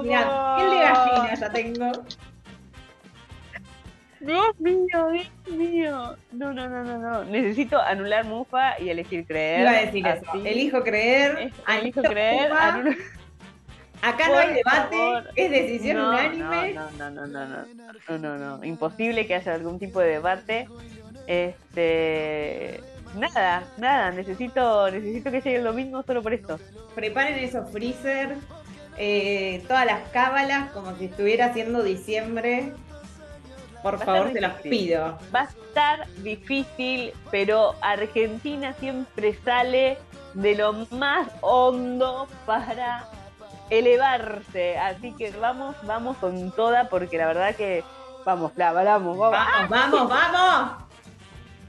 mira, 0.03 0.55
piel 0.57 0.69
de 0.69 0.75
gallina 0.77 1.33
ya 1.35 1.49
tengo. 1.51 1.91
Dios 4.19 4.59
mío, 4.59 5.09
Dios 5.11 5.29
mío. 5.55 6.17
No, 6.31 6.51
no, 6.53 6.67
no, 6.67 6.83
no, 6.83 6.97
no. 6.97 7.23
Necesito 7.25 7.79
anular 7.79 8.25
Mufa 8.25 8.79
y 8.79 8.89
elegir 8.89 9.27
creer. 9.27 9.61
Iba 9.61 9.69
a 9.69 9.73
decir 9.85 10.07
eso. 10.07 10.25
Así. 10.29 10.47
Elijo 10.47 10.83
creer. 10.83 11.53
Elijo 11.79 12.01
creer. 12.01 12.51
Anulo- 12.51 12.95
Acá 14.09 14.27
no 14.29 14.37
hay 14.37 14.53
debate, 14.53 14.97
favor. 14.97 15.23
es 15.35 15.51
decisión 15.51 15.97
No, 15.97 16.09
unánime. 16.09 16.73
No, 16.73 16.91
no, 16.91 17.09
no, 17.11 17.27
no, 17.27 17.45
no, 17.47 17.65
no, 18.09 18.17
no, 18.17 18.57
no. 18.57 18.63
Imposible 18.63 19.25
que 19.27 19.35
haya 19.35 19.53
algún 19.53 19.79
tipo 19.79 19.99
de 19.99 20.09
debate. 20.09 20.67
Este, 21.27 22.81
nada, 23.15 23.63
nada. 23.77 24.11
Necesito, 24.11 24.89
necesito 24.91 25.31
que 25.31 25.41
llegue 25.41 25.57
el 25.57 25.63
domingo 25.63 26.03
solo 26.03 26.21
por 26.23 26.33
esto. 26.33 26.59
Preparen 26.95 27.35
esos 27.39 27.69
freezer, 27.71 28.35
eh, 28.97 29.63
todas 29.67 29.85
las 29.85 30.07
cábalas 30.09 30.71
como 30.71 30.95
si 30.95 31.05
estuviera 31.05 31.47
haciendo 31.47 31.83
diciembre. 31.83 32.73
Por 33.83 33.99
Va 34.01 34.05
favor, 34.05 34.31
te 34.33 34.41
los 34.41 34.57
difícil. 34.63 34.71
pido. 34.87 35.19
Va 35.33 35.41
a 35.41 35.43
estar 35.45 36.07
difícil, 36.23 37.13
pero 37.29 37.75
Argentina 37.81 38.73
siempre 38.79 39.35
sale 39.45 39.97
de 40.33 40.55
lo 40.55 40.73
más 40.91 41.27
hondo 41.41 42.27
para 42.45 43.07
elevarse. 43.69 44.77
Así 44.77 45.13
que 45.13 45.31
vamos, 45.31 45.75
vamos 45.83 46.17
con 46.17 46.51
toda, 46.51 46.89
porque 46.89 47.17
la 47.17 47.27
verdad 47.27 47.55
que 47.55 47.83
vamos, 48.25 48.51
la 48.55 48.71
vamos, 48.71 49.17
vamos. 49.17 49.31
Vamos, 49.31 49.69
vamos, 49.69 50.09
vamos. 50.09 50.71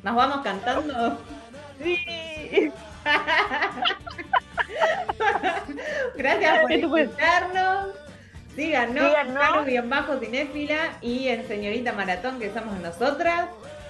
Nos 0.02 0.14
vamos 0.14 0.40
cantando. 0.42 1.18
Sí. 1.82 2.72
Gracias 6.16 6.60
por 6.60 6.72
escucharnos. 6.72 7.94
Síganos, 8.54 9.08
Síganos. 9.08 9.34
Carlos 9.34 9.66
bien 9.66 9.88
bajo 9.88 10.18
cinéfila 10.18 10.98
y 11.00 11.28
en 11.28 11.46
Señorita 11.46 11.92
Maratón 11.92 12.40
que 12.40 12.52
somos 12.52 12.78
nosotras. 12.80 13.48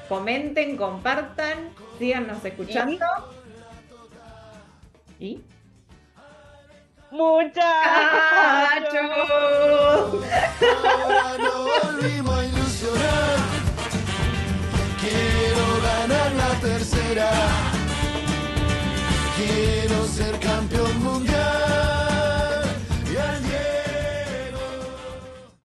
Comenten, 0.09 0.76
compartan, 0.76 1.70
síganos 1.98 2.44
escuchando. 2.44 3.06
¿Y? 5.18 5.40
muchachos. 7.11 7.62
Ahora 10.84 11.38
no 11.38 11.52
volvimos 11.82 12.38
a 12.38 12.44
ilusionar. 12.44 13.36
Quiero 15.00 15.66
ganar 15.82 16.32
la 16.32 16.61
tercera. 16.61 17.30
Quiero 19.36 20.06
ser 20.06 20.38
campeón 20.40 21.02
mundial. 21.02 21.97